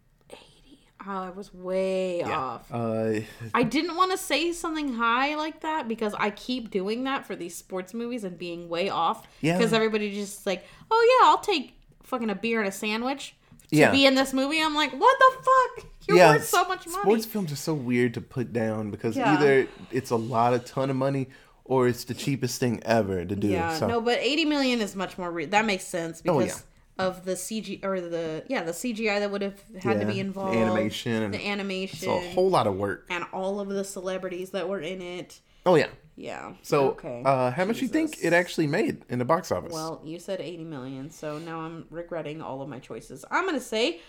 Oh, 1.04 1.10
I 1.10 1.30
was 1.30 1.52
way 1.52 2.22
off. 2.22 2.72
Uh, 2.72 3.20
I 3.54 3.62
didn't 3.64 3.96
want 3.96 4.12
to 4.12 4.18
say 4.18 4.52
something 4.52 4.94
high 4.94 5.34
like 5.36 5.60
that 5.60 5.88
because 5.88 6.14
I 6.16 6.30
keep 6.30 6.70
doing 6.70 7.04
that 7.04 7.26
for 7.26 7.34
these 7.34 7.56
sports 7.56 7.92
movies 7.92 8.22
and 8.24 8.38
being 8.38 8.68
way 8.68 8.88
off. 8.88 9.26
Yeah. 9.40 9.58
Because 9.58 9.72
everybody 9.72 10.12
just 10.14 10.46
like, 10.46 10.64
oh 10.90 11.18
yeah, 11.20 11.28
I'll 11.28 11.38
take 11.40 11.74
fucking 12.04 12.30
a 12.30 12.34
beer 12.34 12.60
and 12.60 12.68
a 12.68 12.72
sandwich 12.72 13.34
to 13.70 13.76
Yeah. 13.76 13.90
be 13.90 14.06
in 14.06 14.14
this 14.14 14.32
movie. 14.32 14.60
I'm 14.62 14.74
like, 14.74 14.92
what 14.92 15.18
the 15.18 15.42
fuck? 15.42 15.86
You're 16.06 16.16
yeah, 16.18 16.32
worth 16.32 16.46
so 16.46 16.66
much 16.68 16.86
money. 16.86 17.00
Sports 17.02 17.26
films 17.26 17.52
are 17.52 17.56
so 17.56 17.74
weird 17.74 18.14
to 18.14 18.20
put 18.20 18.52
down 18.52 18.90
because 18.90 19.16
Yeah. 19.16 19.34
either 19.34 19.66
it's 19.90 20.10
a 20.10 20.16
lot, 20.16 20.52
a 20.54 20.58
ton 20.60 20.90
of 20.90 20.96
money, 20.96 21.28
or 21.64 21.88
it's 21.88 22.04
the 22.04 22.14
cheapest 22.14 22.60
thing 22.60 22.80
ever 22.84 23.24
to 23.24 23.34
do. 23.36 23.48
Yeah, 23.48 23.76
so, 23.76 23.86
no, 23.86 24.00
but 24.00 24.18
80 24.20 24.44
million 24.44 24.80
is 24.80 24.94
much 24.96 25.16
more 25.16 25.30
re- 25.30 25.46
that 25.46 25.64
makes 25.64 25.84
sense 25.84 26.20
Oh, 26.26 26.38
because 26.38 26.58
yeah. 26.58 26.62
Of 27.06 27.24
the 27.24 27.32
CG 27.32 27.84
or 27.84 28.00
the 28.00 28.44
yeah, 28.48 28.62
the 28.62 28.72
CGI 28.72 29.20
that 29.20 29.30
would 29.30 29.42
have 29.42 29.60
had 29.82 29.94
to 29.94 29.98
Yeah, 30.00 30.04
be 30.04 30.12
the 30.14 30.20
involved. 30.20 30.56
animation 30.56 31.22
and 31.22 31.34
the 31.34 31.46
animation 31.46 31.96
it's 31.98 32.06
a 32.06 32.30
whole 32.34 32.50
lot 32.50 32.66
of 32.66 32.76
work. 32.76 33.06
and 33.10 33.24
all 33.32 33.60
of 33.60 33.68
the 33.68 33.84
celebrities 33.84 34.50
that 34.50 34.68
were 34.68 34.80
in 34.80 35.00
it. 35.02 35.40
Oh 35.66 35.74
yeah. 35.76 35.88
Yeah. 36.14 36.52
So, 36.62 36.90
okay. 36.90 37.22
uh, 37.24 37.50
how 37.52 37.64
much 37.64 37.76
do 37.78 37.82
you 37.82 37.88
think 37.88 38.18
it 38.22 38.34
actually 38.34 38.66
made 38.66 39.02
in 39.08 39.18
the 39.18 39.24
box 39.24 39.50
office? 39.50 39.72
Well, 39.72 40.02
you 40.04 40.18
said 40.18 40.40
80 40.42 40.64
million, 40.64 41.10
so 41.10 41.38
now 41.38 41.60
I'm 41.60 41.86
regretting 41.88 42.42
all 42.42 42.60
of 42.60 42.68
my 42.68 42.78
choices. 42.80 43.24
I'm 43.30 43.48
to 43.48 43.60
say 43.60 44.00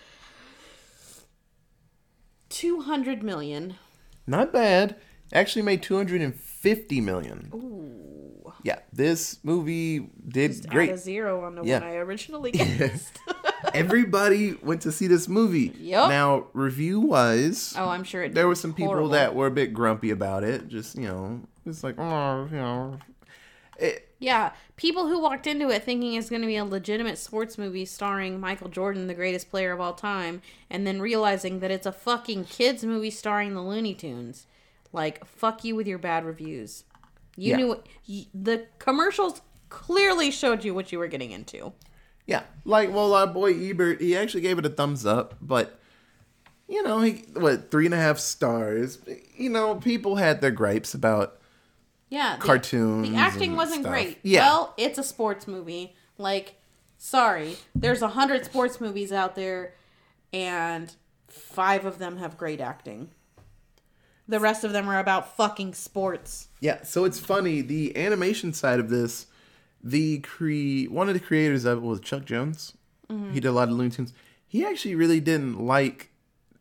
200 2.49 3.23
million. 3.23 3.75
Not 4.27 4.51
bad. 4.51 4.97
Actually 5.31 5.61
made 5.63 5.81
250 5.81 7.01
million. 7.01 7.49
Ooh. 7.53 8.42
Yeah, 8.63 8.79
this 8.93 9.39
movie 9.43 10.09
did 10.27 10.51
Add 10.51 10.65
a 10.65 10.67
great. 10.69 10.97
zero 10.97 11.43
on 11.43 11.55
the 11.55 11.63
Yeah. 11.63 11.79
one 11.79 11.87
I 11.89 11.95
originally 11.95 12.51
guessed. 12.53 13.19
Everybody 13.73 14.53
went 14.61 14.81
to 14.83 14.91
see 14.91 15.07
this 15.07 15.27
movie. 15.27 15.73
Yup. 15.79 16.09
Now, 16.09 16.47
review 16.53 16.99
wise, 16.99 17.73
oh, 17.77 17.89
I'm 17.89 18.03
sure 18.03 18.23
it 18.23 18.33
there 18.33 18.47
were 18.47 18.55
some 18.55 18.73
people 18.73 18.93
horrible. 18.93 19.09
that 19.09 19.35
were 19.35 19.47
a 19.47 19.51
bit 19.51 19.73
grumpy 19.73 20.11
about 20.11 20.43
it. 20.43 20.67
Just, 20.67 20.95
you 20.97 21.07
know, 21.07 21.41
it's 21.65 21.83
like, 21.83 21.95
oh, 21.99 22.47
you 22.51 22.57
know. 22.57 22.97
It, 23.79 24.07
Yeah, 24.19 24.51
people 24.77 25.07
who 25.07 25.19
walked 25.19 25.47
into 25.47 25.69
it 25.69 25.83
thinking 25.83 26.13
it's 26.13 26.29
going 26.29 26.41
to 26.43 26.47
be 26.47 26.55
a 26.57 26.63
legitimate 26.65 27.17
sports 27.17 27.57
movie 27.57 27.85
starring 27.85 28.39
Michael 28.39 28.69
Jordan, 28.69 29.07
the 29.07 29.13
greatest 29.13 29.49
player 29.49 29.71
of 29.73 29.81
all 29.81 29.93
time, 29.93 30.41
and 30.69 30.85
then 30.85 31.01
realizing 31.01 31.59
that 31.59 31.71
it's 31.71 31.87
a 31.87 31.91
fucking 31.91 32.45
kids 32.45 32.85
movie 32.85 33.09
starring 33.09 33.55
the 33.55 33.61
Looney 33.63 33.93
Tunes. 33.95 34.45
Like, 34.93 35.25
fuck 35.25 35.63
you 35.63 35.75
with 35.75 35.87
your 35.87 35.97
bad 35.97 36.23
reviews. 36.23 36.83
You 37.35 37.49
Yeah. 37.51 37.57
knew 37.57 37.83
the 38.33 38.67
commercials 38.79 39.41
clearly 39.69 40.29
showed 40.31 40.63
you 40.63 40.73
what 40.73 40.91
you 40.91 40.99
were 40.99 41.07
getting 41.07 41.31
into. 41.31 41.73
yeah. 42.25 42.43
Like, 42.65 42.93
well, 42.93 43.13
our 43.13 43.27
boy 43.27 43.53
Ebert, 43.53 43.99
he 44.01 44.15
actually 44.15 44.41
gave 44.41 44.57
it 44.59 44.65
a 44.65 44.69
thumbs 44.69 45.05
up, 45.05 45.35
but, 45.41 45.77
you 46.69 46.81
know, 46.83 47.01
he, 47.01 47.25
what, 47.33 47.69
three 47.71 47.85
and 47.85 47.93
a 47.93 47.97
half 47.97 48.17
stars. 48.19 48.99
You 49.35 49.49
know, 49.49 49.75
people 49.75 50.15
had 50.15 50.39
their 50.39 50.51
gripes 50.51 50.93
about 50.93 51.37
Yeah, 52.09 52.37
the, 52.37 52.41
cartoons. 52.45 53.09
The 53.09 53.15
acting 53.17 53.55
wasn't 53.55 53.81
stuff. 53.81 53.91
great. 53.91 54.19
Yeah. 54.23 54.45
Well, 54.45 54.73
it's 54.77 54.97
a 54.99 55.03
sports 55.03 55.47
movie. 55.47 55.95
Like, 56.17 56.55
sorry, 56.97 57.57
there's 57.75 58.01
a 58.01 58.09
hundred 58.09 58.45
sports 58.45 58.79
movies 58.79 59.11
out 59.11 59.35
there, 59.35 59.73
and 60.31 60.93
five 61.27 61.85
of 61.85 61.97
them 61.99 62.17
have 62.17 62.37
great 62.37 62.61
acting. 62.61 63.09
The 64.27 64.39
rest 64.39 64.63
of 64.63 64.71
them 64.71 64.87
are 64.87 64.99
about 64.99 65.35
fucking 65.35 65.73
sports. 65.73 66.47
Yeah, 66.61 66.83
so 66.83 67.03
it's 67.05 67.19
funny. 67.19 67.61
The 67.61 67.95
animation 67.97 68.53
side 68.53 68.79
of 68.79 68.89
this, 68.89 69.27
the 69.83 70.19
cre 70.19 70.83
one 70.89 71.09
of 71.09 71.13
the 71.13 71.19
creators 71.19 71.65
of 71.65 71.79
it 71.79 71.81
was 71.81 71.99
Chuck 71.99 72.25
Jones. 72.25 72.73
Mm-hmm. 73.09 73.33
He 73.33 73.39
did 73.41 73.49
a 73.49 73.51
lot 73.51 73.67
of 73.67 73.75
Looney 73.75 73.89
Tunes. 73.89 74.13
He 74.47 74.65
actually 74.65 74.95
really 74.95 75.19
didn't 75.19 75.59
like 75.59 76.09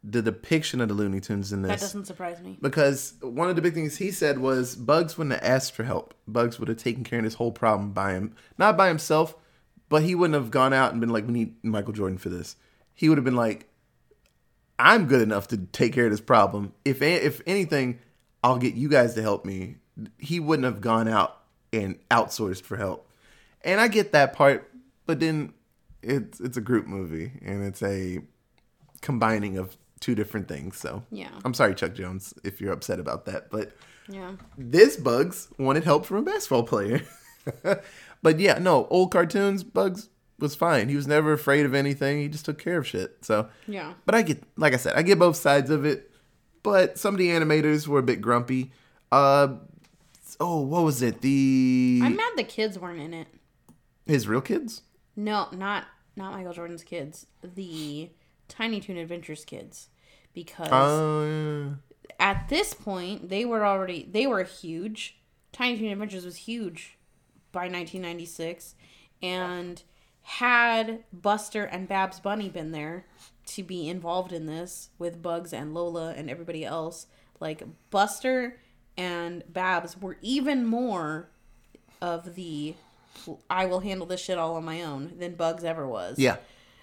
the 0.02 0.20
depiction 0.22 0.80
of 0.80 0.88
the 0.88 0.94
Looney 0.94 1.20
Tunes 1.20 1.52
in 1.52 1.62
this. 1.62 1.70
That 1.70 1.80
doesn't 1.80 2.06
surprise 2.06 2.40
me. 2.40 2.58
because 2.60 3.14
one 3.20 3.48
of 3.48 3.54
the 3.54 3.62
big 3.62 3.74
things 3.74 3.98
he 3.98 4.10
said 4.10 4.38
was 4.38 4.74
Bugs 4.74 5.16
wouldn't 5.16 5.40
have 5.40 5.48
asked 5.48 5.72
for 5.72 5.84
help. 5.84 6.14
Bugs 6.26 6.58
would 6.58 6.68
have 6.68 6.78
taken 6.78 7.04
care 7.04 7.20
of 7.20 7.24
this 7.24 7.34
whole 7.34 7.52
problem 7.52 7.92
by 7.92 8.14
him, 8.14 8.34
not 8.58 8.76
by 8.76 8.88
himself, 8.88 9.36
but 9.88 10.02
he 10.02 10.16
wouldn't 10.16 10.34
have 10.34 10.50
gone 10.50 10.72
out 10.72 10.90
and 10.90 11.00
been 11.00 11.10
like, 11.10 11.26
"We 11.26 11.32
need 11.32 11.62
Michael 11.62 11.92
Jordan 11.92 12.18
for 12.18 12.30
this." 12.30 12.56
He 12.94 13.08
would 13.08 13.18
have 13.18 13.24
been 13.24 13.36
like, 13.36 13.68
I'm 14.84 15.06
good 15.06 15.22
enough 15.22 15.48
to 15.48 15.56
take 15.56 15.92
care 15.92 16.06
of 16.06 16.10
this 16.10 16.20
problem. 16.20 16.72
If 16.84 17.00
if 17.02 17.40
anything, 17.46 18.00
I'll 18.42 18.58
get 18.58 18.74
you 18.74 18.88
guys 18.88 19.14
to 19.14 19.22
help 19.22 19.44
me. 19.44 19.76
He 20.18 20.40
wouldn't 20.40 20.64
have 20.64 20.80
gone 20.80 21.06
out 21.08 21.38
and 21.72 21.98
outsourced 22.10 22.62
for 22.62 22.76
help. 22.76 23.08
And 23.62 23.80
I 23.80 23.86
get 23.88 24.10
that 24.12 24.32
part, 24.32 24.68
but 25.06 25.20
then 25.20 25.52
it's 26.02 26.40
it's 26.40 26.56
a 26.56 26.60
group 26.60 26.86
movie 26.86 27.30
and 27.44 27.62
it's 27.64 27.82
a 27.82 28.20
combining 29.00 29.56
of 29.56 29.76
two 30.00 30.14
different 30.16 30.48
things. 30.48 30.78
So 30.78 31.04
Yeah. 31.12 31.30
I'm 31.44 31.54
sorry, 31.54 31.74
Chuck 31.76 31.94
Jones, 31.94 32.34
if 32.42 32.60
you're 32.60 32.72
upset 32.72 32.98
about 32.98 33.24
that, 33.26 33.50
but 33.50 33.72
Yeah. 34.08 34.32
this 34.58 34.96
Bugs 34.96 35.48
wanted 35.58 35.84
help 35.84 36.06
from 36.06 36.16
a 36.18 36.22
basketball 36.22 36.64
player. 36.64 37.02
but 38.22 38.40
yeah, 38.40 38.58
no, 38.58 38.86
old 38.88 39.12
cartoons, 39.12 39.62
Bugs 39.62 40.08
was 40.42 40.54
fine. 40.54 40.88
He 40.90 40.96
was 40.96 41.06
never 41.06 41.32
afraid 41.32 41.64
of 41.64 41.74
anything. 41.74 42.20
He 42.20 42.28
just 42.28 42.44
took 42.44 42.58
care 42.58 42.78
of 42.78 42.86
shit. 42.86 43.16
So, 43.22 43.48
Yeah. 43.66 43.94
but 44.04 44.14
I 44.14 44.22
get, 44.22 44.42
like 44.56 44.74
I 44.74 44.76
said, 44.76 44.94
I 44.96 45.02
get 45.02 45.18
both 45.18 45.36
sides 45.36 45.70
of 45.70 45.84
it. 45.86 46.10
But 46.62 46.98
some 46.98 47.14
of 47.14 47.18
the 47.18 47.28
animators 47.28 47.88
were 47.88 47.98
a 47.98 48.02
bit 48.02 48.20
grumpy. 48.20 48.72
Uh, 49.10 49.56
oh, 50.38 50.60
what 50.60 50.84
was 50.84 51.02
it? 51.02 51.20
The 51.22 52.00
I'm 52.02 52.14
mad 52.16 52.32
the 52.36 52.44
kids 52.44 52.78
weren't 52.78 53.00
in 53.00 53.14
it. 53.14 53.26
his 54.06 54.28
real 54.28 54.40
kids. 54.42 54.82
No, 55.16 55.48
not 55.52 55.86
not 56.16 56.32
Michael 56.34 56.52
Jordan's 56.52 56.84
kids. 56.84 57.26
The 57.42 58.10
Tiny 58.48 58.80
Toon 58.80 58.96
Adventures 58.98 59.44
kids. 59.44 59.88
Because 60.34 60.70
Uh, 60.70 61.74
at 62.20 62.48
this 62.48 62.74
point 62.74 63.28
they 63.28 63.44
were 63.44 63.64
already 63.66 64.08
they 64.10 64.26
were 64.26 64.42
huge. 64.44 65.18
Tiny 65.52 65.78
Toon 65.78 65.90
Adventures 65.90 66.24
was 66.24 66.36
huge 66.36 66.96
by 67.50 67.62
1996 67.68 68.74
and 69.22 69.82
had 70.22 71.04
Buster 71.12 71.64
and 71.64 71.88
Babs 71.88 72.20
Bunny 72.20 72.48
been 72.48 72.72
there 72.72 73.04
to 73.46 73.62
be 73.62 73.88
involved 73.88 74.32
in 74.32 74.46
this 74.46 74.90
with 74.98 75.20
Bugs 75.22 75.52
and 75.52 75.74
Lola 75.74 76.12
and 76.16 76.30
everybody 76.30 76.64
else, 76.64 77.06
like 77.40 77.62
Buster 77.90 78.58
and 78.96 79.42
Babs 79.52 80.00
were 80.00 80.16
even 80.22 80.64
more 80.64 81.28
of 82.00 82.34
the 82.34 82.74
I 83.50 83.66
will 83.66 83.80
handle 83.80 84.06
this 84.06 84.20
shit 84.20 84.38
all 84.38 84.56
on 84.56 84.64
my 84.64 84.82
own 84.82 85.12
than 85.18 85.34
Bugs 85.34 85.64
ever 85.64 85.86
was. 85.86 86.18
yeah, 86.18 86.36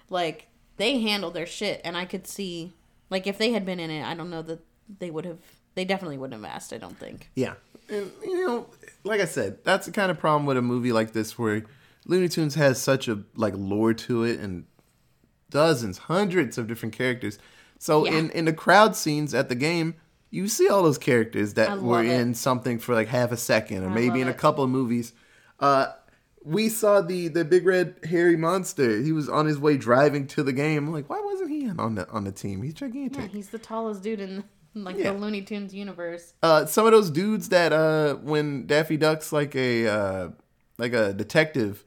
Like 0.08 0.46
they 0.76 1.00
handled 1.00 1.34
their 1.34 1.46
shit 1.46 1.80
and 1.84 1.96
I 1.96 2.04
could 2.04 2.26
see 2.26 2.72
like 3.10 3.26
if 3.26 3.36
they 3.38 3.52
had 3.52 3.64
been 3.66 3.80
in 3.80 3.90
it, 3.90 4.04
I 4.04 4.14
don't 4.14 4.30
know 4.30 4.42
that 4.42 4.60
they 4.98 5.10
would 5.10 5.24
have 5.24 5.38
they 5.74 5.84
definitely 5.84 6.18
wouldn't 6.18 6.42
have 6.42 6.52
asked, 6.52 6.72
I 6.72 6.78
don't 6.78 6.98
think. 6.98 7.30
yeah. 7.34 7.54
And 7.88 8.10
you 8.22 8.46
know, 8.46 8.66
like 9.02 9.20
I 9.20 9.24
said, 9.24 9.64
that's 9.64 9.86
the 9.86 9.92
kind 9.92 10.10
of 10.12 10.18
problem 10.18 10.46
with 10.46 10.56
a 10.56 10.62
movie 10.62 10.92
like 10.92 11.12
this 11.12 11.36
where 11.38 11.64
Looney 12.10 12.28
Tunes 12.28 12.56
has 12.56 12.80
such 12.80 13.06
a 13.08 13.22
like 13.36 13.54
lore 13.56 13.94
to 13.94 14.24
it 14.24 14.40
and 14.40 14.64
dozens, 15.48 15.98
hundreds 15.98 16.58
of 16.58 16.66
different 16.66 16.94
characters. 16.94 17.38
So 17.78 18.04
Yeah. 18.04 18.12
in 18.18 18.30
in 18.30 18.44
the 18.44 18.52
crowd 18.52 18.94
scenes 18.96 19.32
at 19.34 19.48
the 19.48 19.54
game, 19.54 19.94
you 20.30 20.48
see 20.48 20.68
all 20.68 20.82
those 20.82 20.98
characters 20.98 21.54
that 21.54 21.80
were 21.80 22.02
it. 22.04 22.10
in 22.10 22.34
something 22.34 22.78
for 22.78 22.94
like 22.94 23.08
half 23.08 23.32
a 23.32 23.36
second 23.36 23.84
or 23.84 23.90
I 23.90 23.94
maybe 23.94 24.20
in 24.20 24.28
a 24.28 24.34
couple 24.34 24.64
of 24.64 24.70
movies. 24.70 25.12
Uh 25.58 25.86
we 26.44 26.68
saw 26.68 27.00
the 27.00 27.28
the 27.28 27.44
big 27.44 27.66
red 27.66 27.96
hairy 28.04 28.36
monster. 28.36 29.00
He 29.00 29.12
was 29.12 29.28
on 29.28 29.46
his 29.46 29.58
way 29.58 29.76
driving 29.76 30.26
to 30.28 30.42
the 30.42 30.52
game. 30.52 30.86
I'm 30.88 30.92
like, 30.92 31.08
why 31.10 31.20
wasn't 31.24 31.50
he 31.50 31.68
on 31.70 31.94
the 31.96 32.08
on 32.10 32.24
the 32.24 32.32
team? 32.32 32.62
He's 32.62 32.74
gigantic. 32.74 33.20
Yeah, 33.22 33.28
he's 33.28 33.50
the 33.50 33.58
tallest 33.58 34.02
dude 34.02 34.20
in 34.20 34.44
like 34.74 34.96
Yeah. 34.96 35.12
the 35.12 35.18
Looney 35.18 35.42
Tunes 35.42 35.74
universe. 35.74 36.32
uh, 36.42 36.64
some 36.66 36.86
of 36.86 36.92
those 36.92 37.10
dudes 37.10 37.48
that 37.50 37.72
uh, 37.72 38.14
when 38.16 38.66
Daffy 38.66 38.96
Duck's 38.96 39.32
like 39.32 39.54
a 39.56 39.86
uh, 39.88 40.28
like 40.78 40.92
a 40.94 41.12
detective, 41.12 41.84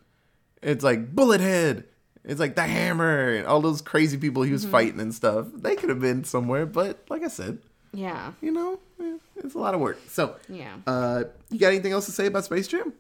it's 0.64 0.84
like 0.84 1.14
Bullet 1.16 1.42
Head, 1.42 1.86
it's 2.24 2.40
like 2.40 2.56
the 2.56 2.64
Hammer, 2.64 3.30
and 3.34 3.46
all 3.48 3.62
those 3.62 3.82
crazy 3.82 4.18
people 4.18 4.44
he 4.44 4.52
was 4.52 4.66
fighting 4.66 5.00
and 5.00 5.14
stuff. 5.14 5.48
They 5.54 5.76
could 5.76 5.90
have 5.90 6.00
been 6.00 6.24
somewhere, 6.24 6.66
but 6.66 7.04
like 7.10 7.24
I 7.24 7.28
said, 7.28 7.60
Yeah. 7.94 8.32
you 8.42 8.52
know, 8.52 8.80
eh, 9.02 9.18
it's 9.38 9.56
a 9.56 9.60
lot 9.60 9.74
of 9.76 9.82
work. 9.82 10.00
So, 10.08 10.36
Yeah. 10.50 10.76
uh, 10.88 11.26
you 11.50 11.60
got 11.60 11.68
anything 11.68 11.92
else 11.92 12.06
to 12.06 12.12
say 12.12 12.26
about 12.28 12.46
Space 12.46 12.68
Jam? 12.68 12.94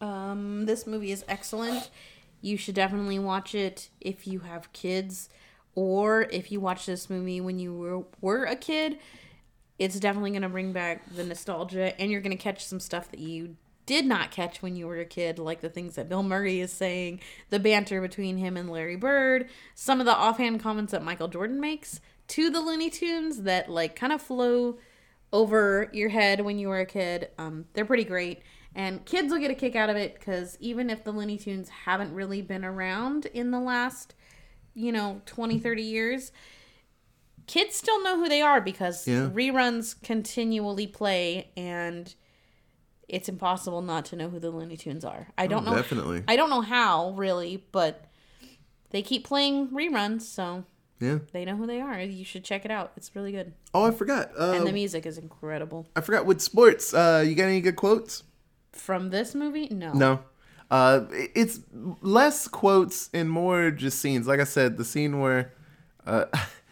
Um, 0.00 0.66
this 0.66 0.86
movie 0.86 1.12
is 1.12 1.24
excellent. 1.28 1.90
You 2.40 2.56
should 2.56 2.74
definitely 2.74 3.18
watch 3.18 3.54
it 3.54 3.88
if 4.00 4.26
you 4.26 4.40
have 4.40 4.72
kids, 4.72 5.28
or 5.74 6.22
if 6.32 6.50
you 6.52 6.60
watch 6.60 6.86
this 6.86 7.08
movie 7.10 7.40
when 7.40 7.58
you 7.58 7.74
were, 7.74 8.04
were 8.20 8.44
a 8.44 8.56
kid. 8.56 8.98
It's 9.78 10.00
definitely 10.00 10.30
going 10.30 10.42
to 10.42 10.48
bring 10.48 10.72
back 10.72 11.02
the 11.14 11.24
nostalgia, 11.24 11.98
and 12.00 12.10
you're 12.10 12.20
going 12.22 12.36
to 12.36 12.42
catch 12.42 12.64
some 12.64 12.80
stuff 12.80 13.10
that 13.10 13.20
you 13.20 13.56
did 13.86 14.04
not 14.04 14.30
catch 14.30 14.60
when 14.62 14.76
you 14.76 14.86
were 14.86 14.98
a 14.98 15.04
kid, 15.04 15.38
like 15.38 15.60
the 15.60 15.68
things 15.70 15.94
that 15.94 16.08
Bill 16.08 16.22
Murray 16.22 16.60
is 16.60 16.72
saying, 16.72 17.20
the 17.50 17.58
banter 17.60 18.00
between 18.00 18.36
him 18.36 18.56
and 18.56 18.68
Larry 18.68 18.96
Bird, 18.96 19.48
some 19.74 20.00
of 20.00 20.06
the 20.06 20.14
offhand 20.16 20.60
comments 20.60 20.90
that 20.92 21.04
Michael 21.04 21.28
Jordan 21.28 21.60
makes 21.60 22.00
to 22.28 22.50
the 22.50 22.60
Looney 22.60 22.90
Tunes 22.90 23.42
that 23.42 23.70
like 23.70 23.94
kind 23.96 24.12
of 24.12 24.20
flow 24.20 24.78
over 25.32 25.88
your 25.92 26.08
head 26.08 26.40
when 26.40 26.58
you 26.58 26.68
were 26.68 26.80
a 26.80 26.86
kid. 26.86 27.28
Um, 27.38 27.66
they're 27.74 27.84
pretty 27.84 28.04
great. 28.04 28.42
And 28.74 29.04
kids 29.06 29.32
will 29.32 29.38
get 29.40 29.50
a 29.50 29.54
kick 29.54 29.74
out 29.74 29.88
of 29.88 29.96
it 29.96 30.14
because 30.14 30.56
even 30.60 30.90
if 30.90 31.02
the 31.04 31.12
Looney 31.12 31.38
Tunes 31.38 31.68
haven't 31.68 32.12
really 32.12 32.42
been 32.42 32.64
around 32.64 33.26
in 33.26 33.50
the 33.50 33.60
last, 33.60 34.14
you 34.74 34.92
know, 34.92 35.22
20, 35.26 35.58
30 35.58 35.82
years, 35.82 36.32
kids 37.46 37.76
still 37.76 38.02
know 38.02 38.16
who 38.16 38.28
they 38.28 38.42
are 38.42 38.60
because 38.60 39.06
Yeah. 39.06 39.30
reruns 39.32 40.00
continually 40.02 40.86
play 40.86 41.50
and 41.56 42.14
it's 43.08 43.28
impossible 43.28 43.82
not 43.82 44.04
to 44.06 44.16
know 44.16 44.28
who 44.28 44.38
the 44.38 44.50
Looney 44.50 44.76
Tunes 44.76 45.04
are. 45.04 45.28
I 45.38 45.46
don't 45.46 45.64
know. 45.64 45.72
Oh, 45.72 45.76
Definitely. 45.76 46.24
I 46.28 46.36
don't 46.36 46.50
know 46.50 46.60
how, 46.62 47.10
really, 47.10 47.64
but 47.72 48.04
they 48.90 49.02
keep 49.02 49.24
playing 49.24 49.68
reruns, 49.68 50.22
so 50.22 50.64
Yeah. 51.00 51.18
they 51.32 51.44
know 51.44 51.56
who 51.56 51.66
they 51.66 51.80
are. 51.80 52.00
You 52.00 52.24
should 52.24 52.44
check 52.44 52.64
it 52.64 52.70
out. 52.70 52.92
It's 52.96 53.14
really 53.14 53.32
good. 53.32 53.52
Oh, 53.74 53.84
I 53.84 53.90
forgot. 53.90 54.30
Uh, 54.38 54.52
And 54.52 54.66
the 54.66 54.72
music 54.72 55.06
is 55.06 55.18
incredible. 55.18 55.86
I 55.94 56.00
forgot 56.00 56.26
with 56.26 56.40
sports. 56.40 56.92
Uh, 56.94 57.24
you 57.26 57.34
got 57.34 57.44
any 57.44 57.60
good 57.60 57.76
quotes? 57.76 58.24
From 58.72 59.10
this 59.10 59.34
movie? 59.34 59.68
No. 59.70 59.92
No. 59.92 60.20
Uh, 60.70 61.04
it's 61.34 61.60
less 62.02 62.48
quotes 62.48 63.08
and 63.14 63.30
more 63.30 63.70
just 63.70 64.00
scenes. 64.00 64.26
Like 64.26 64.40
I 64.40 64.44
said, 64.44 64.76
the 64.78 64.84
scene 64.84 65.20
where 65.20 65.52
uh, 66.06 66.24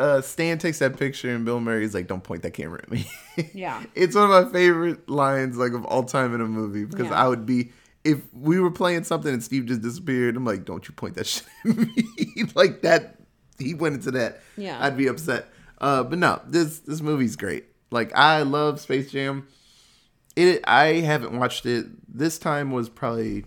uh, 0.00 0.20
Stan 0.22 0.58
takes 0.58 0.78
that 0.80 0.98
picture 0.98 1.32
and 1.34 1.44
Bill 1.44 1.60
Murray's 1.60 1.94
like, 1.94 2.06
"Don't 2.08 2.24
point 2.24 2.42
that 2.42 2.52
camera 2.52 2.80
at 2.82 2.90
me." 2.90 3.06
Yeah. 3.54 3.82
it's 3.94 4.14
one 4.16 4.30
of 4.30 4.46
my 4.46 4.50
favorite 4.52 5.08
lines 5.08 5.56
like 5.56 5.72
of 5.72 5.84
all 5.84 6.02
time 6.04 6.34
in 6.34 6.40
a 6.40 6.46
movie 6.46 6.84
because 6.86 7.06
Yeah. 7.08 7.22
I 7.24 7.28
would 7.28 7.46
be 7.46 7.70
if 8.02 8.22
we 8.32 8.58
were 8.58 8.70
playing 8.70 9.04
something 9.04 9.32
and 9.32 9.42
Steve 9.42 9.66
just 9.66 9.82
disappeared. 9.82 10.36
I'm 10.36 10.44
like, 10.44 10.64
"Don't 10.64 10.88
you 10.88 10.94
point 10.94 11.14
that 11.16 11.26
shit 11.28 11.44
at 11.64 11.76
me?" 11.76 12.04
like 12.54 12.82
that. 12.82 13.16
He 13.58 13.74
went 13.74 13.94
into 13.96 14.10
that. 14.12 14.40
Yeah. 14.56 14.78
I'd 14.82 14.96
be 14.96 15.06
upset. 15.06 15.46
Uh, 15.78 16.02
but 16.02 16.18
no, 16.18 16.40
this 16.46 16.80
this 16.80 17.00
movie's 17.02 17.36
great. 17.36 17.66
Like 17.90 18.16
I 18.16 18.42
love 18.42 18.80
Space 18.80 19.12
Jam. 19.12 19.46
It 20.34 20.62
I 20.66 20.94
haven't 21.00 21.38
watched 21.38 21.66
it. 21.66 21.86
This 22.08 22.38
time 22.38 22.70
was 22.70 22.88
probably 22.88 23.44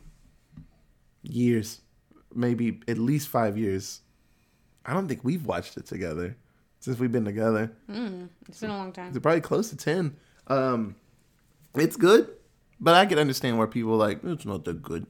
years, 1.23 1.81
maybe 2.35 2.79
at 2.87 2.97
least 2.97 3.27
five 3.29 3.57
years. 3.57 4.01
I 4.85 4.93
don't 4.93 5.07
think 5.07 5.23
we've 5.23 5.45
watched 5.45 5.77
it 5.77 5.85
together 5.85 6.35
since 6.83 6.99
we've 6.99 7.11
been 7.13 7.23
together. 7.23 7.71
It's 7.87 8.59
been 8.59 8.69
a 8.69 8.77
long 8.77 8.91
time. 8.91 9.07
It's 9.09 9.19
probably 9.19 9.39
close 9.41 9.69
to 9.69 9.77
ten. 9.77 10.15
Um, 10.47 10.95
it's 11.75 11.95
good, 11.95 12.29
but 12.79 12.93
I 12.95 13.05
can 13.05 13.17
understand 13.19 13.57
where 13.57 13.67
people 13.67 13.93
are 13.93 14.07
like 14.07 14.23
it's 14.23 14.45
not 14.45 14.65
that 14.65 14.81
good. 14.83 15.07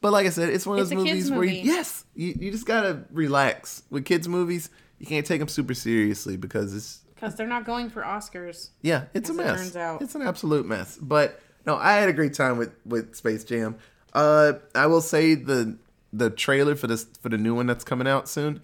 But 0.00 0.12
like 0.12 0.26
I 0.26 0.30
said, 0.30 0.50
it's 0.50 0.64
one 0.64 0.78
of 0.78 0.88
those 0.88 0.96
movies 0.96 1.28
where 1.28 1.42
you, 1.42 1.60
yes, 1.62 2.04
you, 2.14 2.32
you 2.38 2.52
just 2.52 2.66
gotta 2.66 3.02
relax 3.10 3.82
with 3.90 4.04
kids 4.04 4.28
movies. 4.28 4.70
You 5.00 5.06
can't 5.06 5.26
take 5.26 5.40
them 5.40 5.48
super 5.48 5.74
seriously 5.74 6.36
because 6.36 6.72
it's 6.74 7.00
Because 7.16 7.34
they're 7.34 7.48
not 7.48 7.64
going 7.64 7.90
for 7.90 8.02
Oscars. 8.02 8.70
yeah, 8.82 9.06
it's 9.12 9.28
a 9.28 9.32
it 9.32 9.36
mess. 9.36 9.58
turns 9.60 9.76
out. 9.76 10.00
It's 10.02 10.14
an 10.14 10.22
absolute 10.22 10.66
mess. 10.66 10.96
But 11.00 11.40
no, 11.66 11.76
I 11.76 11.94
had 11.94 12.08
a 12.08 12.12
great 12.12 12.34
time 12.34 12.58
with 12.58 12.70
with 12.86 13.16
Space 13.16 13.42
Jam. 13.42 13.74
Uh, 14.12 14.52
I 14.74 14.86
will 14.86 15.00
say 15.00 15.34
the 15.34 15.76
the 16.12 16.30
trailer 16.30 16.76
for 16.76 16.86
this 16.86 17.04
for 17.20 17.28
the 17.28 17.36
new 17.38 17.54
one 17.56 17.66
that's 17.66 17.84
coming 17.84 18.06
out 18.06 18.28
soon. 18.28 18.62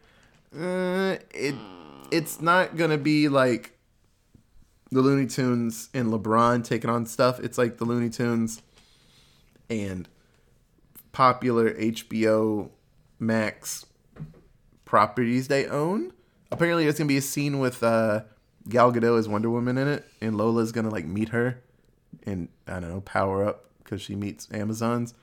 Uh, 0.56 1.16
it 1.34 1.56
it's 2.10 2.40
not 2.40 2.76
gonna 2.76 2.98
be 2.98 3.28
like 3.28 3.78
the 4.90 5.00
Looney 5.00 5.26
Tunes 5.26 5.88
and 5.92 6.08
LeBron 6.12 6.64
taking 6.64 6.90
on 6.90 7.06
stuff. 7.06 7.40
It's 7.40 7.58
like 7.58 7.78
the 7.78 7.84
Looney 7.84 8.10
Tunes 8.10 8.62
and 9.68 10.08
popular 11.12 11.72
HBO 11.74 12.70
Max 13.18 13.86
properties 14.84 15.48
they 15.48 15.66
own. 15.66 16.12
Apparently, 16.50 16.84
there's 16.84 16.98
gonna 16.98 17.08
be 17.08 17.16
a 17.16 17.22
scene 17.22 17.58
with 17.58 17.82
uh, 17.82 18.22
Gal 18.68 18.92
Gadot 18.92 19.18
as 19.18 19.28
Wonder 19.28 19.50
Woman 19.50 19.78
in 19.78 19.88
it, 19.88 20.04
and 20.20 20.36
Lola's 20.36 20.72
gonna 20.72 20.90
like 20.90 21.06
meet 21.06 21.30
her 21.30 21.60
and 22.26 22.48
I 22.66 22.80
don't 22.80 22.90
know 22.90 23.00
power 23.00 23.44
up 23.44 23.64
because 23.82 24.00
she 24.00 24.14
meets 24.14 24.48
Amazons. 24.52 25.14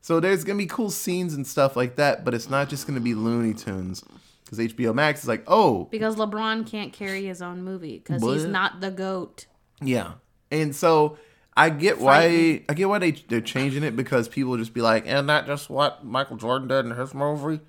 So 0.00 0.20
there's 0.20 0.44
gonna 0.44 0.58
be 0.58 0.66
cool 0.66 0.90
scenes 0.90 1.34
and 1.34 1.46
stuff 1.46 1.76
like 1.76 1.96
that, 1.96 2.24
but 2.24 2.34
it's 2.34 2.48
not 2.48 2.68
just 2.68 2.86
gonna 2.86 3.00
be 3.00 3.14
Looney 3.14 3.54
Tunes 3.54 4.04
because 4.48 4.58
HBO 4.72 4.94
Max 4.94 5.22
is 5.22 5.28
like, 5.28 5.44
oh 5.46 5.84
Because 5.90 6.16
LeBron 6.16 6.66
can't 6.70 6.92
carry 6.92 7.24
his 7.26 7.42
own 7.42 7.62
movie 7.62 7.98
because 7.98 8.22
he's 8.22 8.44
not 8.46 8.80
the 8.80 8.90
GOAT. 8.90 9.46
yeah, 9.82 10.12
and 10.50 10.74
so 10.74 11.18
I 11.56 11.70
get 11.70 11.98
why 12.00 12.62
I 12.68 12.74
get 12.74 12.88
why 12.88 12.98
they 12.98 13.10
they're 13.12 13.40
changing 13.40 13.82
it 13.82 13.96
because 13.96 14.28
people 14.28 14.56
just 14.56 14.72
be 14.72 14.80
like, 14.80 15.04
and 15.06 15.26
not 15.26 15.46
just 15.46 15.68
what 15.68 16.04
Michael 16.04 16.36
Jordan 16.36 16.68
did 16.68 16.86
in 16.86 16.92
his 16.92 17.12
movie. 17.14 17.60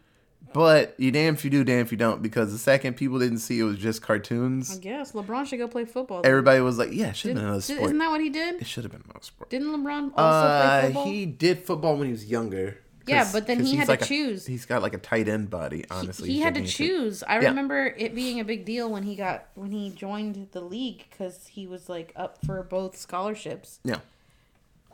But 0.52 0.96
you 0.98 1.12
damn 1.12 1.36
if 1.36 1.44
you 1.44 1.52
do, 1.52 1.64
damn 1.64 1.82
if 1.82 1.92
you 1.92 1.98
don't, 1.98 2.24
because 2.24 2.52
the 2.52 2.58
second 2.58 2.96
people 2.96 3.20
didn't 3.20 3.38
see 3.38 3.60
it 3.60 3.64
was 3.64 3.78
just 3.78 4.02
cartoons. 4.02 4.76
I 4.76 4.80
guess 4.80 5.12
LeBron 5.12 5.46
should 5.46 5.60
go 5.60 5.68
play 5.68 5.86
football. 5.86 6.22
everybody 6.24 6.60
was 6.62 6.80
like, 6.80 6.90
yeah, 6.92 7.10
it 7.10 7.16
should 7.18 7.30
have 7.30 7.36
been 7.36 7.46
another 7.46 7.60
Did- 7.62 7.76
sport. 7.76 7.84
isn't 7.84 7.98
that 8.00 8.10
what 8.10 8.20
he 8.22 8.30
did? 8.30 8.60
It 8.60 8.66
should 8.66 8.84
have 8.84 8.92
been 8.92 9.04
another 9.06 9.20
sport. 9.22 9.52
Didn't 9.52 9.68
LeBron 9.68 10.12
also 10.16 10.22
Uh, 10.24 10.80
play 10.82 10.88
football? 10.88 11.06
he 11.06 11.26
did 11.28 11.60
football 11.60 11.98
when 11.98 12.06
he 12.08 12.12
was 12.12 12.26
younger. 12.26 12.80
Yeah, 13.08 13.28
but 13.32 13.48
then 13.48 13.64
he 13.64 13.76
had 13.76 13.86
to 13.86 13.92
like 13.92 14.02
a- 14.04 14.06
choose. 14.06 14.46
he's 14.46 14.66
got 14.66 14.82
like 14.84 14.94
a 14.94 14.98
tight 15.00 15.28
end 15.28 15.50
body. 15.50 15.84
Honestly, 15.90 16.28
he 16.30 16.36
He's 16.36 16.44
had 16.44 16.56
to 16.56 16.66
choose. 16.66 17.24
I 17.24 17.40
Yeah. 17.40 17.50
remember 17.50 17.94
it 17.98 18.14
being 18.14 18.40
a 18.40 18.44
big 18.44 18.66
deal 18.66 18.90
when 18.90 19.04
he 19.04 19.16
got 19.16 19.48
when 19.56 19.72
he 19.72 19.90
joined 19.90 20.50
the 20.52 20.62
league 20.62 21.06
because 21.10 21.48
he 21.48 21.66
was 21.66 21.90
like 21.90 22.12
up 22.16 22.38
for 22.46 22.62
both 22.64 22.98
scholarships. 22.98 23.80
Yeah. 23.84 24.00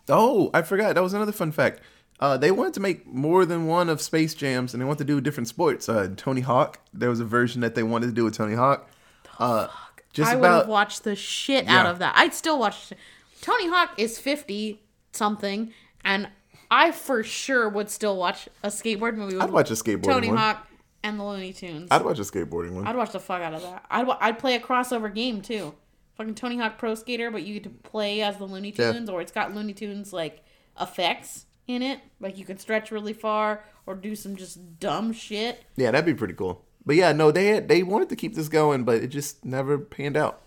Oh, 0.07 0.49
I 0.53 0.61
forgot. 0.61 0.95
That 0.95 1.03
was 1.03 1.13
another 1.13 1.31
fun 1.31 1.51
fact. 1.51 1.81
Uh, 2.19 2.37
they 2.37 2.51
wanted 2.51 2.73
to 2.75 2.79
make 2.79 3.05
more 3.05 3.45
than 3.45 3.67
one 3.67 3.89
of 3.89 4.01
Space 4.01 4.33
Jams, 4.33 4.73
and 4.73 4.79
they 4.81 4.85
want 4.85 4.99
to 4.99 5.03
do 5.03 5.19
different 5.19 5.49
sports. 5.49 5.89
Uh, 5.89 6.09
Tony 6.15 6.41
Hawk, 6.41 6.79
there 6.93 7.09
was 7.09 7.19
a 7.19 7.25
version 7.25 7.59
that 7.61 7.75
they 7.75 7.83
wanted 7.83 8.05
to 8.07 8.13
do 8.13 8.23
with 8.23 8.35
Tony 8.37 8.55
Hawk. 8.55 8.89
Uh, 9.37 9.67
just 10.13 10.31
I 10.31 10.35
would 10.35 10.45
have 10.45 10.55
about 10.61 10.67
watched 10.69 11.03
the 11.03 11.15
shit 11.15 11.67
out 11.67 11.85
of 11.87 11.99
that. 11.99 12.13
I'd 12.15 12.33
still 12.33 12.57
watch. 12.57 12.93
Tony 13.41 13.67
Hawk 13.67 13.95
is 13.97 14.17
fifty 14.17 14.81
something, 15.11 15.73
and 16.05 16.29
I 16.77 16.91
for 16.91 17.23
sure 17.23 17.69
would 17.69 17.89
still 17.89 18.17
watch 18.17 18.49
a 18.63 18.67
skateboard 18.67 19.15
movie 19.15 19.35
with 19.35 19.43
I'd 19.43 19.51
watch 19.51 19.71
a 19.71 19.75
skateboarding 19.75 20.03
Tony 20.03 20.27
one. 20.27 20.37
Hawk 20.37 20.67
and 21.03 21.19
the 21.19 21.23
Looney 21.23 21.53
Tunes. 21.53 21.87
I'd 21.91 22.03
watch 22.03 22.19
a 22.19 22.23
skateboarding 22.23 22.71
one. 22.73 22.85
I'd 22.85 22.95
watch 22.95 23.11
the 23.11 23.19
fuck 23.19 23.41
out 23.41 23.53
of 23.53 23.61
that. 23.61 23.85
I'd 23.89 24.05
wa- 24.07 24.17
I'd 24.19 24.39
play 24.39 24.55
a 24.55 24.59
crossover 24.59 25.13
game 25.13 25.41
too. 25.41 25.73
Fucking 26.17 26.35
Tony 26.35 26.57
Hawk 26.57 26.77
Pro 26.77 26.95
Skater, 26.95 27.31
but 27.31 27.43
you 27.43 27.53
get 27.59 27.63
to 27.63 27.69
play 27.69 28.21
as 28.21 28.37
the 28.37 28.45
Looney 28.45 28.73
Yeah. 28.75 28.91
Tunes, 28.91 29.09
or 29.09 29.21
it's 29.21 29.31
got 29.31 29.53
Looney 29.55 29.73
Tunes 29.73 30.11
like 30.13 30.43
effects 30.79 31.45
in 31.67 31.81
it. 31.81 31.99
Like 32.19 32.37
you 32.37 32.45
can 32.45 32.57
stretch 32.57 32.91
really 32.91 33.13
far 33.13 33.63
or 33.85 33.95
do 33.95 34.15
some 34.15 34.35
just 34.35 34.79
dumb 34.79 35.13
shit. 35.13 35.63
Yeah, 35.77 35.91
that'd 35.91 36.05
be 36.05 36.13
pretty 36.13 36.33
cool. 36.33 36.65
But 36.85 36.95
yeah, 36.97 37.11
no, 37.13 37.31
they 37.31 37.47
had, 37.47 37.67
they 37.67 37.83
wanted 37.83 38.09
to 38.09 38.15
keep 38.15 38.35
this 38.35 38.47
going, 38.49 38.83
but 38.83 39.01
it 39.01 39.07
just 39.07 39.43
never 39.45 39.77
panned 39.77 40.15
out, 40.17 40.41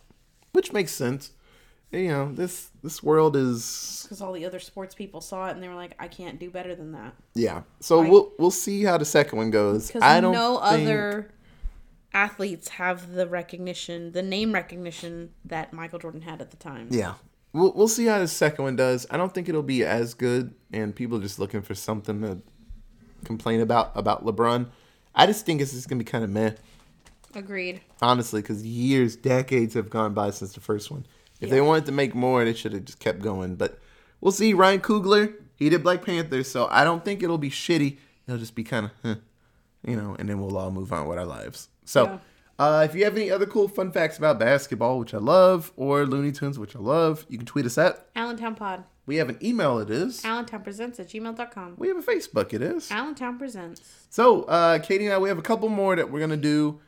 which 0.52 0.72
makes 0.72 0.92
sense. 0.92 1.32
You 1.90 2.08
know, 2.08 2.32
this 2.32 2.70
this 2.82 3.02
world 3.02 3.34
is 3.34 4.00
Because 4.02 4.20
all 4.20 4.32
the 4.34 4.44
other 4.44 4.58
sports 4.60 4.94
people 4.94 5.20
saw 5.22 5.48
it 5.48 5.52
and 5.52 5.62
they 5.62 5.68
were 5.68 5.74
like, 5.74 5.94
I 5.98 6.06
can't 6.08 6.38
do 6.38 6.50
better 6.50 6.74
than 6.74 6.92
that. 6.92 7.14
yeah. 7.34 7.62
So 7.80 8.02
I- 8.02 8.08
we'll 8.10 8.32
we'll 8.38 8.50
see 8.50 8.82
how 8.84 8.98
the 8.98 9.04
second 9.06 9.38
one 9.38 9.50
goes. 9.50 9.86
Because 9.86 10.02
I 10.02 10.20
don't 10.20 10.32
no 10.32 10.58
think- 10.58 10.82
other 10.88 11.30
athletes 12.12 12.68
have 12.70 13.12
the 13.12 13.26
recognition, 13.26 14.12
the 14.12 14.22
name 14.22 14.52
recognition 14.52 15.30
that 15.44 15.72
Michael 15.72 15.98
Jordan 15.98 16.22
had 16.22 16.40
at 16.42 16.50
the 16.50 16.56
time. 16.58 16.88
Yeah, 16.90 17.14
we'll 17.54 17.72
we'll 17.72 17.88
see 17.88 18.04
how 18.06 18.18
the 18.18 18.28
second 18.28 18.64
one 18.64 18.76
does. 18.76 19.06
I 19.10 19.16
don't 19.16 19.32
think 19.32 19.48
it'll 19.48 19.62
be 19.62 19.82
as 19.84 20.12
good, 20.14 20.54
and 20.72 20.94
people 20.94 21.18
are 21.18 21.22
just 21.22 21.38
looking 21.38 21.62
for 21.62 21.74
something 21.74 22.20
to 22.20 22.42
complain 23.24 23.60
about 23.60 23.92
about 23.94 24.26
LeBron. 24.26 24.66
I 25.14 25.26
just 25.26 25.46
think 25.46 25.60
it's 25.62 25.72
just 25.72 25.88
gonna 25.88 25.98
be 26.00 26.04
kind 26.04 26.22
of 26.24 26.28
meh. 26.30 26.52
Agreed. 27.34 27.82
honestly, 28.00 28.40
because 28.40 28.64
years, 28.64 29.14
decades 29.16 29.74
have 29.74 29.90
gone 29.90 30.12
by 30.14 30.30
since 30.30 30.52
the 30.54 30.60
first 30.60 30.90
one. 30.90 31.06
If 31.40 31.50
they 31.50 31.60
wanted 31.60 31.86
to 31.86 31.92
make 31.92 32.14
more, 32.14 32.44
they 32.44 32.54
should 32.54 32.72
have 32.72 32.84
just 32.84 32.98
kept 32.98 33.20
going. 33.20 33.54
But 33.56 33.78
we'll 34.20 34.32
see. 34.32 34.54
Ryan 34.54 34.80
Coogler, 34.80 35.34
he 35.56 35.68
did 35.70 35.82
Black 35.82 36.04
Panther, 36.04 36.42
so 36.42 36.66
I 36.70 36.84
don't 36.84 37.04
think 37.04 37.22
it'll 37.22 37.38
be 37.38 37.50
shitty. 37.50 37.98
It'll 38.26 38.38
just 38.38 38.54
be 38.54 38.64
kind 38.64 38.86
of, 38.86 38.92
huh, 39.02 39.14
you 39.86 39.96
know, 39.96 40.16
and 40.18 40.28
then 40.28 40.40
we'll 40.40 40.56
all 40.58 40.70
move 40.70 40.92
on 40.92 41.06
with 41.08 41.18
our 41.18 41.24
lives. 41.24 41.68
So, 41.84 42.04
Yeah. 42.04 42.18
uh, 42.58 42.82
if 42.88 42.94
you 42.94 43.04
have 43.04 43.16
any 43.16 43.30
other 43.30 43.46
cool 43.46 43.68
fun 43.68 43.92
facts 43.92 44.18
about 44.18 44.38
basketball, 44.38 44.98
which 44.98 45.14
I 45.14 45.18
love, 45.18 45.72
or 45.76 46.04
Looney 46.04 46.32
Tunes, 46.32 46.58
which 46.58 46.74
I 46.76 46.80
love, 46.80 47.24
you 47.28 47.38
can 47.38 47.46
tweet 47.46 47.64
us 47.66 47.78
at. 47.78 48.06
Allentown 48.16 48.54
Pod. 48.54 48.84
We 49.06 49.16
have 49.16 49.30
an 49.30 49.38
email, 49.42 49.78
it 49.78 49.88
is. 49.88 50.22
Allentown 50.24 50.62
Presents 50.62 51.00
at 51.00 51.08
gmail.com. 51.08 51.74
We 51.78 51.88
have 51.88 51.96
a 51.96 52.02
Facebook, 52.02 52.52
it 52.52 52.60
is. 52.60 52.90
Allentown 52.90 53.38
Presents. 53.38 53.80
So, 54.10 54.42
uh, 54.42 54.80
Katie 54.80 55.06
and 55.06 55.14
I, 55.14 55.18
we 55.18 55.30
have 55.30 55.38
a 55.38 55.42
couple 55.42 55.68
more 55.70 55.96
that 55.96 56.10
we're 56.10 56.20
gonna 56.20 56.36
do. 56.36 56.80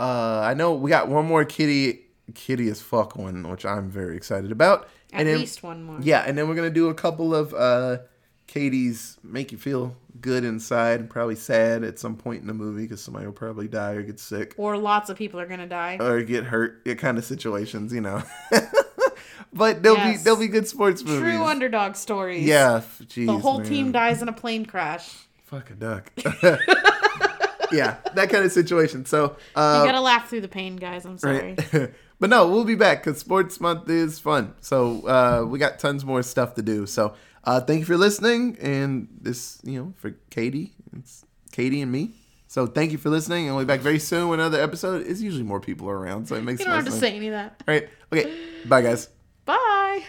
Uh, 0.00 0.40
I 0.42 0.54
know 0.54 0.74
we 0.74 0.90
got 0.90 1.08
one 1.08 1.26
more 1.26 1.44
kitty, 1.44 2.06
kitty 2.34 2.68
as 2.68 2.80
fuck 2.80 3.16
one, 3.16 3.48
which 3.48 3.64
I'm 3.64 3.90
very 3.90 4.16
excited 4.16 4.52
about. 4.52 4.88
At 5.12 5.20
and 5.20 5.28
then, 5.28 5.38
least 5.40 5.62
one 5.62 5.82
more. 5.82 5.98
yeah, 6.00 6.24
and 6.26 6.36
then 6.38 6.48
we're 6.48 6.54
gonna 6.54 6.70
do 6.70 6.88
a 6.88 6.94
couple 6.94 7.34
of 7.34 7.52
uh, 7.54 7.98
Katie's 8.46 9.18
make 9.22 9.52
you 9.52 9.58
feel 9.58 9.96
good 10.20 10.44
inside, 10.44 11.00
and 11.00 11.08
probably 11.10 11.36
sad 11.36 11.82
at 11.84 11.98
some 11.98 12.16
point 12.16 12.40
in 12.42 12.46
the 12.46 12.54
movie 12.54 12.82
because 12.82 13.00
somebody 13.02 13.26
will 13.26 13.32
probably 13.32 13.68
die 13.68 13.92
or 13.92 14.02
get 14.02 14.18
sick 14.20 14.54
Or 14.56 14.76
lots 14.76 15.08
of 15.10 15.16
people 15.16 15.40
are 15.40 15.46
going 15.46 15.60
to 15.60 15.66
die. 15.66 15.96
or 16.00 16.22
get 16.22 16.44
hurt. 16.44 16.82
It 16.84 16.96
kind 16.98 17.16
of 17.18 17.24
situations, 17.24 17.92
you 17.92 18.00
know. 18.00 18.22
but 19.52 19.82
they'll 19.82 19.96
be 19.96 20.16
they'll 20.18 20.36
be 20.36 20.48
good 20.48 20.68
sports 20.68 21.02
movies. 21.04 21.20
True 21.20 21.42
underdog 21.44 21.96
stories. 21.96 22.44
yeah, 22.44 22.82
jeez, 23.04 23.26
The 23.26 23.38
whole 23.38 23.58
man. 23.58 23.68
team 23.68 23.92
dies 23.92 24.20
in 24.22 24.28
a 24.28 24.32
plane 24.32 24.66
crash. 24.66 25.12
Fuck 25.46 25.70
a 25.70 25.74
duck. 25.74 26.10
yeah, 27.72 27.96
that 28.14 28.28
kind 28.30 28.44
of 28.44 28.52
situation. 28.52 29.04
So, 29.06 29.36
uh, 29.56 29.80
You 29.84 29.90
gotta 29.90 30.00
laugh 30.00 30.28
through 30.28 30.42
the 30.42 30.48
pain, 30.48 30.76
guys. 30.76 31.04
I'm 31.04 31.18
sorry. 31.18 31.56
Right. 31.72 31.90
but 32.20 32.30
no, 32.30 32.48
we'll 32.48 32.64
be 32.64 32.74
back 32.76 33.02
because 33.02 33.18
sports 33.18 33.60
month 33.60 33.88
is 33.90 34.18
fun. 34.20 34.54
So 34.60 35.06
uh, 35.06 35.44
we 35.46 35.58
got 35.58 35.78
tons 35.78 36.04
more 36.04 36.22
stuff 36.22 36.54
to 36.54 36.62
do. 36.62 36.86
So 36.86 37.14
uh, 37.44 37.60
thank 37.60 37.80
you 37.80 37.86
for 37.86 37.96
listening. 37.96 38.56
And 38.60 39.08
this, 39.20 39.60
you 39.64 39.80
know, 39.82 39.94
for 39.96 40.10
Katie, 40.30 40.74
it's 40.96 41.24
Katie 41.50 41.80
and 41.80 41.90
me. 41.90 42.12
So 42.46 42.66
thank 42.66 42.92
you 42.92 42.98
for 42.98 43.10
listening. 43.10 43.46
And 43.46 43.56
we'll 43.56 43.64
be 43.64 43.68
back 43.68 43.80
very 43.80 43.98
soon 43.98 44.28
with 44.28 44.40
another 44.40 44.60
episode. 44.60 45.06
It's 45.06 45.20
usually 45.20 45.44
more 45.44 45.60
people 45.60 45.88
around, 45.88 46.26
so 46.26 46.34
it 46.34 46.42
makes 46.42 46.60
You 46.60 46.66
don't 46.66 46.74
have 46.74 46.84
to 46.84 46.90
sense. 46.90 47.00
say 47.00 47.16
any 47.16 47.28
of 47.28 47.32
that. 47.32 47.62
All 47.66 47.74
right. 47.74 47.88
Okay. 48.12 48.36
Bye, 48.66 48.82
guys. 48.82 49.08
Bye. 49.44 50.04